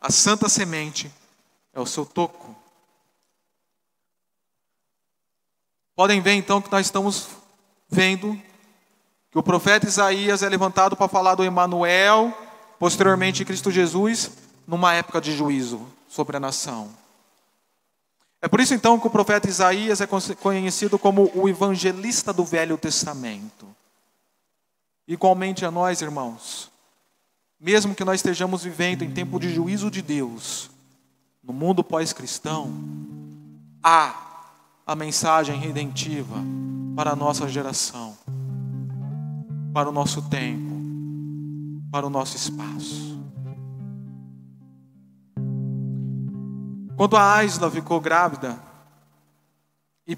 A 0.00 0.12
santa 0.12 0.48
semente 0.48 1.12
é 1.74 1.80
o 1.80 1.86
seu 1.86 2.06
toco. 2.06 2.56
Podem 5.96 6.20
ver 6.20 6.34
então 6.34 6.62
que 6.62 6.70
nós 6.70 6.86
estamos 6.86 7.28
vendo 7.88 8.40
que 9.30 9.38
o 9.38 9.42
profeta 9.42 9.86
Isaías 9.86 10.42
é 10.42 10.48
levantado 10.48 10.96
para 10.96 11.06
falar 11.06 11.36
do 11.36 11.44
Emanuel, 11.44 12.36
posteriormente 12.78 13.44
Cristo 13.44 13.70
Jesus, 13.70 14.30
numa 14.66 14.92
época 14.92 15.20
de 15.20 15.32
juízo 15.32 15.86
sobre 16.08 16.36
a 16.36 16.40
nação. 16.40 16.90
É 18.42 18.48
por 18.48 18.58
isso 18.58 18.74
então 18.74 18.98
que 18.98 19.06
o 19.06 19.10
profeta 19.10 19.48
Isaías 19.48 20.00
é 20.00 20.06
conhecido 20.06 20.98
como 20.98 21.30
o 21.34 21.48
evangelista 21.48 22.32
do 22.32 22.44
Velho 22.44 22.76
Testamento. 22.76 23.68
Igualmente 25.06 25.64
a 25.64 25.70
nós, 25.70 26.00
irmãos, 26.00 26.70
mesmo 27.60 27.94
que 27.94 28.04
nós 28.04 28.16
estejamos 28.16 28.64
vivendo 28.64 29.02
em 29.02 29.10
tempo 29.10 29.38
de 29.38 29.52
juízo 29.52 29.90
de 29.90 30.02
Deus, 30.02 30.70
no 31.44 31.52
mundo 31.52 31.84
pós-cristão, 31.84 32.72
há 33.82 34.14
a 34.86 34.96
mensagem 34.96 35.58
redentiva 35.58 36.36
para 36.96 37.12
a 37.12 37.16
nossa 37.16 37.46
geração 37.48 38.16
para 39.72 39.88
o 39.88 39.92
nosso 39.92 40.22
tempo, 40.22 40.74
para 41.90 42.06
o 42.06 42.10
nosso 42.10 42.36
espaço. 42.36 43.18
Quando 46.96 47.16
a 47.16 47.36
Aisla 47.36 47.70
ficou 47.70 48.00
grávida, 48.00 48.58
e 50.06 50.16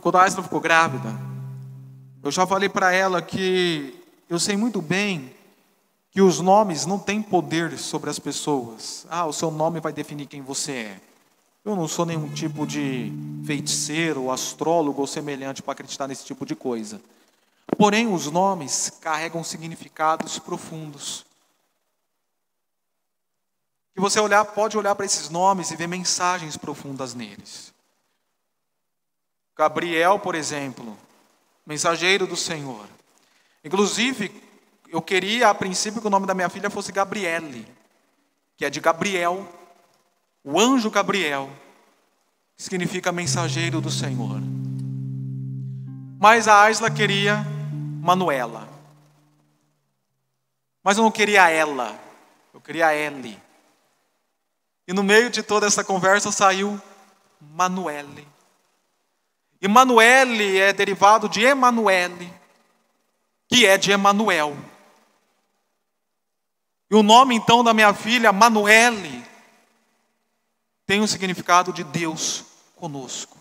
quando 0.00 0.16
a 0.16 0.22
Aisla 0.22 0.42
ficou 0.42 0.60
grávida, 0.60 1.12
eu 2.22 2.30
já 2.30 2.46
falei 2.46 2.68
para 2.68 2.92
ela 2.92 3.20
que 3.20 4.00
eu 4.30 4.38
sei 4.38 4.56
muito 4.56 4.80
bem 4.80 5.34
que 6.10 6.22
os 6.22 6.40
nomes 6.40 6.86
não 6.86 6.98
têm 6.98 7.20
poder 7.22 7.76
sobre 7.78 8.08
as 8.08 8.18
pessoas. 8.18 9.06
Ah, 9.10 9.26
o 9.26 9.32
seu 9.32 9.50
nome 9.50 9.80
vai 9.80 9.92
definir 9.92 10.26
quem 10.26 10.40
você 10.42 10.72
é. 10.72 11.00
Eu 11.64 11.74
não 11.74 11.88
sou 11.88 12.04
nenhum 12.04 12.28
tipo 12.28 12.66
de 12.66 13.12
feiticeiro, 13.44 14.30
astrólogo 14.30 15.00
ou 15.00 15.06
semelhante 15.06 15.62
para 15.62 15.72
acreditar 15.72 16.08
nesse 16.08 16.24
tipo 16.24 16.44
de 16.44 16.54
coisa. 16.54 17.00
Porém, 17.76 18.12
os 18.12 18.26
nomes 18.30 18.90
carregam 19.00 19.42
significados 19.42 20.38
profundos. 20.38 21.24
Que 23.94 24.00
você 24.00 24.20
olhar, 24.20 24.44
pode 24.44 24.78
olhar 24.78 24.94
para 24.94 25.06
esses 25.06 25.28
nomes 25.28 25.70
e 25.70 25.76
ver 25.76 25.86
mensagens 25.86 26.56
profundas 26.56 27.14
neles. 27.14 27.72
Gabriel, 29.56 30.18
por 30.18 30.34
exemplo, 30.34 30.96
mensageiro 31.66 32.26
do 32.26 32.36
Senhor. 32.36 32.86
Inclusive, 33.64 34.42
eu 34.88 35.00
queria 35.02 35.48
a 35.48 35.54
princípio 35.54 36.00
que 36.00 36.06
o 36.06 36.10
nome 36.10 36.26
da 36.26 36.34
minha 36.34 36.48
filha 36.48 36.70
fosse 36.70 36.90
Gabriele, 36.90 37.66
que 38.56 38.64
é 38.64 38.70
de 38.70 38.80
Gabriel, 38.80 39.46
o 40.44 40.58
anjo 40.58 40.90
Gabriel, 40.90 41.50
que 42.56 42.62
significa 42.62 43.12
mensageiro 43.12 43.80
do 43.80 43.90
Senhor. 43.90 44.40
Mas 46.18 46.48
a 46.48 46.62
Aisla 46.62 46.90
queria 46.90 47.51
Manuela. 48.02 48.68
Mas 50.82 50.98
eu 50.98 51.04
não 51.04 51.10
queria 51.12 51.48
ela, 51.48 51.96
eu 52.52 52.60
queria 52.60 52.92
ele. 52.92 53.40
E 54.88 54.92
no 54.92 55.04
meio 55.04 55.30
de 55.30 55.40
toda 55.40 55.68
essa 55.68 55.84
conversa 55.84 56.32
saiu 56.32 56.82
Manuele. 57.40 58.26
E 59.60 59.68
Manuele 59.68 60.58
é 60.58 60.72
derivado 60.72 61.28
de 61.28 61.44
Emanuele, 61.44 62.28
que 63.46 63.64
é 63.64 63.78
de 63.78 63.92
Emanuel. 63.92 64.56
E 66.90 66.96
o 66.96 67.04
nome 67.04 67.36
então 67.36 67.62
da 67.62 67.72
minha 67.72 67.94
filha, 67.94 68.32
Manuele, 68.32 69.24
tem 70.84 71.00
o 71.00 71.06
significado 71.06 71.72
de 71.72 71.84
Deus 71.84 72.44
conosco. 72.74 73.38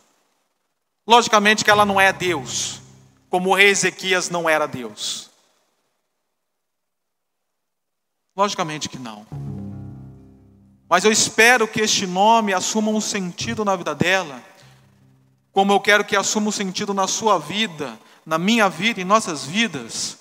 Logicamente 1.07 1.65
que 1.65 1.71
ela 1.71 1.83
não 1.83 1.99
é 1.99 2.13
Deus, 2.13 2.80
como 3.31 3.49
o 3.49 3.55
rei 3.55 3.69
Ezequias 3.69 4.29
não 4.29 4.49
era 4.49 4.67
Deus? 4.67 5.29
Logicamente 8.35 8.89
que 8.89 8.99
não. 8.99 9.25
Mas 10.89 11.05
eu 11.05 11.11
espero 11.13 11.65
que 11.65 11.79
este 11.79 12.05
nome 12.05 12.53
assuma 12.53 12.91
um 12.91 12.99
sentido 12.99 13.63
na 13.63 13.77
vida 13.77 13.95
dela, 13.95 14.43
como 15.53 15.71
eu 15.71 15.79
quero 15.79 16.03
que 16.03 16.17
assuma 16.17 16.49
um 16.49 16.51
sentido 16.51 16.93
na 16.93 17.07
sua 17.07 17.39
vida, 17.39 17.97
na 18.25 18.37
minha 18.37 18.67
vida, 18.67 18.99
em 18.99 19.05
nossas 19.05 19.45
vidas, 19.45 20.17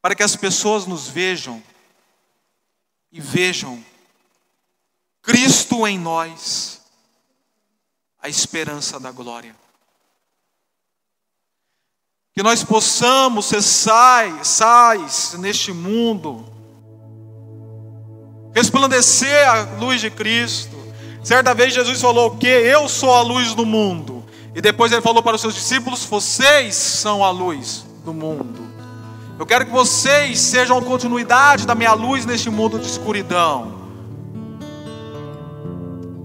para 0.00 0.14
que 0.14 0.22
as 0.22 0.36
pessoas 0.36 0.86
nos 0.86 1.08
vejam 1.08 1.60
e 3.10 3.20
vejam 3.20 3.84
Cristo 5.20 5.88
em 5.88 5.98
nós, 5.98 6.80
a 8.20 8.28
esperança 8.28 9.00
da 9.00 9.10
glória 9.10 9.63
que 12.36 12.42
nós 12.42 12.64
possamos 12.64 13.46
ser 13.46 13.62
sais, 13.62 14.48
sais 14.48 15.36
neste 15.38 15.72
mundo, 15.72 16.44
resplandecer 18.52 19.48
a 19.48 19.62
luz 19.78 20.00
de 20.00 20.10
Cristo. 20.10 20.76
Certa 21.22 21.54
vez 21.54 21.72
Jesus 21.72 22.00
falou 22.00 22.32
que 22.32 22.48
eu 22.48 22.88
sou 22.88 23.14
a 23.14 23.22
luz 23.22 23.54
do 23.54 23.64
mundo, 23.64 24.24
E 24.56 24.60
depois 24.60 24.92
ele 24.92 25.02
falou 25.02 25.22
para 25.22 25.34
os 25.34 25.40
seus 25.40 25.54
discípulos: 25.54 26.04
Vocês 26.04 26.74
são 26.74 27.24
a 27.24 27.30
luz 27.30 27.84
do 28.04 28.12
mundo. 28.12 28.62
Eu 29.38 29.44
quero 29.46 29.66
que 29.66 29.72
vocês 29.72 30.38
sejam 30.38 30.78
a 30.78 30.82
continuidade 30.82 31.66
da 31.66 31.74
minha 31.74 31.92
luz 31.92 32.24
neste 32.24 32.50
mundo 32.50 32.78
de 32.78 32.86
escuridão. 32.86 33.74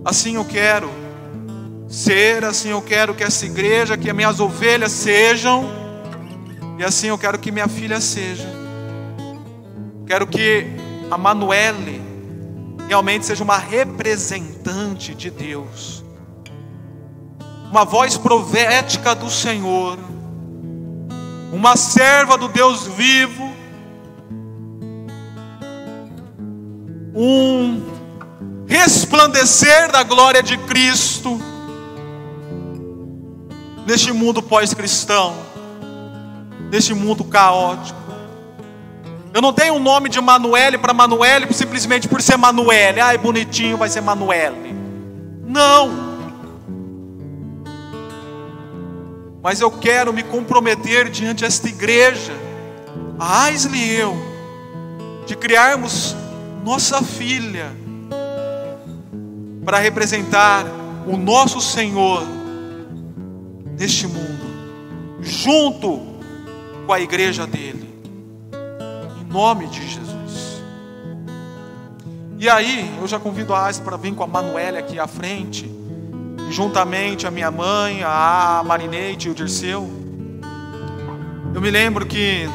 Assim 0.06 0.36
eu 0.36 0.46
quero 0.46 0.92
ser, 1.88 2.46
assim 2.46 2.70
eu 2.70 2.82
quero 2.84 3.16
que 3.16 3.24
essa 3.24 3.46
igreja, 3.46 3.98
que 3.98 4.10
as 4.10 4.16
minhas 4.16 4.40
ovelhas 4.40 4.92
sejam, 4.92 5.89
e 6.80 6.84
assim 6.84 7.08
eu 7.08 7.18
quero 7.18 7.38
que 7.38 7.52
minha 7.52 7.68
filha 7.68 8.00
seja. 8.00 8.48
Quero 10.08 10.26
que 10.26 10.66
a 11.12 11.18
Manuele 11.18 12.02
realmente 12.88 13.26
seja 13.26 13.44
uma 13.44 13.58
representante 13.58 15.14
de 15.14 15.30
Deus, 15.30 16.06
uma 17.70 17.84
voz 17.84 18.18
profética 18.18 19.14
do 19.14 19.30
Senhor, 19.30 20.00
uma 21.52 21.76
serva 21.76 22.38
do 22.38 22.48
Deus 22.48 22.88
vivo, 22.88 23.54
um 27.14 27.84
resplandecer 28.66 29.92
da 29.92 30.02
glória 30.02 30.42
de 30.42 30.58
Cristo 30.60 31.42
neste 33.86 34.14
mundo 34.14 34.42
pós-cristão, 34.42 35.49
neste 36.70 36.94
mundo 36.94 37.24
caótico. 37.24 38.00
Eu 39.34 39.42
não 39.42 39.54
tenho 39.54 39.76
um 39.76 39.80
nome 39.80 40.10
de 40.10 40.20
Manuele 40.20 40.78
para 40.78 40.94
Manuele 40.94 41.52
simplesmente 41.54 42.08
por 42.08 42.22
ser 42.22 42.38
Manuele. 42.38 43.00
Ai, 43.00 43.18
bonitinho, 43.18 43.78
vai 43.78 43.90
ser 43.90 44.02
Manuele. 44.02 44.76
Não. 45.46 46.10
Mas 49.42 49.62
eu 49.62 49.72
quero 49.72 50.12
me 50.12 50.24
comprometer 50.24 51.10
diante 51.10 51.44
desta 51.44 51.70
igreja, 51.70 52.34
a 53.18 53.44
Aisley 53.46 53.80
e 53.80 53.96
eu, 53.96 54.16
de 55.26 55.36
criarmos 55.36 56.16
nossa 56.64 57.02
filha 57.02 57.72
para 59.64 59.80
representar 59.80 60.66
o 61.08 61.16
nosso 61.16 61.62
Senhor 61.62 62.24
neste 63.78 64.08
mundo, 64.08 65.22
junto 65.22 66.09
com 66.90 66.94
a 66.94 67.00
igreja 67.00 67.46
dele, 67.46 67.88
em 69.22 69.32
nome 69.32 69.68
de 69.68 69.88
Jesus. 69.88 70.64
E 72.40 72.50
aí, 72.50 72.92
eu 73.00 73.08
já 73.08 73.20
convido 73.20 73.54
a 73.54 73.68
Asa 73.68 73.80
para 73.84 73.96
vir 73.96 74.16
com 74.16 74.24
a 74.24 74.28
Manuela 74.28 74.80
aqui 74.80 74.98
à 74.98 75.06
frente, 75.06 75.72
juntamente 76.50 77.28
a 77.28 77.30
minha 77.30 77.52
mãe, 77.52 78.02
a 78.04 78.64
Marineide 78.66 79.28
e 79.28 79.32
o 79.32 79.36
Dirceu. 79.36 79.88
Eu 81.54 81.62
me 81.62 81.70
lembro 81.70 82.08
que 82.08 82.50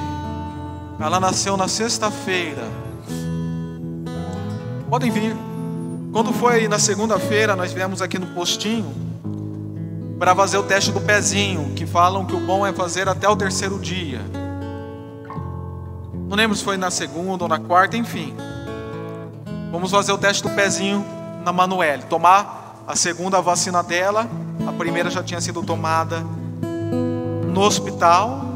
ela 0.99 1.21
nasceu 1.21 1.57
na 1.57 1.69
sexta-feira. 1.69 2.65
Podem 4.91 5.13
vir. 5.13 5.37
Quando 6.13 6.33
foi 6.33 6.67
na 6.67 6.81
segunda-feira, 6.81 7.55
nós 7.55 7.73
viemos 7.73 8.03
aqui 8.03 8.19
no 8.19 8.27
postinho 8.27 9.04
para 10.25 10.35
fazer 10.35 10.57
o 10.57 10.63
teste 10.63 10.91
do 10.91 11.03
pezinho, 11.03 11.75
que 11.75 11.85
falam 11.85 12.25
que 12.25 12.35
o 12.35 12.41
bom 12.41 12.67
é 12.67 12.73
fazer 12.73 13.07
até 13.11 13.29
o 13.29 13.37
terceiro 13.37 13.79
dia. 13.79 14.23
Não 16.27 16.35
lembro 16.35 16.57
se 16.57 16.65
foi 16.65 16.79
na 16.79 16.91
segunda 16.91 17.45
ou 17.45 17.49
na 17.49 17.59
quarta, 17.59 17.95
enfim. 17.95 18.35
Vamos 19.71 19.91
fazer 19.91 20.13
o 20.13 20.17
teste 20.17 20.43
do 20.43 20.49
pezinho 20.49 21.05
na 21.45 21.53
Manuele, 21.53 22.05
tomar 22.05 22.83
a 22.87 22.97
segunda 22.97 23.43
vacina 23.43 23.83
dela, 23.83 24.27
a 24.67 24.73
primeira 24.73 25.11
já 25.11 25.23
tinha 25.23 25.43
sido 25.43 25.63
tomada 25.63 26.25
no 27.53 27.61
hospital. 27.61 28.47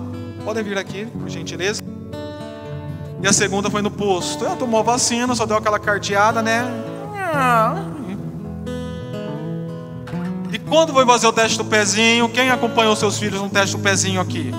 Podem 0.46 0.64
vir 0.64 0.78
aqui, 0.78 1.04
por 1.04 1.28
gentileza. 1.28 1.82
E 3.22 3.28
a 3.28 3.32
segunda 3.34 3.68
foi 3.68 3.82
no 3.82 3.90
posto. 3.90 4.42
Ela 4.42 4.56
tomou 4.56 4.80
a 4.80 4.82
vacina, 4.82 5.34
só 5.34 5.44
deu 5.44 5.58
aquela 5.58 5.78
carteada, 5.78 6.40
né? 6.40 6.64
Ah, 7.14 7.84
e 10.50 10.58
quando 10.58 10.92
foi 10.92 11.04
fazer 11.04 11.26
o 11.26 11.32
teste 11.32 11.58
do 11.58 11.64
pezinho, 11.64 12.28
quem 12.28 12.50
acompanhou 12.50 12.96
seus 12.96 13.18
filhos 13.18 13.40
no 13.40 13.50
teste 13.50 13.76
do 13.76 13.82
pezinho 13.82 14.20
aqui? 14.20 14.50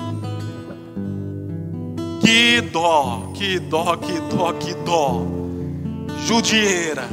Que 2.20 2.60
dó, 2.60 3.30
que 3.34 3.58
dó, 3.58 3.96
que 3.96 4.20
dó, 4.20 4.52
que 4.52 4.74
dó. 4.74 5.22
Judieira. 6.24 7.08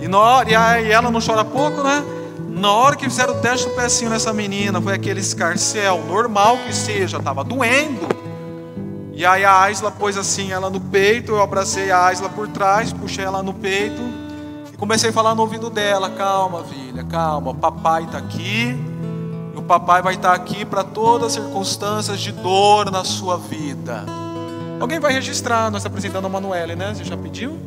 E, 0.00 0.06
na 0.06 0.18
hora, 0.18 0.80
e 0.80 0.92
ela 0.92 1.10
não 1.10 1.20
chora 1.20 1.44
pouco, 1.44 1.82
né? 1.82 2.04
Na 2.48 2.72
hora 2.72 2.94
que 2.94 3.04
fizeram 3.04 3.34
o 3.34 3.40
teste 3.40 3.68
do 3.68 3.74
pezinho 3.74 4.10
nessa 4.10 4.32
menina, 4.32 4.80
foi 4.80 4.94
aquele 4.94 5.20
escarcel, 5.20 6.04
normal 6.06 6.58
que 6.58 6.72
seja, 6.72 7.16
estava 7.18 7.42
doendo. 7.42 8.06
E 9.12 9.26
aí 9.26 9.44
a 9.44 9.62
Aisla 9.62 9.90
pôs 9.90 10.16
assim 10.16 10.52
ela 10.52 10.70
no 10.70 10.80
peito, 10.80 11.32
eu 11.32 11.42
abracei 11.42 11.90
a 11.90 12.06
Aisla 12.06 12.28
por 12.28 12.46
trás, 12.48 12.92
puxei 12.92 13.24
ela 13.24 13.42
no 13.42 13.52
peito 13.52 14.25
e 14.76 14.78
comecei 14.78 15.08
a 15.08 15.12
falar 15.12 15.34
no 15.34 15.40
ouvido 15.40 15.70
dela: 15.70 16.10
calma, 16.10 16.62
filha, 16.64 17.02
calma, 17.04 17.54
papai 17.54 18.04
está 18.04 18.18
aqui. 18.18 18.76
E 19.54 19.58
o 19.58 19.62
papai 19.62 20.02
vai 20.02 20.14
estar 20.14 20.28
tá 20.28 20.34
aqui 20.34 20.66
para 20.66 20.84
todas 20.84 21.28
as 21.28 21.32
circunstâncias 21.32 22.20
de 22.20 22.30
dor 22.30 22.90
na 22.90 23.02
sua 23.02 23.38
vida. 23.38 24.04
Alguém 24.78 25.00
vai 25.00 25.14
registrar, 25.14 25.70
nós 25.70 25.80
estamos 25.80 25.86
apresentando 25.86 26.26
a 26.26 26.28
Manuele, 26.28 26.76
né? 26.76 26.94
Você 26.94 27.04
já 27.04 27.16
pediu? 27.16 27.58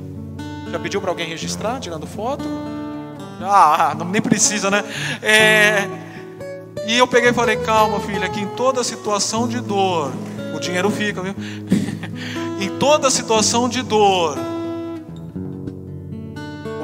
Já 0.71 0.77
pediu 0.77 1.01
para 1.01 1.09
alguém 1.09 1.27
registrar, 1.27 1.79
tirando 1.79 2.05
foto? 2.05 2.45
Ah, 3.41 3.95
não, 3.97 4.05
nem 4.05 4.21
precisa, 4.21 4.69
né? 4.69 4.83
É... 5.21 5.87
E 6.85 6.95
eu 6.95 7.07
peguei 7.07 7.31
e 7.31 7.33
falei: 7.33 7.57
calma, 7.57 7.99
filha, 7.99 8.29
que 8.29 8.39
em 8.39 8.47
toda 8.49 8.83
situação 8.83 9.47
de 9.47 9.59
dor, 9.59 10.11
o 10.55 10.59
dinheiro 10.59 10.91
fica, 10.91 11.23
viu? 11.23 11.33
em 12.61 12.69
toda 12.77 13.09
situação 13.09 13.67
de 13.67 13.81
dor, 13.81 14.37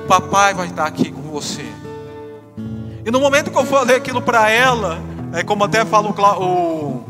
papai 0.05 0.53
vai 0.53 0.67
estar 0.67 0.85
aqui 0.85 1.11
com 1.11 1.21
você. 1.21 1.65
E 3.05 3.11
no 3.11 3.19
momento 3.19 3.51
que 3.51 3.57
eu 3.57 3.65
falei 3.65 3.97
aquilo 3.97 4.21
para 4.21 4.49
ela, 4.49 4.99
é 5.33 5.43
como 5.43 5.63
até 5.63 5.85
fala 5.85 6.09
o, 6.39 7.03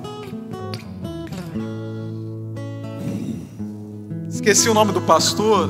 esqueci 4.28 4.70
o 4.70 4.74
nome 4.74 4.92
do 4.92 5.02
pastor, 5.02 5.70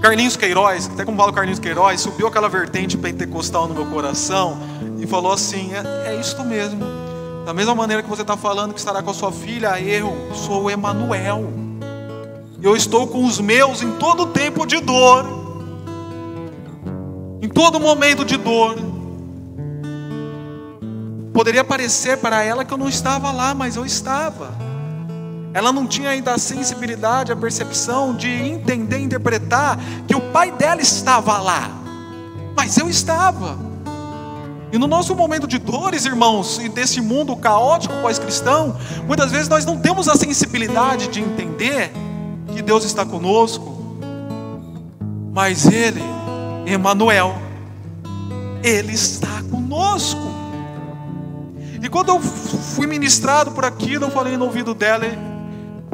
Carlinhos 0.00 0.36
Queiroz, 0.36 0.90
até 0.92 1.04
como 1.04 1.16
fala 1.16 1.30
o 1.30 1.34
Carlinhos 1.34 1.58
Queiroz, 1.58 2.00
subiu 2.00 2.26
aquela 2.26 2.48
vertente 2.48 2.96
pentecostal 2.96 3.68
no 3.68 3.74
meu 3.74 3.86
coração 3.86 4.58
e 4.98 5.06
falou 5.06 5.32
assim: 5.32 5.70
é, 5.74 6.10
é 6.10 6.20
isto 6.20 6.42
mesmo. 6.44 6.84
Da 7.44 7.52
mesma 7.52 7.74
maneira 7.74 8.02
que 8.02 8.08
você 8.08 8.22
está 8.22 8.36
falando 8.36 8.72
que 8.72 8.78
estará 8.78 9.02
com 9.02 9.10
a 9.10 9.14
sua 9.14 9.30
filha, 9.32 9.80
eu 9.80 10.30
sou 10.32 10.64
o 10.64 10.70
Emanuel. 10.70 11.52
Eu 12.62 12.76
estou 12.76 13.08
com 13.08 13.24
os 13.24 13.40
meus 13.40 13.82
em 13.82 13.92
todo 13.92 14.26
tempo 14.26 14.64
de 14.64 14.80
dor 14.80 15.41
em 17.42 17.48
todo 17.48 17.80
momento 17.80 18.24
de 18.24 18.36
dor. 18.36 18.76
Poderia 21.34 21.64
parecer 21.64 22.18
para 22.18 22.40
ela 22.44 22.64
que 22.64 22.72
eu 22.72 22.78
não 22.78 22.88
estava 22.88 23.32
lá, 23.32 23.52
mas 23.52 23.74
eu 23.74 23.84
estava. 23.84 24.54
Ela 25.52 25.72
não 25.72 25.86
tinha 25.86 26.10
ainda 26.10 26.34
a 26.34 26.38
sensibilidade, 26.38 27.32
a 27.32 27.36
percepção 27.36 28.14
de 28.14 28.28
entender, 28.28 29.00
interpretar 29.00 29.76
que 30.06 30.14
o 30.14 30.20
pai 30.20 30.52
dela 30.52 30.80
estava 30.80 31.38
lá, 31.38 31.68
mas 32.56 32.78
eu 32.78 32.88
estava. 32.88 33.58
E 34.70 34.78
no 34.78 34.86
nosso 34.86 35.14
momento 35.16 35.46
de 35.46 35.58
dores, 35.58 36.06
irmãos, 36.06 36.58
e 36.62 36.68
desse 36.68 37.00
mundo 37.00 37.36
caótico 37.36 37.92
pós-cristão, 38.00 38.76
muitas 39.06 39.32
vezes 39.32 39.48
nós 39.48 39.66
não 39.66 39.76
temos 39.76 40.08
a 40.08 40.14
sensibilidade 40.14 41.08
de 41.08 41.20
entender 41.20 41.92
que 42.54 42.62
Deus 42.62 42.84
está 42.84 43.04
conosco, 43.04 43.98
mas 45.34 45.66
Ele 45.66 46.21
Emanuel, 46.66 47.34
Ele 48.62 48.92
está 48.92 49.42
conosco. 49.50 50.20
E 51.82 51.88
quando 51.88 52.10
eu 52.10 52.20
fui 52.20 52.86
ministrado 52.86 53.50
por 53.50 53.64
aquilo, 53.64 54.04
eu 54.04 54.10
falei 54.10 54.36
no 54.36 54.44
ouvido 54.44 54.72
dela, 54.72 55.06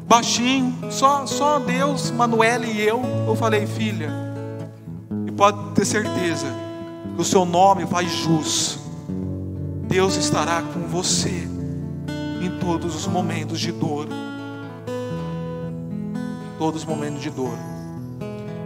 baixinho, 0.09 0.74
só, 0.90 1.27
só 1.27 1.59
Deus, 1.59 2.11
Manuel 2.11 2.65
e 2.65 2.81
eu. 2.81 3.03
Eu 3.27 3.35
falei, 3.35 3.66
filha, 3.66 4.11
e 5.27 5.32
pode 5.32 5.74
ter 5.74 5.86
certeza 5.86 6.47
que 7.15 7.20
o 7.20 7.24
seu 7.24 7.45
nome 7.45 7.85
vai 7.85 8.07
jus. 8.07 8.78
Deus 9.89 10.16
estará 10.16 10.62
com 10.62 10.81
você 10.89 11.49
em 12.43 12.59
todos 12.61 12.95
os 12.95 13.07
momentos 13.07 13.59
de 13.59 13.73
dor. 13.73 14.07
Todos 16.59 16.82
os 16.82 16.86
momentos 16.86 17.23
de 17.23 17.31
dor. 17.31 17.57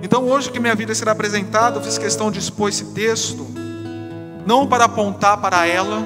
Então, 0.02 0.28
hoje 0.28 0.50
que 0.50 0.58
minha 0.58 0.74
vida 0.74 0.92
será 0.96 1.12
apresentada, 1.12 1.78
eu 1.78 1.82
fiz 1.82 1.96
questão 1.96 2.28
de 2.28 2.40
expor 2.40 2.68
esse 2.68 2.86
texto, 2.86 3.46
não 4.44 4.66
para 4.66 4.86
apontar 4.86 5.40
para 5.40 5.64
ela, 5.64 6.02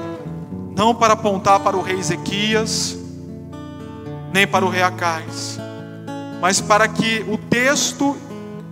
não 0.76 0.94
para 0.94 1.14
apontar 1.14 1.60
para 1.60 1.78
o 1.78 1.80
rei 1.80 1.98
Ezequias, 1.98 2.94
nem 4.34 4.46
para 4.46 4.66
o 4.66 4.68
rei 4.68 4.82
Acais, 4.82 5.58
mas 6.42 6.60
para 6.60 6.86
que 6.86 7.24
o 7.26 7.38
texto 7.38 8.14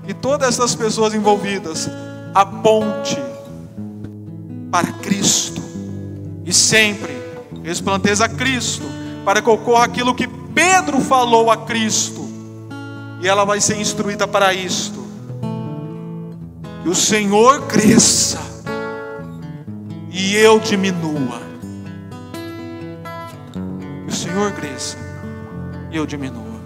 e 0.07 0.13
todas 0.13 0.47
essas 0.47 0.75
pessoas 0.75 1.15
envolvidas 1.15 1.89
aponte 2.35 3.17
para 4.71 4.93
Cristo, 4.93 5.63
e 6.45 6.53
sempre 6.53 7.17
resplandeça 7.63 8.29
Cristo, 8.29 8.85
para 9.25 9.41
que 9.41 9.49
ocorra 9.49 9.87
aquilo 9.87 10.15
que 10.15 10.29
Pedro 10.29 11.01
falou 11.01 11.51
a 11.51 11.57
Cristo, 11.57 12.29
e 13.23 13.27
ela 13.27 13.47
vai 13.47 13.59
ser 13.59 13.81
instruída 13.81 14.29
para 14.29 14.53
isto. 14.53 14.94
Que 16.85 16.91
o 16.91 16.95
Senhor 16.95 17.63
cresça 17.63 18.39
e 20.11 20.37
eu 20.37 20.61
diminua. 20.61 21.41
Que 24.07 24.13
o 24.13 24.15
Senhor 24.15 24.53
cresça 24.53 24.99
e 25.91 25.97
eu 25.97 26.05
diminua. 26.05 26.61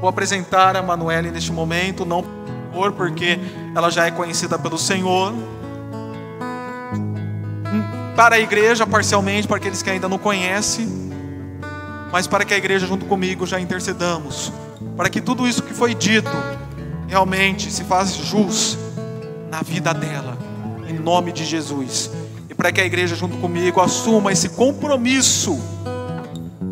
Vou 0.00 0.08
apresentar 0.08 0.76
a 0.76 0.80
Manuele 0.80 1.32
neste 1.32 1.50
momento, 1.50 2.06
não 2.06 2.24
por 2.72 2.92
porque 2.92 3.36
ela 3.74 3.90
já 3.90 4.06
é 4.06 4.12
conhecida 4.12 4.56
pelo 4.56 4.78
Senhor. 4.78 5.34
Para 8.14 8.36
a 8.36 8.38
igreja, 8.38 8.86
parcialmente, 8.86 9.48
para 9.48 9.56
aqueles 9.56 9.82
que 9.82 9.90
ainda 9.90 10.08
não 10.08 10.18
conhecem, 10.18 10.86
mas 12.12 12.28
para 12.28 12.44
que 12.44 12.54
a 12.54 12.56
igreja, 12.56 12.86
junto 12.86 13.06
comigo, 13.06 13.44
já 13.44 13.58
intercedamos, 13.58 14.52
para 14.96 15.08
que 15.08 15.20
tudo 15.20 15.48
isso 15.48 15.64
que 15.64 15.74
foi 15.74 15.96
dito 15.96 16.30
realmente 17.08 17.70
se 17.70 17.84
faça 17.84 18.22
jus 18.22 18.78
na 19.50 19.62
vida 19.62 19.94
dela, 19.94 20.36
em 20.88 20.98
nome 20.98 21.32
de 21.32 21.44
Jesus, 21.44 22.10
e 22.50 22.54
para 22.54 22.72
que 22.72 22.80
a 22.80 22.84
igreja, 22.84 23.14
junto 23.14 23.36
comigo, 23.38 23.80
assuma 23.80 24.32
esse 24.32 24.50
compromisso. 24.50 25.58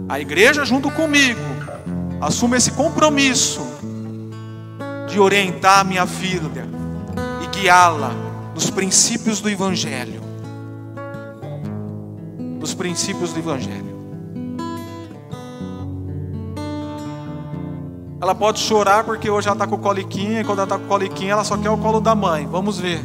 A 0.08 0.20
igreja, 0.20 0.64
junto 0.64 0.90
comigo, 0.90 1.40
assuma 2.20 2.56
esse 2.56 2.72
compromisso 2.72 3.60
de 5.08 5.18
orientar 5.18 5.80
a 5.80 5.84
minha 5.84 6.06
filha 6.06 6.66
e 7.42 7.46
guiá-la 7.58 8.10
nos 8.54 8.70
princípios 8.70 9.40
do 9.40 9.48
Evangelho. 9.48 10.22
Nos 12.58 12.74
princípios 12.74 13.32
do 13.32 13.38
Evangelho. 13.38 13.93
Ela 18.24 18.34
pode 18.34 18.58
chorar 18.58 19.04
porque 19.04 19.28
hoje 19.28 19.48
ela 19.48 19.54
está 19.54 19.66
com 19.66 19.76
coliquinha, 19.76 20.40
e 20.40 20.44
quando 20.44 20.60
ela 20.60 20.64
está 20.64 20.78
com 20.78 20.86
coliquinha, 20.86 21.32
ela 21.32 21.44
só 21.44 21.58
quer 21.58 21.68
o 21.68 21.76
colo 21.76 22.00
da 22.00 22.14
mãe. 22.14 22.46
Vamos 22.46 22.78
ver. 22.78 23.04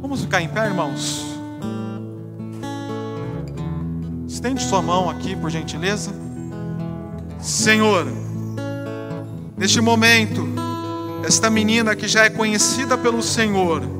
Vamos 0.00 0.20
ficar 0.20 0.40
em 0.40 0.48
pé, 0.48 0.66
irmãos? 0.66 1.26
Estende 4.28 4.62
sua 4.62 4.80
mão 4.80 5.10
aqui, 5.10 5.34
por 5.34 5.50
gentileza. 5.50 6.12
Senhor, 7.40 8.06
neste 9.56 9.80
momento, 9.80 10.48
esta 11.26 11.50
menina 11.50 11.96
que 11.96 12.06
já 12.06 12.26
é 12.26 12.30
conhecida 12.30 12.96
pelo 12.96 13.20
Senhor, 13.20 13.98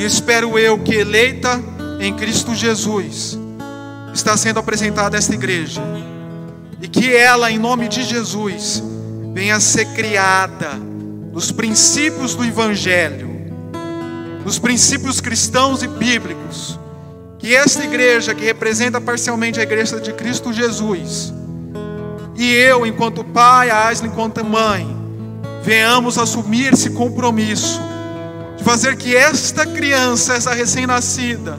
e 0.00 0.04
espero 0.06 0.58
eu 0.58 0.78
que 0.78 0.94
eleita 0.94 1.62
em 2.00 2.16
Cristo 2.16 2.54
Jesus, 2.54 3.38
está 4.14 4.34
sendo 4.34 4.58
apresentada 4.58 5.18
esta 5.18 5.34
igreja, 5.34 5.82
e 6.80 6.88
que 6.88 7.14
ela, 7.14 7.50
em 7.50 7.58
nome 7.58 7.86
de 7.86 8.02
Jesus, 8.02 8.82
venha 9.34 9.56
a 9.56 9.60
ser 9.60 9.84
criada 9.92 10.70
nos 11.30 11.52
princípios 11.52 12.34
do 12.34 12.42
Evangelho, 12.42 13.28
nos 14.42 14.58
princípios 14.58 15.20
cristãos 15.20 15.82
e 15.82 15.86
bíblicos, 15.86 16.80
que 17.38 17.54
esta 17.54 17.84
igreja, 17.84 18.34
que 18.34 18.46
representa 18.46 19.02
parcialmente 19.02 19.60
a 19.60 19.64
igreja 19.64 20.00
de 20.00 20.14
Cristo 20.14 20.50
Jesus, 20.50 21.30
e 22.36 22.50
eu, 22.54 22.86
enquanto 22.86 23.22
pai, 23.22 23.68
a 23.68 23.90
Asla, 23.90 24.06
enquanto 24.06 24.42
mãe, 24.42 24.96
venhamos 25.62 26.16
assumir 26.16 26.72
esse 26.72 26.88
compromisso 26.88 27.89
de 28.60 28.64
fazer 28.64 28.94
que 28.96 29.16
esta 29.16 29.64
criança, 29.64 30.34
essa 30.34 30.52
recém-nascida, 30.52 31.58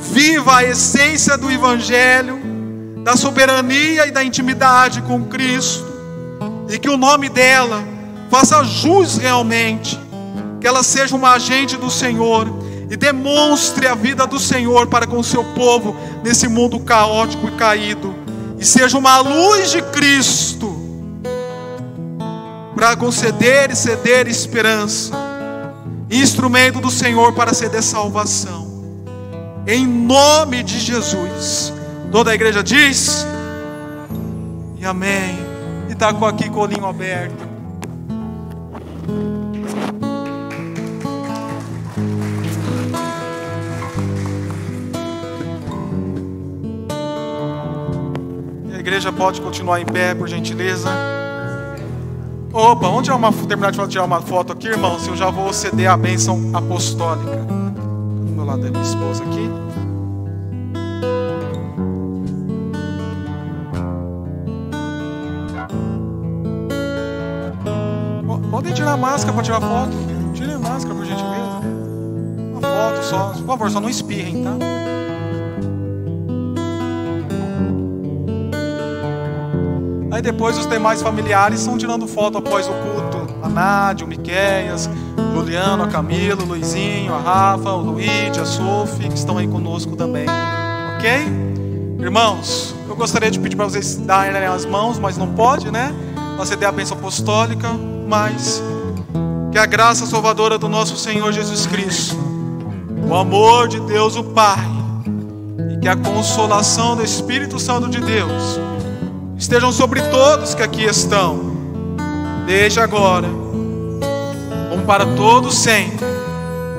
viva 0.00 0.56
a 0.56 0.64
essência 0.64 1.36
do 1.36 1.50
Evangelho, 1.50 2.40
da 3.04 3.14
soberania 3.14 4.06
e 4.06 4.10
da 4.10 4.24
intimidade 4.24 5.02
com 5.02 5.22
Cristo, 5.24 5.84
e 6.70 6.78
que 6.78 6.88
o 6.88 6.96
nome 6.96 7.28
dela 7.28 7.84
faça 8.30 8.64
jus 8.64 9.18
realmente 9.18 10.00
que 10.60 10.66
ela 10.66 10.82
seja 10.82 11.14
uma 11.14 11.32
agente 11.32 11.76
do 11.76 11.90
Senhor 11.90 12.46
e 12.90 12.96
demonstre 12.96 13.86
a 13.86 13.94
vida 13.94 14.26
do 14.26 14.38
Senhor 14.38 14.86
para 14.86 15.06
com 15.06 15.18
o 15.18 15.24
seu 15.24 15.44
povo 15.44 15.94
nesse 16.24 16.48
mundo 16.48 16.80
caótico 16.80 17.48
e 17.48 17.52
caído, 17.52 18.14
e 18.58 18.64
seja 18.64 18.96
uma 18.96 19.20
luz 19.20 19.70
de 19.70 19.82
Cristo 19.82 20.74
para 22.74 22.96
conceder 22.96 23.70
e 23.70 23.76
ceder 23.76 24.26
esperança, 24.26 25.29
instrumento 26.10 26.80
do 26.80 26.90
Senhor 26.90 27.32
para 27.32 27.54
ceder 27.54 27.82
salvação, 27.82 28.68
em 29.66 29.86
nome 29.86 30.62
de 30.62 30.78
Jesus. 30.78 31.72
Toda 32.10 32.32
a 32.32 32.34
igreja 32.34 32.62
diz, 32.62 33.24
e 34.78 34.84
amém. 34.84 35.38
E 35.88 35.92
está 35.92 36.12
com 36.12 36.24
aqui 36.24 36.48
com 36.48 36.58
o 36.58 36.62
olhinho 36.62 36.86
aberto. 36.86 37.50
igreja 48.90 49.12
pode 49.12 49.40
continuar 49.40 49.80
em 49.80 49.86
pé, 49.86 50.14
por 50.14 50.28
gentileza. 50.28 51.19
Opa, 52.52 52.88
onde 52.88 53.10
é 53.10 53.14
uma 53.14 53.32
terminar 53.32 53.70
de 53.70 53.86
tirar 53.86 54.04
uma 54.04 54.20
foto 54.20 54.52
aqui, 54.52 54.66
irmãos? 54.66 55.06
Eu 55.06 55.16
já 55.16 55.30
vou 55.30 55.52
ceder 55.52 55.88
a 55.88 55.96
bênção 55.96 56.50
apostólica. 56.52 57.36
Do 57.36 58.32
meu 58.32 58.44
lado 58.44 58.62
da 58.62 58.70
minha 58.70 58.82
esposa 58.82 59.22
aqui. 59.22 59.48
Podem 68.50 68.74
tirar 68.74 68.92
a 68.92 68.96
máscara 68.96 69.32
para 69.32 69.42
tirar 69.44 69.60
foto. 69.60 69.92
Tirem 70.34 70.54
a 70.54 70.58
máscara, 70.58 70.94
por 70.94 71.04
gentileza. 71.04 71.60
Uma 72.50 72.60
foto 72.60 73.04
só. 73.04 73.28
Por 73.28 73.46
favor, 73.46 73.70
só 73.70 73.80
não 73.80 73.88
espirrem, 73.88 74.42
tá? 74.42 74.56
Aí 80.20 80.22
depois 80.22 80.58
os 80.58 80.66
demais 80.66 81.00
familiares 81.00 81.60
estão 81.60 81.78
tirando 81.78 81.99
foto 82.10 82.38
após 82.38 82.66
o 82.66 82.72
culto. 82.72 83.34
A 83.42 83.48
Nádia, 83.48 84.04
o 84.04 84.08
Miqueias, 84.08 84.88
Juliano, 85.34 85.84
a 85.84 85.86
Camilo, 85.86 86.42
o 86.42 86.46
Luizinho, 86.46 87.14
a 87.14 87.18
Rafa, 87.18 87.70
o 87.70 87.80
Luigi, 87.80 88.38
a 88.40 88.44
Sophie, 88.44 89.08
que 89.08 89.14
estão 89.14 89.38
aí 89.38 89.48
conosco 89.48 89.96
também. 89.96 90.26
Ok? 90.96 91.50
Irmãos, 91.98 92.74
eu 92.88 92.96
gostaria 92.96 93.30
de 93.30 93.38
pedir 93.38 93.56
para 93.56 93.66
vocês 93.66 93.96
darem 93.96 94.44
as 94.46 94.64
mãos, 94.64 94.98
mas 94.98 95.16
não 95.16 95.28
pode, 95.28 95.70
né? 95.70 95.94
Para 96.36 96.46
ceder 96.46 96.68
a 96.68 96.72
bênção 96.72 96.96
apostólica, 96.96 97.68
mas 98.08 98.62
que 99.52 99.58
a 99.58 99.66
graça 99.66 100.06
salvadora 100.06 100.56
do 100.56 100.68
nosso 100.68 100.96
Senhor 100.96 101.32
Jesus 101.32 101.66
Cristo, 101.66 102.16
o 103.08 103.14
amor 103.14 103.68
de 103.68 103.80
Deus 103.80 104.16
o 104.16 104.24
Pai, 104.24 104.64
e 105.74 105.78
que 105.78 105.88
a 105.88 105.96
consolação 105.96 106.96
do 106.96 107.04
Espírito 107.04 107.58
Santo 107.58 107.88
de 107.88 108.00
Deus 108.00 108.58
estejam 109.36 109.72
sobre 109.72 110.00
todos 110.02 110.54
que 110.54 110.62
aqui 110.62 110.84
estão, 110.84 111.49
desde 112.50 112.80
agora, 112.80 113.28
como 114.70 114.82
para 114.84 115.06
todos 115.14 115.54
sempre, 115.54 116.04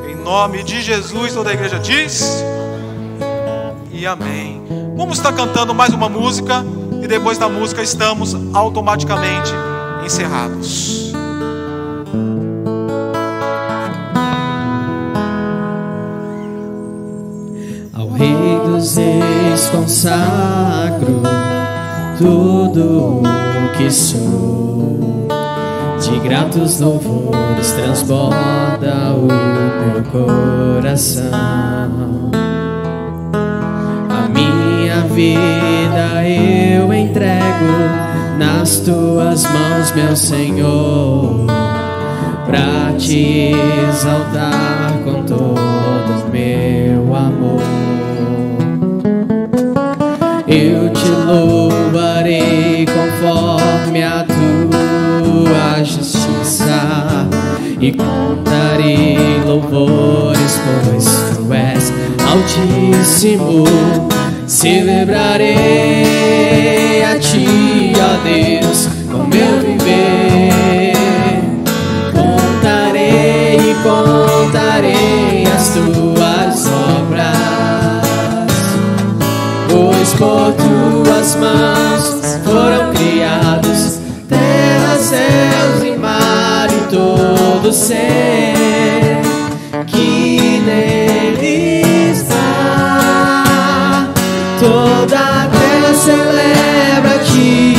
em 0.10 0.16
nome 0.22 0.64
de 0.64 0.82
Jesus, 0.82 1.34
toda 1.34 1.50
a 1.50 1.54
igreja 1.54 1.80
diz, 1.80 2.44
e 3.90 4.06
amém. 4.06 4.62
Vamos 4.98 5.18
estar 5.18 5.32
cantando 5.32 5.74
mais 5.74 5.94
uma 5.94 6.10
música, 6.10 6.66
e 7.02 7.08
depois 7.08 7.38
da 7.38 7.48
música 7.48 7.82
estamos 7.82 8.36
automaticamente 8.54 9.54
encerrados. 10.06 11.14
Ao 17.94 18.10
Rei 18.10 18.60
dos 18.66 18.98
Reis 18.98 19.70
consagro 19.70 21.22
tudo 22.18 23.22
o 23.22 23.78
que 23.78 23.90
sou. 23.90 24.71
De 26.12 26.20
gratos 26.20 26.82
louvores 26.82 27.72
transborda 27.72 29.14
o 29.16 29.28
meu 29.28 30.04
coração. 30.12 31.32
A 34.10 34.28
minha 34.28 35.02
vida 35.08 36.28
eu 36.28 36.94
entrego 36.94 37.66
nas 38.38 38.80
tuas 38.80 39.44
mãos, 39.44 39.94
meu 39.96 40.14
Senhor, 40.14 41.46
para 42.46 42.94
te 42.98 43.54
exaltar 43.88 45.00
com 45.06 45.24
todo 45.24 46.30
meu 46.30 47.16
amor. 47.16 47.81
e 57.82 57.92
contarei 57.94 59.42
louvores, 59.44 60.62
pois 60.86 61.06
tu 61.36 61.52
és 61.52 61.92
altíssimo. 62.30 63.64
Celebrarei 64.46 65.50
a 67.04 67.18
ti, 67.18 67.94
ó 67.98 68.18
Deus, 68.24 68.88
com 69.12 69.24
meu 69.24 69.60
viver. 69.62 70.94
Contarei 72.14 73.58
e 73.58 73.76
contarei 73.82 75.44
as 75.48 75.70
tuas 75.70 76.68
obras, 76.68 78.48
pois 79.68 80.14
por 80.14 80.54
tuas 80.54 81.36
mãos 81.38 82.21
ser 87.74 89.22
que 89.88 90.62
nele 90.66 91.82
está. 92.12 94.10
Toda 94.60 95.48
terra 95.48 95.94
celebra 95.94 97.20
ti 97.20 97.76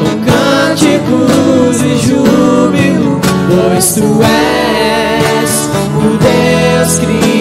com 0.00 0.12
cânticos 0.24 1.82
e 1.82 1.96
júbilo, 1.98 3.20
pois 3.48 3.94
tu 3.94 4.22
és 4.22 5.68
o 5.96 6.16
Deus 6.16 6.98
Criador. 6.98 7.35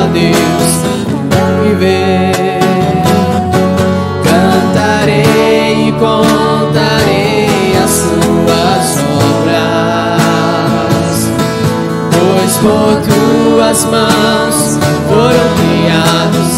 Ó 0.00 0.06
Deus, 0.06 0.72
meu 1.30 1.50
viver. 1.64 2.60
Cantarei 4.24 5.88
e 5.88 5.92
contarei 5.92 7.76
as 7.82 7.94
tuas 8.00 8.86
obras, 9.42 11.16
pois 12.12 12.52
por 12.58 12.92
tuas 13.06 13.80
mãos 13.86 14.78
foram 15.08 15.48
criados 15.56 16.49